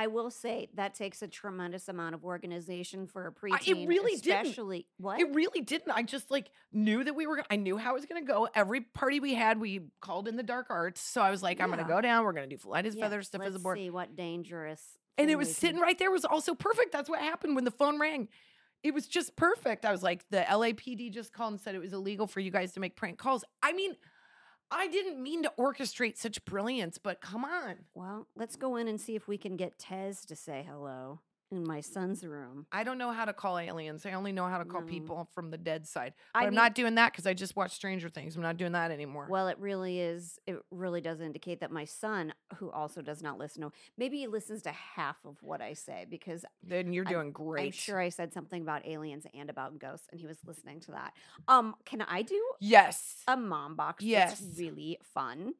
I 0.00 0.06
will 0.06 0.30
say 0.30 0.70
that 0.76 0.94
takes 0.94 1.20
a 1.20 1.28
tremendous 1.28 1.86
amount 1.86 2.14
of 2.14 2.24
organization 2.24 3.06
for 3.06 3.26
a 3.26 3.32
preteen. 3.32 3.68
it 3.68 3.86
really 3.86 4.16
didn't. 4.16 4.46
especially 4.46 4.86
what 4.96 5.20
It 5.20 5.34
really 5.34 5.60
didn't. 5.60 5.90
I 5.90 6.02
just 6.04 6.30
like 6.30 6.48
knew 6.72 7.04
that 7.04 7.14
we 7.14 7.26
were. 7.26 7.44
I 7.50 7.56
knew 7.56 7.76
how 7.76 7.90
it 7.90 7.96
was 7.96 8.06
going 8.06 8.24
to 8.24 8.26
go. 8.26 8.48
Every 8.54 8.80
party 8.80 9.20
we 9.20 9.34
had, 9.34 9.60
we 9.60 9.82
called 10.00 10.26
in 10.26 10.36
the 10.36 10.42
dark 10.42 10.68
arts. 10.70 11.02
So 11.02 11.20
I 11.20 11.30
was 11.30 11.42
like, 11.42 11.60
I'm 11.60 11.66
going 11.66 11.80
to 11.80 11.84
go 11.84 12.00
down. 12.00 12.24
We're 12.24 12.32
going 12.32 12.48
to 12.48 12.56
do 12.56 12.66
light 12.66 12.86
as 12.86 12.94
Yeah, 12.94 13.04
feather, 13.04 13.20
stiff 13.20 13.42
as 13.42 13.54
a 13.54 13.58
board. 13.58 13.76
See 13.76 13.90
what 13.90 14.16
dangerous. 14.16 14.82
And 15.18 15.30
it 15.30 15.36
was 15.36 15.54
sitting 15.54 15.82
right 15.82 15.98
there. 15.98 16.10
Was 16.10 16.24
also 16.24 16.54
perfect. 16.54 16.92
That's 16.92 17.10
what 17.10 17.20
happened 17.20 17.54
when 17.54 17.64
the 17.64 17.70
phone 17.70 18.00
rang. 18.00 18.28
It 18.82 18.94
was 18.94 19.06
just 19.06 19.36
perfect. 19.36 19.84
I 19.84 19.92
was 19.92 20.02
like, 20.02 20.24
the 20.30 20.38
LAPD 20.38 21.12
just 21.12 21.34
called 21.34 21.52
and 21.52 21.60
said 21.60 21.74
it 21.74 21.80
was 21.80 21.92
illegal 21.92 22.26
for 22.26 22.40
you 22.40 22.50
guys 22.50 22.72
to 22.72 22.80
make 22.80 22.96
prank 22.96 23.18
calls. 23.18 23.44
I 23.62 23.74
mean, 23.74 23.96
I 24.70 24.88
didn't 24.88 25.22
mean 25.22 25.42
to 25.42 25.52
orchestrate 25.58 26.16
such 26.16 26.44
brilliance, 26.44 26.98
but 26.98 27.20
come 27.20 27.44
on. 27.44 27.76
Well, 27.94 28.28
let's 28.36 28.56
go 28.56 28.76
in 28.76 28.88
and 28.88 29.00
see 29.00 29.16
if 29.16 29.26
we 29.26 29.36
can 29.36 29.56
get 29.56 29.78
Tez 29.78 30.24
to 30.26 30.36
say 30.36 30.64
hello 30.68 31.20
in 31.52 31.66
my 31.66 31.80
son's 31.80 32.24
room. 32.24 32.66
I 32.70 32.84
don't 32.84 32.96
know 32.98 33.10
how 33.10 33.24
to 33.24 33.32
call 33.32 33.58
aliens. 33.58 34.06
I 34.06 34.12
only 34.12 34.30
know 34.32 34.46
how 34.46 34.58
to 34.58 34.64
call 34.64 34.82
No. 34.82 34.86
people 34.86 35.28
from 35.34 35.50
the 35.50 35.58
dead 35.58 35.86
side. 35.86 36.14
But 36.32 36.38
I 36.40 36.42
I'm 36.44 36.50
mean- 36.50 36.54
not 36.56 36.74
doing 36.74 36.94
that 36.94 37.12
because 37.12 37.26
I 37.26 37.34
just 37.34 37.56
watched 37.56 37.74
Stranger 37.74 38.08
Things. 38.08 38.36
I'm 38.36 38.42
not 38.42 38.56
doing 38.56 38.72
that 38.72 38.90
anymore. 38.90 39.26
Well, 39.28 39.48
it 39.48 39.58
really 39.58 39.98
is. 40.00 40.38
It 40.46 40.56
really 40.70 41.00
does 41.00 41.20
indicate 41.20 41.60
that 41.60 41.70
my 41.72 41.84
son, 41.84 42.32
who 42.56 42.70
also 42.70 43.02
does 43.02 43.22
not 43.22 43.38
listen 43.38 43.62
to, 43.62 43.72
maybe 43.98 44.18
he 44.18 44.26
listens 44.28 44.62
to 44.62 44.70
half 44.70 45.16
of 45.24 45.36
what 45.42 45.60
I 45.60 45.72
say 45.74 46.06
because 46.08 46.44
then 46.62 46.92
you're 46.92 47.04
doing 47.04 47.32
great. 47.32 47.66
I'm 47.66 47.72
sure 47.72 47.98
I 48.00 48.10
said 48.10 48.32
something 48.32 48.62
about 48.62 48.86
aliens 48.86 49.26
and 49.34 49.50
about 49.50 49.78
ghosts, 49.78 50.06
and 50.12 50.20
he 50.20 50.26
was 50.26 50.38
listening 50.46 50.80
to 50.80 50.92
that. 50.92 51.14
Um, 51.48 51.74
can 51.84 52.02
I 52.02 52.22
do 52.22 52.40
Yes. 52.60 53.22
a 53.26 53.36
mom 53.36 53.74
box? 53.74 54.04
Yes. 54.04 54.40
really 54.56 54.98
fun. 55.02 55.54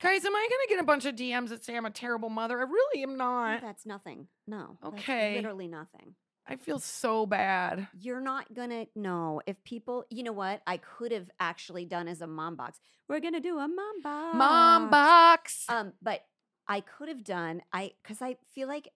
Guys, 0.00 0.24
am 0.24 0.34
I 0.34 0.48
going 0.48 0.66
to 0.68 0.74
get 0.74 0.80
a 0.80 0.86
bunch 0.86 1.06
of 1.06 1.16
DMs 1.16 1.48
that 1.48 1.64
say 1.64 1.76
I'm 1.76 1.84
a 1.86 1.90
terrible 1.90 2.30
mother? 2.30 2.58
I 2.58 2.62
really 2.62 3.02
am 3.02 3.16
not. 3.16 3.60
That's 3.62 3.84
nothing. 3.84 4.28
No. 4.46 4.78
Okay. 4.84 5.36
literally 5.36 5.66
nothing. 5.68 6.14
I 6.50 6.56
feel 6.56 6.78
so 6.78 7.26
bad. 7.26 7.88
You're 8.00 8.22
not 8.22 8.54
gonna 8.54 8.86
know 8.96 9.42
if 9.46 9.62
people. 9.64 10.06
You 10.08 10.22
know 10.22 10.32
what? 10.32 10.62
I 10.66 10.78
could 10.78 11.12
have 11.12 11.30
actually 11.38 11.84
done 11.84 12.08
as 12.08 12.22
a 12.22 12.26
mom 12.26 12.56
box. 12.56 12.80
We're 13.06 13.20
gonna 13.20 13.40
do 13.40 13.58
a 13.58 13.68
mom 13.68 14.00
box. 14.02 14.34
Mom 14.34 14.88
box. 14.88 15.66
Um, 15.68 15.92
but 16.00 16.22
I 16.66 16.80
could 16.80 17.08
have 17.08 17.22
done 17.22 17.60
I 17.70 17.92
because 18.02 18.22
I 18.22 18.36
feel 18.54 18.66
like 18.66 18.88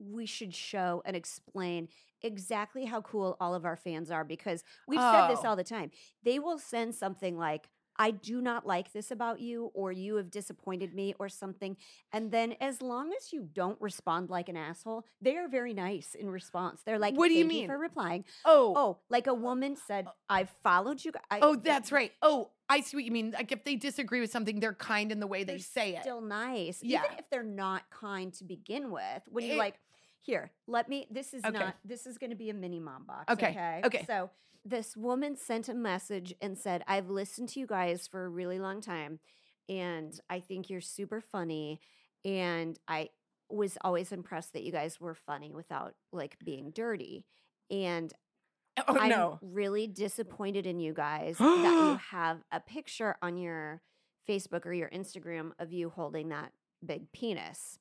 we 0.00 0.26
should 0.26 0.52
show 0.52 1.00
and 1.04 1.14
explain 1.14 1.86
exactly 2.22 2.86
how 2.86 3.02
cool 3.02 3.36
all 3.38 3.54
of 3.54 3.64
our 3.64 3.76
fans 3.76 4.10
are 4.10 4.24
because 4.24 4.64
we've 4.88 4.98
said 4.98 5.28
this 5.28 5.40
Oh. 5.44 5.50
all 5.50 5.56
the 5.56 5.62
time. 5.62 5.92
They 6.24 6.40
will 6.40 6.58
send 6.58 6.96
something 6.96 7.38
like, 7.38 7.68
I 8.00 8.12
do 8.12 8.40
not 8.40 8.66
like 8.66 8.92
this 8.94 9.10
about 9.10 9.40
you, 9.40 9.70
or 9.74 9.92
you 9.92 10.16
have 10.16 10.30
disappointed 10.30 10.94
me, 10.94 11.14
or 11.18 11.28
something. 11.28 11.76
And 12.12 12.30
then, 12.32 12.54
as 12.58 12.80
long 12.80 13.12
as 13.14 13.30
you 13.30 13.42
don't 13.52 13.78
respond 13.80 14.30
like 14.30 14.48
an 14.48 14.56
asshole, 14.56 15.04
they 15.20 15.36
are 15.36 15.48
very 15.48 15.74
nice 15.74 16.14
in 16.14 16.30
response. 16.30 16.80
They're 16.84 16.98
like, 16.98 17.14
What 17.14 17.28
do 17.28 17.34
you 17.34 17.40
"Thank 17.44 17.52
mean? 17.52 17.66
for 17.68 17.76
replying? 17.78 18.24
oh. 18.46 18.72
Oh, 18.74 18.98
like 19.10 19.26
a 19.26 19.34
woman 19.34 19.76
said, 19.76 20.06
uh. 20.06 20.12
I've 20.30 20.50
followed 20.62 21.04
you. 21.04 21.12
I, 21.30 21.40
Oh, 21.42 21.56
that's 21.56 21.92
right. 21.92 22.12
Oh, 22.22 22.50
I 22.70 22.80
see 22.80 22.96
what 22.96 23.04
you 23.04 23.12
mean. 23.12 23.32
Like 23.32 23.52
if 23.52 23.64
they 23.64 23.76
disagree 23.76 24.20
with 24.20 24.30
something, 24.30 24.60
they're 24.60 24.72
kind 24.72 25.12
in 25.12 25.20
the 25.20 25.26
way 25.26 25.44
they 25.44 25.58
say 25.58 25.94
it. 25.96 26.00
Still 26.02 26.22
nice, 26.22 26.82
Yeah. 26.82 27.02
even 27.04 27.18
if 27.18 27.28
they're 27.30 27.42
not 27.42 27.82
kind 27.90 28.32
to 28.34 28.44
begin 28.44 28.90
with. 28.90 29.22
When 29.28 29.44
you 29.44 29.54
It- 29.54 29.58
like, 29.58 29.78
here, 30.22 30.50
let 30.66 30.88
me. 30.88 31.06
This 31.10 31.34
is 31.34 31.44
Okay. 31.44 31.58
not. 31.58 31.76
This 31.84 32.06
is 32.06 32.16
going 32.16 32.30
to 32.30 32.36
be 32.36 32.48
a 32.50 32.54
mini 32.54 32.80
mom 32.80 33.04
box. 33.04 33.30
Okay, 33.32 33.50
Okay. 33.50 33.80
okay. 33.84 34.04
So 34.06 34.30
this 34.64 34.96
woman 34.96 35.36
sent 35.36 35.68
a 35.68 35.74
message 35.74 36.34
and 36.40 36.58
said, 36.58 36.82
"I've 36.86 37.08
listened 37.08 37.48
to 37.50 37.60
you 37.60 37.66
guys 37.66 38.06
for 38.06 38.24
a 38.24 38.28
really 38.28 38.58
long 38.58 38.80
time, 38.80 39.20
and 39.68 40.18
I 40.28 40.40
think 40.40 40.68
you're 40.68 40.80
super 40.80 41.20
funny, 41.20 41.80
and 42.24 42.78
I 42.86 43.10
was 43.48 43.76
always 43.82 44.12
impressed 44.12 44.52
that 44.52 44.62
you 44.62 44.72
guys 44.72 45.00
were 45.00 45.14
funny 45.14 45.52
without 45.52 45.94
like 46.12 46.38
being 46.44 46.70
dirty." 46.70 47.24
And 47.70 48.12
oh, 48.76 48.84
oh 48.88 48.98
I'm 48.98 49.10
no. 49.10 49.38
really 49.42 49.86
disappointed 49.86 50.66
in 50.66 50.80
you 50.80 50.92
guys 50.92 51.38
that 51.38 51.64
you 51.64 51.96
have 52.10 52.42
a 52.52 52.60
picture 52.60 53.16
on 53.22 53.36
your 53.36 53.82
Facebook 54.28 54.66
or 54.66 54.72
your 54.72 54.90
Instagram 54.90 55.52
of 55.58 55.72
you 55.72 55.90
holding 55.90 56.28
that 56.28 56.52
big 56.84 57.10
penis. 57.12 57.78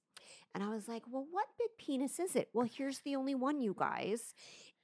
And 0.55 0.63
I 0.63 0.69
was 0.69 0.87
like, 0.87 1.03
well, 1.09 1.27
what 1.29 1.45
big 1.59 1.69
penis 1.77 2.19
is 2.19 2.35
it? 2.35 2.49
Well, 2.53 2.67
here's 2.71 2.99
the 2.99 3.15
only 3.15 3.35
one, 3.35 3.61
you 3.61 3.75
guys. 3.77 4.33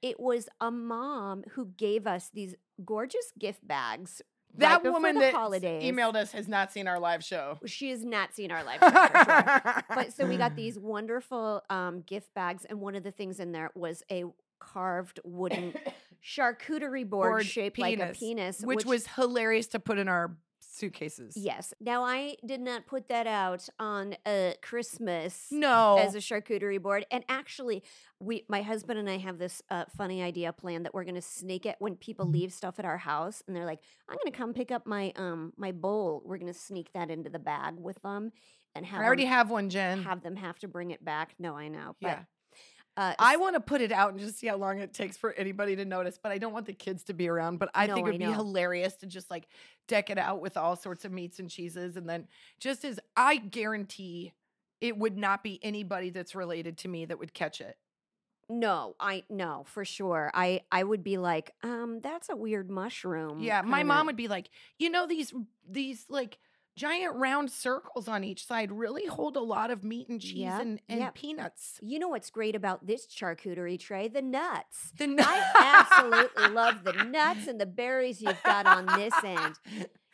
It 0.02 0.20
was 0.20 0.48
a 0.60 0.70
mom 0.70 1.44
who 1.52 1.66
gave 1.76 2.06
us 2.06 2.30
these 2.32 2.54
gorgeous 2.84 3.32
gift 3.38 3.66
bags 3.66 4.22
that 4.58 4.82
before 4.82 4.94
woman 4.94 5.14
the 5.14 5.20
that 5.20 5.34
holidays. 5.34 5.82
emailed 5.82 6.14
us 6.16 6.32
has 6.32 6.48
not 6.48 6.72
seen 6.72 6.88
our 6.88 6.98
live 6.98 7.24
show. 7.24 7.58
She 7.66 7.90
has 7.90 8.04
not 8.04 8.34
seen 8.34 8.50
our 8.50 8.64
live 8.64 8.80
show 8.80 8.88
sure. 8.90 9.84
But 9.88 10.12
so 10.12 10.26
we 10.26 10.36
got 10.36 10.56
these 10.56 10.78
wonderful 10.78 11.62
um, 11.70 12.02
gift 12.02 12.32
bags, 12.34 12.64
and 12.64 12.80
one 12.80 12.94
of 12.94 13.02
the 13.02 13.10
things 13.10 13.40
in 13.40 13.52
there 13.52 13.70
was 13.74 14.02
a 14.10 14.24
carved 14.58 15.20
wooden 15.24 15.74
charcuterie 16.24 17.08
board, 17.08 17.30
Board 17.30 17.46
shaped 17.46 17.78
like 17.78 17.98
a 17.98 18.12
penis, 18.12 18.60
which, 18.62 18.84
was 18.84 19.06
hilarious 19.06 19.66
to 19.68 19.78
put 19.78 19.98
in 19.98 20.08
our 20.08 20.36
suitcases. 20.76 21.36
yes. 21.36 21.74
Now 21.80 22.04
I 22.04 22.36
did 22.44 22.60
not 22.60 22.86
put 22.86 23.08
that 23.08 23.26
out 23.26 23.68
on 23.78 24.16
uh, 24.24 24.52
Christmas. 24.62 25.46
No. 25.50 25.98
as 25.98 26.14
a 26.14 26.18
charcuterie 26.18 26.80
board. 26.80 27.06
And 27.10 27.24
actually, 27.28 27.82
we, 28.20 28.44
my 28.48 28.62
husband 28.62 28.98
and 28.98 29.08
I 29.08 29.18
have 29.18 29.38
this 29.38 29.62
uh, 29.70 29.84
funny 29.96 30.22
idea 30.22 30.52
plan 30.52 30.82
that 30.84 30.94
we're 30.94 31.04
going 31.04 31.14
to 31.16 31.22
sneak 31.22 31.66
it 31.66 31.76
when 31.78 31.96
people 31.96 32.26
leave 32.26 32.52
stuff 32.52 32.78
at 32.78 32.84
our 32.84 32.98
house, 32.98 33.42
and 33.46 33.54
they're 33.56 33.66
like, 33.66 33.80
"I'm 34.08 34.16
going 34.16 34.32
to 34.32 34.36
come 34.38 34.54
pick 34.54 34.70
up 34.70 34.86
my 34.86 35.12
um 35.16 35.52
my 35.56 35.72
bowl." 35.72 36.22
We're 36.24 36.38
going 36.38 36.52
to 36.52 36.58
sneak 36.58 36.92
that 36.92 37.10
into 37.10 37.30
the 37.30 37.38
bag 37.38 37.74
with 37.78 38.00
them, 38.02 38.32
and 38.74 38.86
have 38.86 39.00
I 39.00 39.04
already 39.04 39.24
them, 39.24 39.32
have 39.32 39.50
one, 39.50 39.68
Jen. 39.70 40.02
have 40.02 40.22
them 40.22 40.36
have 40.36 40.58
to 40.60 40.68
bring 40.68 40.90
it 40.92 41.04
back. 41.04 41.34
No, 41.38 41.56
I 41.56 41.68
know, 41.68 41.96
but 42.00 42.08
yeah. 42.08 42.18
Uh, 42.96 43.14
I 43.18 43.36
want 43.36 43.54
to 43.54 43.60
put 43.60 43.80
it 43.80 43.92
out 43.92 44.10
and 44.12 44.20
just 44.20 44.38
see 44.38 44.46
how 44.46 44.56
long 44.56 44.78
it 44.78 44.94
takes 44.94 45.16
for 45.16 45.32
anybody 45.34 45.76
to 45.76 45.84
notice, 45.84 46.18
but 46.22 46.32
I 46.32 46.38
don't 46.38 46.52
want 46.52 46.66
the 46.66 46.72
kids 46.72 47.04
to 47.04 47.12
be 47.14 47.28
around. 47.28 47.58
But 47.58 47.70
I 47.74 47.86
No, 47.86 47.94
think 47.94 48.06
it 48.06 48.10
would 48.12 48.18
be 48.18 48.24
hilarious 48.32 48.94
to 48.96 49.06
just 49.06 49.30
like 49.30 49.48
deck 49.86 50.08
it 50.10 50.18
out 50.18 50.40
with 50.40 50.56
all 50.56 50.76
sorts 50.76 51.04
of 51.04 51.12
meats 51.12 51.38
and 51.38 51.50
cheeses. 51.50 51.96
And 51.96 52.08
then 52.08 52.26
just 52.58 52.84
as 52.84 52.98
I 53.16 53.36
guarantee 53.36 54.32
it 54.80 54.96
would 54.96 55.16
not 55.16 55.42
be 55.42 55.58
anybody 55.62 56.10
that's 56.10 56.34
related 56.34 56.78
to 56.78 56.88
me 56.88 57.04
that 57.06 57.18
would 57.18 57.32
catch 57.34 57.60
it. 57.60 57.76
no, 58.48 58.94
I 59.00 59.24
no 59.28 59.64
for 59.66 59.84
sure. 59.84 60.30
I 60.32 60.62
I 60.70 60.84
would 60.84 61.02
be 61.02 61.18
like, 61.18 61.50
um, 61.62 62.00
that's 62.02 62.28
a 62.28 62.36
weird 62.36 62.70
mushroom. 62.70 63.40
Yeah. 63.40 63.62
My 63.62 63.78
kinda- 63.78 63.84
mom 63.94 64.06
would 64.06 64.16
be 64.16 64.28
like, 64.28 64.50
you 64.78 64.88
know, 64.90 65.06
these, 65.06 65.34
these 65.68 66.06
like, 66.08 66.38
Giant 66.76 67.16
round 67.16 67.50
circles 67.50 68.06
on 68.06 68.22
each 68.22 68.46
side 68.46 68.70
really 68.70 69.06
hold 69.06 69.36
a 69.36 69.40
lot 69.40 69.70
of 69.70 69.82
meat 69.82 70.08
and 70.10 70.20
cheese 70.20 70.40
Yep, 70.40 70.60
and, 70.60 70.80
and 70.90 71.00
yep. 71.00 71.14
peanuts. 71.14 71.78
You 71.80 71.98
know 71.98 72.08
what's 72.08 72.28
great 72.28 72.54
about 72.54 72.86
this 72.86 73.06
charcuterie 73.06 73.80
tray? 73.80 74.08
The 74.08 74.20
nuts. 74.20 74.92
The 74.98 75.06
nuts. 75.06 75.26
I 75.26 75.84
absolutely 75.90 76.48
love 76.54 76.84
the 76.84 76.92
nuts 76.92 77.46
and 77.46 77.58
the 77.58 77.66
berries 77.66 78.20
you've 78.20 78.42
got 78.44 78.66
on 78.66 78.84
this 78.98 79.14
end. 79.24 79.58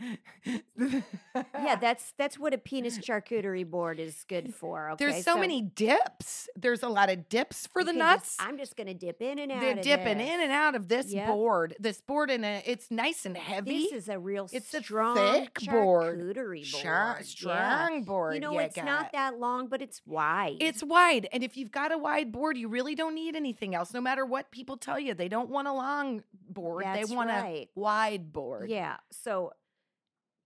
Yeah, 0.85 1.77
that's 1.81 2.13
that's 2.19 2.39
what 2.39 2.53
a 2.55 2.59
penis 2.59 2.99
charcuterie 2.99 3.69
board 3.69 3.99
is 4.01 4.25
good 4.29 4.55
for. 4.55 4.91
Okay, 4.91 5.05
There's 5.07 5.25
so, 5.25 5.39
many 5.39 5.63
dips. 5.63 6.49
There's 6.57 6.83
a 6.83 6.89
lot 6.89 7.11
of 7.11 7.29
dips 7.29 7.67
for 7.67 7.85
the 7.85 7.93
nuts. 7.93 8.37
just- 8.37 8.43
I'm 8.49 8.59
just 8.59 8.77
gonna 8.77 8.95
dip 8.95 9.23
in 9.23 9.39
and 9.39 9.53
out. 9.53 9.61
They're 9.61 9.73
of 9.79 9.83
dipping 9.83 10.19
this. 10.19 10.29
in 10.31 10.41
and 10.41 10.53
out 10.53 10.75
of 10.75 10.89
this 10.89 11.13
Yep. 11.13 11.27
board. 11.29 11.77
This 11.79 12.01
board 12.01 12.31
in 12.31 12.45
a 12.45 12.63
it's 12.67 12.91
nice 12.91 13.25
and 13.27 13.37
heavy. 13.37 13.85
This 13.85 13.93
is 13.93 14.09
a 14.09 14.19
real 14.19 14.49
It's 14.53 14.73
a 14.75 14.83
strong 14.83 15.17
thick 15.17 15.59
board. 15.71 16.19
charcuterie 16.19 16.71
board. 16.73 16.85
yeah. 16.85 17.19
strong 17.23 18.05
board. 18.05 18.35
You 18.35 18.41
know, 18.41 18.53
you 18.53 18.61
it's 18.61 18.77
got. 18.77 18.85
not 18.85 19.13
that 19.13 19.39
long, 19.39 19.69
but 19.69 19.83
it's 19.83 20.03
wide. 20.07 20.57
It's 20.61 20.83
wide, 20.83 21.29
and 21.33 21.43
if 21.43 21.57
you've 21.57 21.71
got 21.73 21.93
a 21.93 21.99
wide 21.99 22.33
board, 22.33 22.57
you 22.57 22.69
really 22.69 22.95
don't 22.95 23.15
need 23.15 23.37
anything 23.37 23.75
else. 23.75 23.93
No 23.93 24.01
matter 24.01 24.25
what 24.27 24.51
people 24.51 24.77
tell 24.77 24.99
you, 24.99 25.15
they 25.15 25.29
don't 25.29 25.51
want 25.51 25.69
a 25.69 25.73
long 25.73 26.23
board. 26.49 26.85
That's 26.85 27.09
they 27.09 27.15
want 27.15 27.31
right. 27.31 27.69
a 27.77 27.81
wide 27.81 28.33
board. 28.33 28.69
Yeah. 28.71 28.97
So 29.11 29.53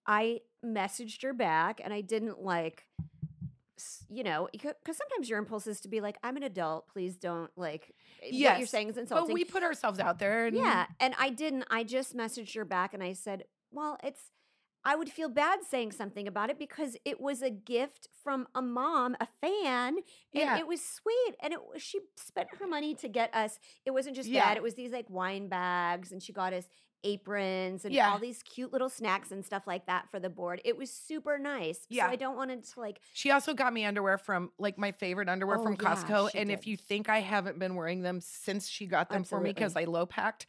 I 0.07 0.41
messaged 0.65 1.23
her 1.23 1.33
back 1.33 1.81
and 1.85 1.93
I 1.93 2.01
didn't 2.01 2.41
like, 2.43 2.85
you 4.09 4.25
know, 4.25 4.49
because 4.53 4.97
sometimes 4.97 5.29
your 5.29 5.39
impulse 5.39 5.67
is 5.67 5.81
to 5.81 5.89
be 5.89 6.01
like, 6.01 6.17
I'm 6.23 6.37
an 6.37 6.43
adult. 6.43 6.89
Please 6.89 7.17
don't 7.17 7.51
like, 7.57 7.93
eh, 8.23 8.27
what 8.27 8.33
you're 8.33 8.59
Yes, 8.61 8.71
saying 8.71 8.89
is 8.89 8.97
insulting. 8.97 9.27
but 9.29 9.35
we 9.35 9.45
put 9.45 9.63
ourselves 9.63 9.99
out 9.99 10.19
there. 10.19 10.47
And 10.47 10.57
yeah. 10.57 10.87
And 11.01 11.15
I 11.19 11.31
didn't. 11.31 11.65
I 11.71 11.85
just 11.85 12.17
messaged 12.17 12.55
her 12.57 12.65
back 12.65 12.95
and 12.95 13.03
I 13.03 13.13
said, 13.13 13.45
well, 13.71 13.99
it's, 14.03 14.31
I 14.85 14.95
would 14.95 15.11
feel 15.11 15.29
bad 15.29 15.59
saying 15.69 15.91
something 15.93 16.29
about 16.29 16.49
it 16.49 16.61
because 16.61 16.97
it 17.05 17.21
was 17.21 17.43
a 17.43 17.51
gift 17.51 18.09
from 18.23 18.47
a 18.55 18.63
mom, 18.63 19.17
a 19.21 19.27
fan, 19.41 19.97
and 19.97 20.03
Yeah. 20.33 20.59
it 20.59 20.67
was 20.69 20.81
sweet. 20.81 21.35
And 21.43 21.53
it 21.53 21.59
was- 21.61 21.83
she 21.83 21.99
spent 22.17 22.49
her 22.61 22.69
money 22.69 22.95
to 22.95 23.09
get 23.09 23.35
us. 23.35 23.59
It 23.85 23.91
wasn't 23.91 24.15
just 24.15 24.29
Yeah. 24.29 24.45
that; 24.45 24.57
it 24.57 24.63
was 24.63 24.75
these 24.75 24.93
like 24.93 25.11
wine 25.11 25.49
bags, 25.49 26.13
and 26.13 26.23
she 26.23 26.33
got 26.33 26.53
us 26.53 26.69
aprons 27.05 27.85
and 27.85 27.95
Yeah. 27.95 28.11
all 28.11 28.19
these 28.19 28.43
cute 28.43 28.73
little 28.73 28.89
snacks 28.89 29.31
and 29.31 29.45
stuff 29.45 29.67
like 29.67 29.87
that 29.87 30.11
for 30.11 30.19
the 30.19 30.31
board. 30.31 30.61
It 30.65 30.77
was 30.77 30.91
super 30.91 31.39
nice. 31.39 31.87
Yeah. 31.89 32.07
So 32.07 32.13
I 32.13 32.17
don't 32.17 32.37
want 32.37 32.51
it 32.51 32.65
to 32.75 32.81
like. 32.81 33.01
She 33.13 33.31
also 33.31 33.55
got 33.55 33.73
me 33.73 33.85
underwear 33.85 34.19
from 34.19 34.51
like 34.59 34.79
my 34.79 34.93
favorite 34.93 35.29
underwear 35.29 35.59
Oh, 35.59 35.63
from 35.63 35.77
Costco. 35.77 36.31
she 36.33 36.39
and 36.39 36.51
if 36.51 36.67
you 36.67 36.77
think 36.77 37.09
I 37.09 37.21
haven't 37.21 37.59
been 37.59 37.75
wearing 37.75 38.03
them 38.03 38.21
since 38.21 38.69
she 38.69 38.87
got 38.87 39.09
them 39.11 39.25
for 39.25 39.41
me 39.41 39.53
because 39.53 39.77
I 39.77 39.85
low 39.85 40.07
packed, 40.07 40.47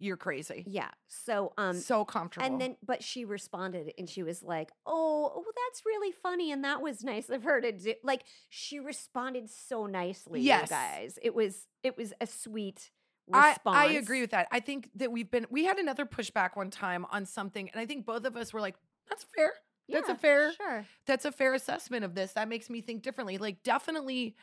you're 0.00 0.16
crazy. 0.16 0.62
Yeah. 0.66 0.90
So 1.08 1.52
um. 1.58 1.74
so 1.74 2.04
comfortable. 2.04 2.46
and 2.46 2.60
then, 2.60 2.76
but 2.86 3.02
she 3.02 3.24
responded 3.24 3.92
and 3.98 4.08
she 4.08 4.22
was 4.22 4.42
like, 4.44 4.70
"Oh, 4.86 5.32
oh, 5.34 5.44
that's 5.68 5.84
really 5.84 6.12
funny, 6.12 6.52
and 6.52 6.62
that 6.62 6.80
was 6.80 7.02
nice 7.02 7.28
of 7.28 7.42
her 7.42 7.60
to 7.60 7.72
do." 7.72 7.94
Like 8.04 8.22
she 8.48 8.78
responded 8.78 9.50
so 9.50 9.86
nicely, 9.86 10.40
Yes. 10.42 10.70
you 10.70 10.76
guys. 10.76 11.18
It 11.20 11.34
was 11.34 11.66
it 11.82 11.96
was 11.96 12.12
a 12.20 12.26
sweet 12.28 12.92
response. 13.36 13.76
I 13.76 13.86
agree 13.92 14.20
with 14.20 14.30
that. 14.30 14.48
I 14.50 14.60
think 14.60 14.90
that 14.96 15.12
we've 15.12 15.30
been 15.30 15.46
we 15.50 15.64
had 15.64 15.78
another 15.78 16.06
pushback 16.06 16.56
one 16.56 16.70
time 16.70 17.06
on 17.10 17.26
something, 17.26 17.68
and 17.70 17.80
I 17.80 17.86
think 17.86 18.06
both 18.06 18.24
of 18.24 18.36
us 18.36 18.52
were 18.52 18.60
like, 18.60 18.76
"That's 19.08 19.24
fair. 19.36 19.52
That's 19.90 20.08
a 20.10 20.14
fair. 20.14 20.52
Sure. 20.52 20.84
That's 21.06 21.24
a 21.24 21.32
fair 21.32 21.54
assessment 21.54 22.04
of 22.04 22.14
this. 22.14 22.32
That 22.32 22.48
makes 22.48 22.68
me 22.68 22.80
think 22.82 23.02
differently. 23.02 23.38
Like 23.38 23.62
definitely, 23.62 24.36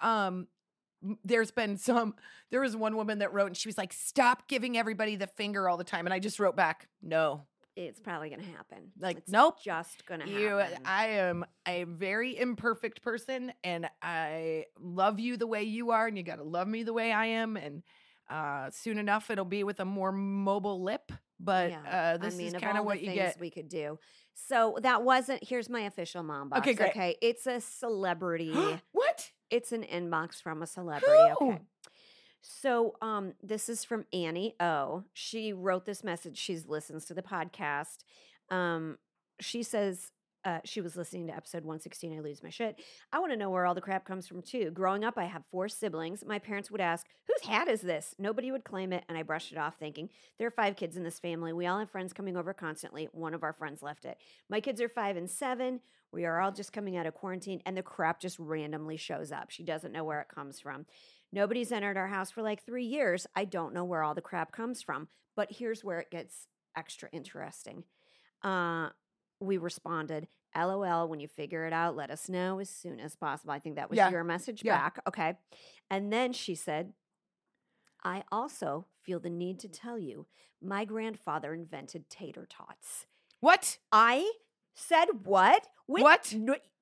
um, 0.00 0.46
there's 1.24 1.50
been 1.50 1.76
some. 1.88 2.14
There 2.50 2.60
was 2.60 2.76
one 2.76 2.96
woman 2.96 3.18
that 3.18 3.32
wrote, 3.32 3.46
and 3.48 3.56
she 3.56 3.68
was 3.68 3.76
like, 3.78 3.92
"Stop 3.92 4.48
giving 4.48 4.76
everybody 4.78 5.16
the 5.16 5.26
finger 5.26 5.68
all 5.68 5.76
the 5.76 5.84
time." 5.84 6.06
And 6.06 6.14
I 6.14 6.18
just 6.20 6.38
wrote 6.38 6.54
back, 6.56 6.88
"No, 7.02 7.46
It's 7.76 7.98
probably 7.98 8.30
gonna 8.30 8.44
happen. 8.44 8.92
Like, 9.00 9.16
it's 9.18 9.30
nope. 9.32 9.56
just 9.64 10.06
gonna 10.06 10.24
happen 10.24 10.40
You, 10.40 10.48
happen. 10.58 10.78
I 10.84 11.06
am 11.08 11.44
a 11.66 11.82
very 11.84 12.38
imperfect 12.38 13.02
person, 13.02 13.52
and 13.64 13.88
I 14.00 14.66
love 14.78 15.18
you 15.18 15.36
the 15.36 15.48
way 15.48 15.64
you 15.64 15.90
are, 15.90 16.06
and 16.06 16.16
you 16.16 16.22
got 16.22 16.36
to 16.36 16.44
love 16.44 16.68
me 16.68 16.84
the 16.84 16.92
way 16.92 17.10
I 17.10 17.26
am. 17.26 17.56
And 17.56 17.82
uh, 18.28 18.70
soon 18.70 18.98
enough, 18.98 19.30
it'll 19.30 19.44
be 19.44 19.64
with 19.64 19.80
a 19.80 19.84
more 19.84 20.12
mobile 20.12 20.82
lip. 20.82 21.12
But 21.40 21.72
uh, 21.90 22.16
this 22.16 22.34
I 22.34 22.38
mean, 22.38 22.54
is 22.54 22.62
kind 22.62 22.78
of 22.78 22.84
what 22.84 23.00
you 23.00 23.08
things 23.08 23.18
get. 23.18 23.40
we 23.40 23.50
could 23.50 23.68
do. 23.68 23.98
So 24.34 24.78
that 24.82 25.02
wasn't. 25.02 25.44
Here's 25.44 25.68
my 25.68 25.82
official 25.82 26.22
mom 26.22 26.48
box. 26.48 26.60
Okay, 26.60 26.74
great. 26.74 26.90
Okay, 26.90 27.16
it's 27.20 27.46
a 27.46 27.60
celebrity. 27.60 28.54
what? 28.92 29.30
It's 29.50 29.72
an 29.72 29.82
inbox 29.82 30.40
from 30.42 30.62
a 30.62 30.66
celebrity. 30.66 31.34
Who? 31.38 31.52
Okay. 31.52 31.60
So 32.40 32.94
um 33.00 33.32
this 33.42 33.68
is 33.68 33.84
from 33.84 34.04
Annie 34.12 34.54
O. 34.60 35.04
She 35.12 35.52
wrote 35.52 35.86
this 35.86 36.04
message. 36.04 36.38
She 36.38 36.58
listens 36.58 37.06
to 37.06 37.14
the 37.14 37.22
podcast. 37.22 38.04
Um 38.50 38.98
she 39.40 39.62
says 39.62 40.10
uh, 40.44 40.58
she 40.64 40.80
was 40.80 40.96
listening 40.96 41.26
to 41.26 41.34
episode 41.34 41.64
116. 41.64 42.16
I 42.16 42.20
lose 42.20 42.42
my 42.42 42.50
shit. 42.50 42.80
I 43.12 43.18
want 43.18 43.32
to 43.32 43.36
know 43.36 43.50
where 43.50 43.66
all 43.66 43.74
the 43.74 43.80
crap 43.80 44.04
comes 44.04 44.26
from, 44.26 44.42
too. 44.42 44.70
Growing 44.70 45.04
up, 45.04 45.14
I 45.16 45.24
have 45.24 45.44
four 45.50 45.68
siblings. 45.68 46.24
My 46.26 46.38
parents 46.38 46.70
would 46.70 46.80
ask, 46.80 47.06
Whose 47.26 47.48
hat 47.48 47.68
is 47.68 47.80
this? 47.80 48.14
Nobody 48.18 48.52
would 48.52 48.64
claim 48.64 48.92
it, 48.92 49.04
and 49.08 49.16
I 49.16 49.22
brushed 49.22 49.52
it 49.52 49.58
off, 49.58 49.76
thinking, 49.78 50.10
There 50.38 50.46
are 50.46 50.52
five 50.52 50.76
kids 50.76 50.96
in 50.96 51.02
this 51.02 51.18
family. 51.18 51.52
We 51.52 51.66
all 51.66 51.78
have 51.78 51.90
friends 51.90 52.12
coming 52.12 52.36
over 52.36 52.52
constantly. 52.52 53.08
One 53.12 53.34
of 53.34 53.42
our 53.42 53.52
friends 53.52 53.82
left 53.82 54.04
it. 54.04 54.18
My 54.50 54.60
kids 54.60 54.80
are 54.80 54.88
five 54.88 55.16
and 55.16 55.30
seven. 55.30 55.80
We 56.12 56.26
are 56.26 56.40
all 56.40 56.52
just 56.52 56.72
coming 56.72 56.96
out 56.96 57.06
of 57.06 57.14
quarantine, 57.14 57.60
and 57.66 57.76
the 57.76 57.82
crap 57.82 58.20
just 58.20 58.38
randomly 58.38 58.96
shows 58.96 59.32
up. 59.32 59.50
She 59.50 59.64
doesn't 59.64 59.92
know 59.92 60.04
where 60.04 60.20
it 60.20 60.28
comes 60.28 60.60
from. 60.60 60.86
Nobody's 61.32 61.72
entered 61.72 61.96
our 61.96 62.06
house 62.06 62.30
for 62.30 62.42
like 62.42 62.64
three 62.64 62.84
years. 62.84 63.26
I 63.34 63.44
don't 63.44 63.74
know 63.74 63.84
where 63.84 64.04
all 64.04 64.14
the 64.14 64.20
crap 64.20 64.52
comes 64.52 64.82
from. 64.82 65.08
But 65.34 65.50
here's 65.50 65.82
where 65.82 65.98
it 65.98 66.10
gets 66.10 66.46
extra 66.76 67.08
interesting. 67.12 67.82
Uh, 68.42 68.90
we 69.46 69.56
responded, 69.58 70.28
LOL, 70.56 71.08
when 71.08 71.20
you 71.20 71.28
figure 71.28 71.66
it 71.66 71.72
out, 71.72 71.96
let 71.96 72.10
us 72.10 72.28
know 72.28 72.58
as 72.60 72.70
soon 72.70 73.00
as 73.00 73.16
possible. 73.16 73.52
I 73.52 73.58
think 73.58 73.76
that 73.76 73.90
was 73.90 73.96
Yeah. 73.96 74.10
your 74.10 74.24
message 74.24 74.62
Yeah. 74.64 74.76
back. 74.78 75.00
Okay. 75.06 75.36
And 75.90 76.12
then 76.12 76.32
she 76.32 76.54
said, 76.54 76.92
I 78.02 78.22
also 78.30 78.86
feel 79.02 79.18
the 79.20 79.30
need 79.30 79.58
to 79.60 79.68
tell 79.68 79.98
you 79.98 80.26
my 80.60 80.84
grandfather 80.84 81.52
invented 81.54 82.08
tater 82.08 82.46
tots. 82.46 83.06
What? 83.40 83.78
I 83.92 84.30
said 84.74 85.06
what? 85.24 85.66
With 85.86 86.02
What? 86.02 86.34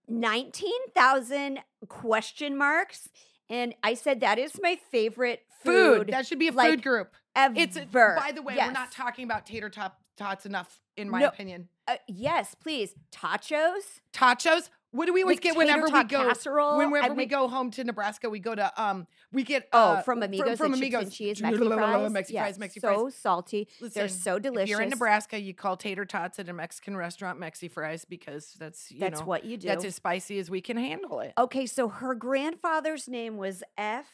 19,000 0.09 1.61
question 1.89 2.57
marks. 2.57 3.09
And 3.49 3.75
I 3.83 3.95
said, 3.95 4.21
that 4.21 4.39
is 4.39 4.59
my 4.63 4.77
favorite 4.91 5.43
Food. 5.65 5.99
food. 5.99 6.09
That 6.09 6.27
should 6.27 6.39
be 6.39 6.49
a 6.49 6.53
like, 6.53 6.71
food 6.71 6.83
group. 6.83 7.15
ever. 7.37 7.55
It's 7.57 7.77
a, 7.77 7.87
by 7.87 8.33
the 8.35 8.43
way, 8.43 8.57
we're 8.57 8.73
not 8.73 8.91
talking 8.93 9.25
about 9.25 9.47
tater 9.47 9.71
top 9.71 10.01
tots 10.17 10.45
enough, 10.47 10.81
in 10.97 11.11
my 11.11 11.21
No. 11.21 11.29
opinion. 11.29 11.69
Uh, 11.89 11.97
yes, 12.07 12.55
please. 12.55 12.95
Tachos. 13.11 14.01
Tachos. 14.13 14.69
What 14.93 15.07
do 15.07 15.15
we 15.15 15.23
always 15.23 15.39
The 15.39 15.43
get 15.43 15.57
whenever 15.57 15.87
we 15.89 16.05
go? 16.05 16.29
casserole, 16.29 16.77
Whenever 16.77 16.99
I'd 17.13 17.17
we 17.17 17.25
go 17.25 17.49
home 17.49 17.71
to 17.71 17.83
Nebraska, 17.83 18.29
we 18.29 18.41
go 18.41 18.55
to 18.55 18.71
um, 18.81 19.07
we 19.33 19.43
get 19.43 19.67
Oh, 19.73 19.93
uh, 19.93 20.03
from 20.03 20.23
Amigos, 20.23 20.59
from, 20.59 20.73
chips 20.73 20.79
Amigos 20.81 21.15
cheese, 21.15 21.41
Mexi 21.41 21.57
fries. 21.67 22.13
Mexi 22.13 22.31
Yeah, 22.31 22.43
fries, 22.43 22.59
Mexi 22.59 22.81
so 22.83 23.05
fries. 23.05 23.15
salty. 23.17 23.69
They're 23.81 24.09
so 24.09 24.39
delicious. 24.39 24.65
If 24.65 24.69
you're 24.69 24.83
in 24.83 24.91
Nebraska, 24.91 25.41
you 25.41 25.55
call 25.55 25.79
tater 25.79 26.05
tots 26.05 26.39
at 26.39 26.51
a 26.51 26.53
Mexican 26.53 26.95
restaurant 26.95 27.41
Mexi 27.41 27.71
fries 27.71 28.05
because 28.05 28.53
that's 28.59 28.91
you 28.93 29.01
That's 29.01 29.21
know, 29.21 29.27
what 29.27 29.47
you 29.47 29.57
do. 29.57 29.67
That's 29.69 29.87
as 29.87 29.95
spicy 29.95 30.39
as 30.39 30.51
we 30.51 30.61
can 30.61 30.77
handle 30.77 31.21
it. 31.21 31.33
Okay, 31.39 31.65
so 31.65 31.89
her 31.89 32.15
grandfather's 32.15 33.09
name 33.09 33.39
was 33.39 33.63
F. 33.79 34.09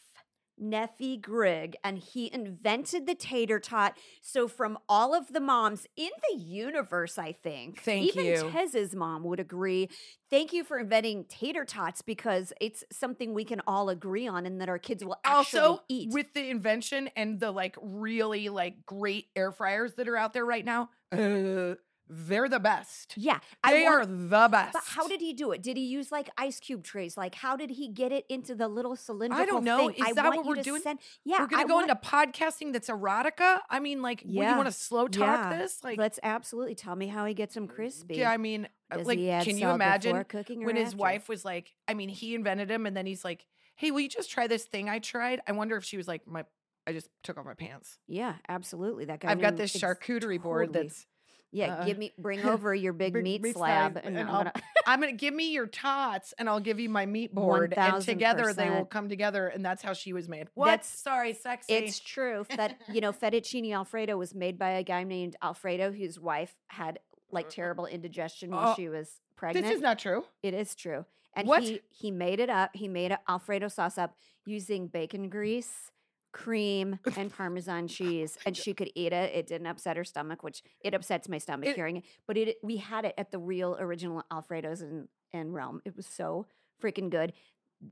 Nephi 0.60 1.16
Grigg, 1.16 1.76
and 1.82 1.98
he 1.98 2.32
invented 2.32 3.06
the 3.06 3.14
tater 3.14 3.58
tot. 3.58 3.96
So, 4.20 4.48
from 4.48 4.78
all 4.88 5.14
of 5.14 5.32
the 5.32 5.40
moms 5.40 5.86
in 5.96 6.10
the 6.30 6.38
universe, 6.38 7.18
I 7.18 7.32
think, 7.32 7.80
Thank 7.82 8.08
even 8.08 8.24
you. 8.24 8.50
Tez's 8.50 8.94
mom 8.94 9.24
would 9.24 9.40
agree. 9.40 9.88
Thank 10.30 10.52
you 10.52 10.64
for 10.64 10.78
inventing 10.78 11.24
tater 11.24 11.64
tots 11.64 12.02
because 12.02 12.52
it's 12.60 12.84
something 12.92 13.34
we 13.34 13.44
can 13.44 13.62
all 13.66 13.88
agree 13.88 14.26
on 14.26 14.46
and 14.46 14.60
that 14.60 14.68
our 14.68 14.78
kids 14.78 15.04
will 15.04 15.18
actually 15.24 15.60
also 15.60 15.82
eat. 15.88 16.12
with 16.12 16.32
the 16.34 16.50
invention 16.50 17.08
and 17.16 17.40
the 17.40 17.50
like 17.50 17.76
really 17.80 18.48
like 18.48 18.84
great 18.84 19.26
air 19.34 19.52
fryers 19.52 19.94
that 19.94 20.08
are 20.08 20.16
out 20.16 20.32
there 20.32 20.44
right 20.44 20.64
now 20.64 20.90
uh, 21.12 21.74
they're 22.10 22.48
the 22.48 22.60
best 22.60 23.14
yeah, 23.16 23.38
they 23.68 23.84
want- 23.84 23.94
are 24.02 24.06
the 24.06 24.48
best 24.50 24.72
But 24.72 24.82
how 24.86 25.06
did 25.08 25.20
he 25.20 25.32
do 25.32 25.52
it? 25.52 25.62
Did 25.62 25.76
he 25.76 25.84
use 25.84 26.10
like 26.10 26.30
ice 26.38 26.58
cube 26.60 26.82
trays? 26.84 27.16
Like, 27.16 27.34
how 27.34 27.56
did 27.56 27.70
he 27.70 27.88
get 27.88 28.12
it 28.12 28.24
into 28.28 28.54
the 28.54 28.66
little 28.68 28.96
cylindrical 28.96 29.42
I 29.42 29.46
don't 29.46 29.64
know. 29.64 29.88
thing? 29.88 29.96
Is 29.96 30.06
I 30.06 30.12
that 30.14 30.34
what 30.36 30.46
we're 30.46 30.62
doing? 30.62 30.80
Send, 30.82 30.98
yeah, 31.24 31.40
we're 31.40 31.46
gonna 31.48 31.62
I 31.62 31.66
go 31.66 31.74
want, 31.74 31.90
into 31.90 32.00
podcasting 32.02 32.72
that's 32.72 32.88
erotica 32.88 33.58
i 33.70 33.78
mean 33.80 34.02
like 34.02 34.22
what, 34.22 34.32
Yeah. 34.32 34.50
you 34.50 34.56
want 34.56 34.66
to 34.68 34.72
slow 34.72 35.08
talk 35.08 35.52
yeah. 35.52 35.58
this 35.58 35.82
like 35.84 35.98
Let's 35.98 36.18
absolutely 36.22 36.74
tell 36.74 36.96
me 36.96 37.06
how 37.08 37.24
he 37.26 37.34
gets 37.34 37.54
them 37.54 37.66
crispy. 37.68 38.16
yeah 38.16 38.30
i 38.30 38.36
mean 38.36 38.68
uh, 38.90 38.98
Does 38.98 39.06
like 39.06 39.18
can 39.18 39.58
you 39.58 39.68
imagine 39.68 40.24
when 40.64 40.76
his 40.76 40.88
after? 40.88 40.96
wife 40.96 41.28
was 41.28 41.44
like 41.44 41.74
i 41.86 41.94
mean 41.94 42.08
he 42.08 42.34
invented 42.34 42.70
him 42.70 42.86
and 42.86 42.96
then 42.96 43.06
he's 43.06 43.24
like 43.24 43.46
hey 43.76 43.90
will 43.90 44.00
you 44.00 44.08
just 44.08 44.30
try 44.30 44.46
this 44.46 44.64
thing 44.64 44.88
i 44.88 44.98
tried 44.98 45.40
i 45.46 45.52
wonder 45.52 45.76
if 45.76 45.84
she 45.84 45.96
was 45.96 46.08
like 46.08 46.26
my 46.26 46.44
i 46.86 46.92
just 46.92 47.08
took 47.22 47.36
off 47.38 47.44
my 47.44 47.54
pants 47.54 47.98
Yeah, 48.06 48.34
absolutely. 48.48 49.04
That 49.06 49.20
guy. 49.20 49.30
i've 49.30 49.40
got 49.40 49.56
this 49.56 49.74
charcuterie 49.76 50.40
board 50.40 50.68
totally. 50.68 50.88
that's 50.88 51.06
Yeah, 51.50 51.76
uh, 51.76 51.84
give 51.86 51.96
me, 51.98 52.12
bring 52.18 52.44
over 52.44 52.74
your 52.74 52.92
big, 52.92 53.14
big 53.14 53.22
meat, 53.24 53.42
meat 53.42 53.54
slab, 53.54 53.92
slab, 53.94 54.04
and, 54.04 54.16
and 54.18 54.28
I'm 54.28 54.34
gonna. 54.34 54.52
I'm 54.86 55.00
gonna 55.00 55.12
give 55.12 55.32
me 55.34 55.52
your 55.52 55.66
tots 55.66 56.34
and 56.38 56.48
I'll 56.48 56.60
give 56.60 56.78
you 56.80 56.88
my 56.88 57.06
meat 57.06 57.34
board, 57.34 57.74
and 57.76 58.02
together 58.02 58.52
they 58.52 58.68
will 58.70 58.84
come 58.84 59.08
together, 59.08 59.48
and 59.48 59.64
that's 59.64 59.82
how 59.82 59.92
she 59.94 60.12
was 60.12 60.28
made. 60.28 60.48
What? 60.54 60.66
That's- 60.66 60.88
Sorry, 60.88 61.32
sexy. 61.34 61.72
It's 61.74 62.00
true 62.00 62.44
that 62.56 62.78
you 62.92 63.00
know 63.00 63.12
fettuccine 63.22 63.72
alfredo 63.72 64.16
was 64.16 64.34
made 64.34 64.58
by 64.58 64.70
a 64.70 64.82
guy 64.82 65.04
named 65.04 65.36
Alfredo, 65.42 65.92
whose 65.92 66.18
wife 66.20 66.54
had 66.68 66.98
like 67.30 67.48
terrible 67.50 67.86
indigestion 67.86 68.50
while 68.50 68.68
Uh, 68.68 68.72
Oh, 68.72 68.74
she 68.76 68.88
was 68.88 69.20
pregnant. 69.36 69.66
this 69.66 69.76
is 69.76 69.82
not 69.82 69.98
true. 69.98 70.24
It 70.42 70.54
is 70.54 70.74
true. 70.74 71.04
And 71.34 71.46
What? 71.46 71.62
he 71.62 71.80
he 71.90 72.10
made 72.10 72.40
it 72.40 72.50
up. 72.50 72.70
He 72.74 72.88
made 72.88 73.12
a 73.12 73.20
Alfredo 73.28 73.68
sauce 73.68 73.98
up 73.98 74.14
using 74.46 74.86
bacon 74.86 75.28
grease, 75.28 75.90
cream, 76.38 76.98
and 77.16 77.32
Parmesan 77.32 77.88
cheese. 77.88 78.38
And 78.46 78.56
she 78.56 78.72
could 78.72 78.90
eat 78.94 79.12
it. 79.12 79.34
It 79.34 79.46
didn't 79.46 79.66
upset 79.66 79.96
her 79.96 80.04
stomach, 80.04 80.42
which 80.42 80.62
it 80.80 80.94
upsets 80.94 81.28
my 81.28 81.38
stomach 81.38 81.68
It- 81.68 81.76
hearing 81.76 81.98
it. 81.98 82.04
But 82.26 82.36
it 82.36 82.56
we 82.62 82.76
had 82.78 83.04
it 83.04 83.14
at 83.18 83.30
the 83.30 83.38
real 83.38 83.76
original 83.78 84.22
Alfredo's 84.30 84.80
in, 84.82 85.08
in 85.32 85.52
Rome. 85.52 85.80
It 85.84 85.96
was 85.96 86.06
so 86.06 86.46
freaking 86.82 87.10
good. 87.10 87.32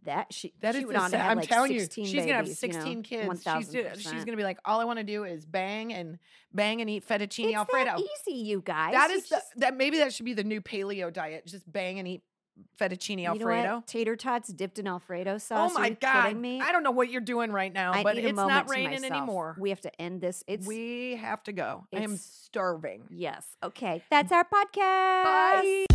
That 0.05 0.33
she 0.33 0.53
That 0.63 0.75
she 0.75 0.81
is 0.81 0.87
went 0.87 0.97
the 0.99 1.03
on 1.05 1.11
to 1.13 1.17
sa- 1.17 1.23
have 1.23 1.31
I'm 1.31 1.37
like 1.39 1.49
telling 1.49 1.71
you, 1.73 1.79
16 1.79 2.07
she's 2.07 2.15
gonna 2.25 2.33
have 2.35 2.45
babies, 2.47 2.61
you 2.63 2.69
know, 2.71 2.75
16 2.75 3.03
kids. 3.05 3.43
She's, 3.57 3.69
ju- 3.69 3.89
she's 3.99 4.25
gonna 4.25 4.37
be 4.37 4.43
like, 4.43 4.59
all 4.65 4.81
I 4.81 4.85
want 4.85 4.99
to 4.99 5.05
do 5.05 5.23
is 5.23 5.47
bang 5.47 5.93
and 5.93 6.19
bang 6.53 6.81
and 6.81 6.91
eat 6.91 7.07
fettuccine 7.07 7.47
it's 7.51 7.57
alfredo. 7.57 7.93
that 7.97 8.01
easy, 8.01 8.37
you 8.37 8.63
guys. 8.65 8.95
that 8.95 9.11
You 9.11 9.17
is 9.19 9.29
the, 9.29 9.37
just- 9.37 9.53
that 9.59 9.77
maybe 9.77 9.99
that 9.99 10.13
should 10.13 10.27
be 10.27 10.33
the 10.35 10.43
new 10.43 10.61
paleo 10.61 11.13
diet. 11.13 11.47
Just 11.47 11.71
bang 11.71 12.01
and 12.01 12.09
eat 12.09 12.23
fettuccine 12.81 13.21
you 13.21 13.27
alfredo. 13.29 13.83
Tater 13.87 14.17
tots 14.17 14.49
dipped 14.49 14.79
in 14.79 14.87
Alfredo 14.87 15.35
Oh 15.35 15.39
sauce. 15.39 15.77
Are 15.77 15.81
my 15.81 15.87
you 15.89 15.97
god! 16.01 16.25
kidding 16.25 16.41
me? 16.41 16.61
I 16.61 16.73
don't 16.73 16.83
know 16.83 16.91
what 16.91 17.11
you're 17.11 17.21
doing 17.21 17.51
right 17.53 17.73
now, 17.73 17.93
I 17.93 18.03
but 18.03 18.19
it's 18.19 18.37
not 18.37 18.69
raining 18.71 19.05
anymore. 19.05 19.57
We 19.59 19.71
have 19.71 19.81
to 19.83 20.01
end 20.01 20.21
this. 20.21 20.45
It's 20.47 20.67
we 20.67 21.17
have 21.17 21.43
to 21.45 21.53
go. 21.53 21.87
I 21.95 22.01
am 22.01 22.17
starving. 22.17 23.05
yes. 23.11 23.47
Okay, 23.63 24.03
that's 24.11 24.33
our 24.33 24.45
podcast. 24.45 25.25
Bye. 25.25 25.87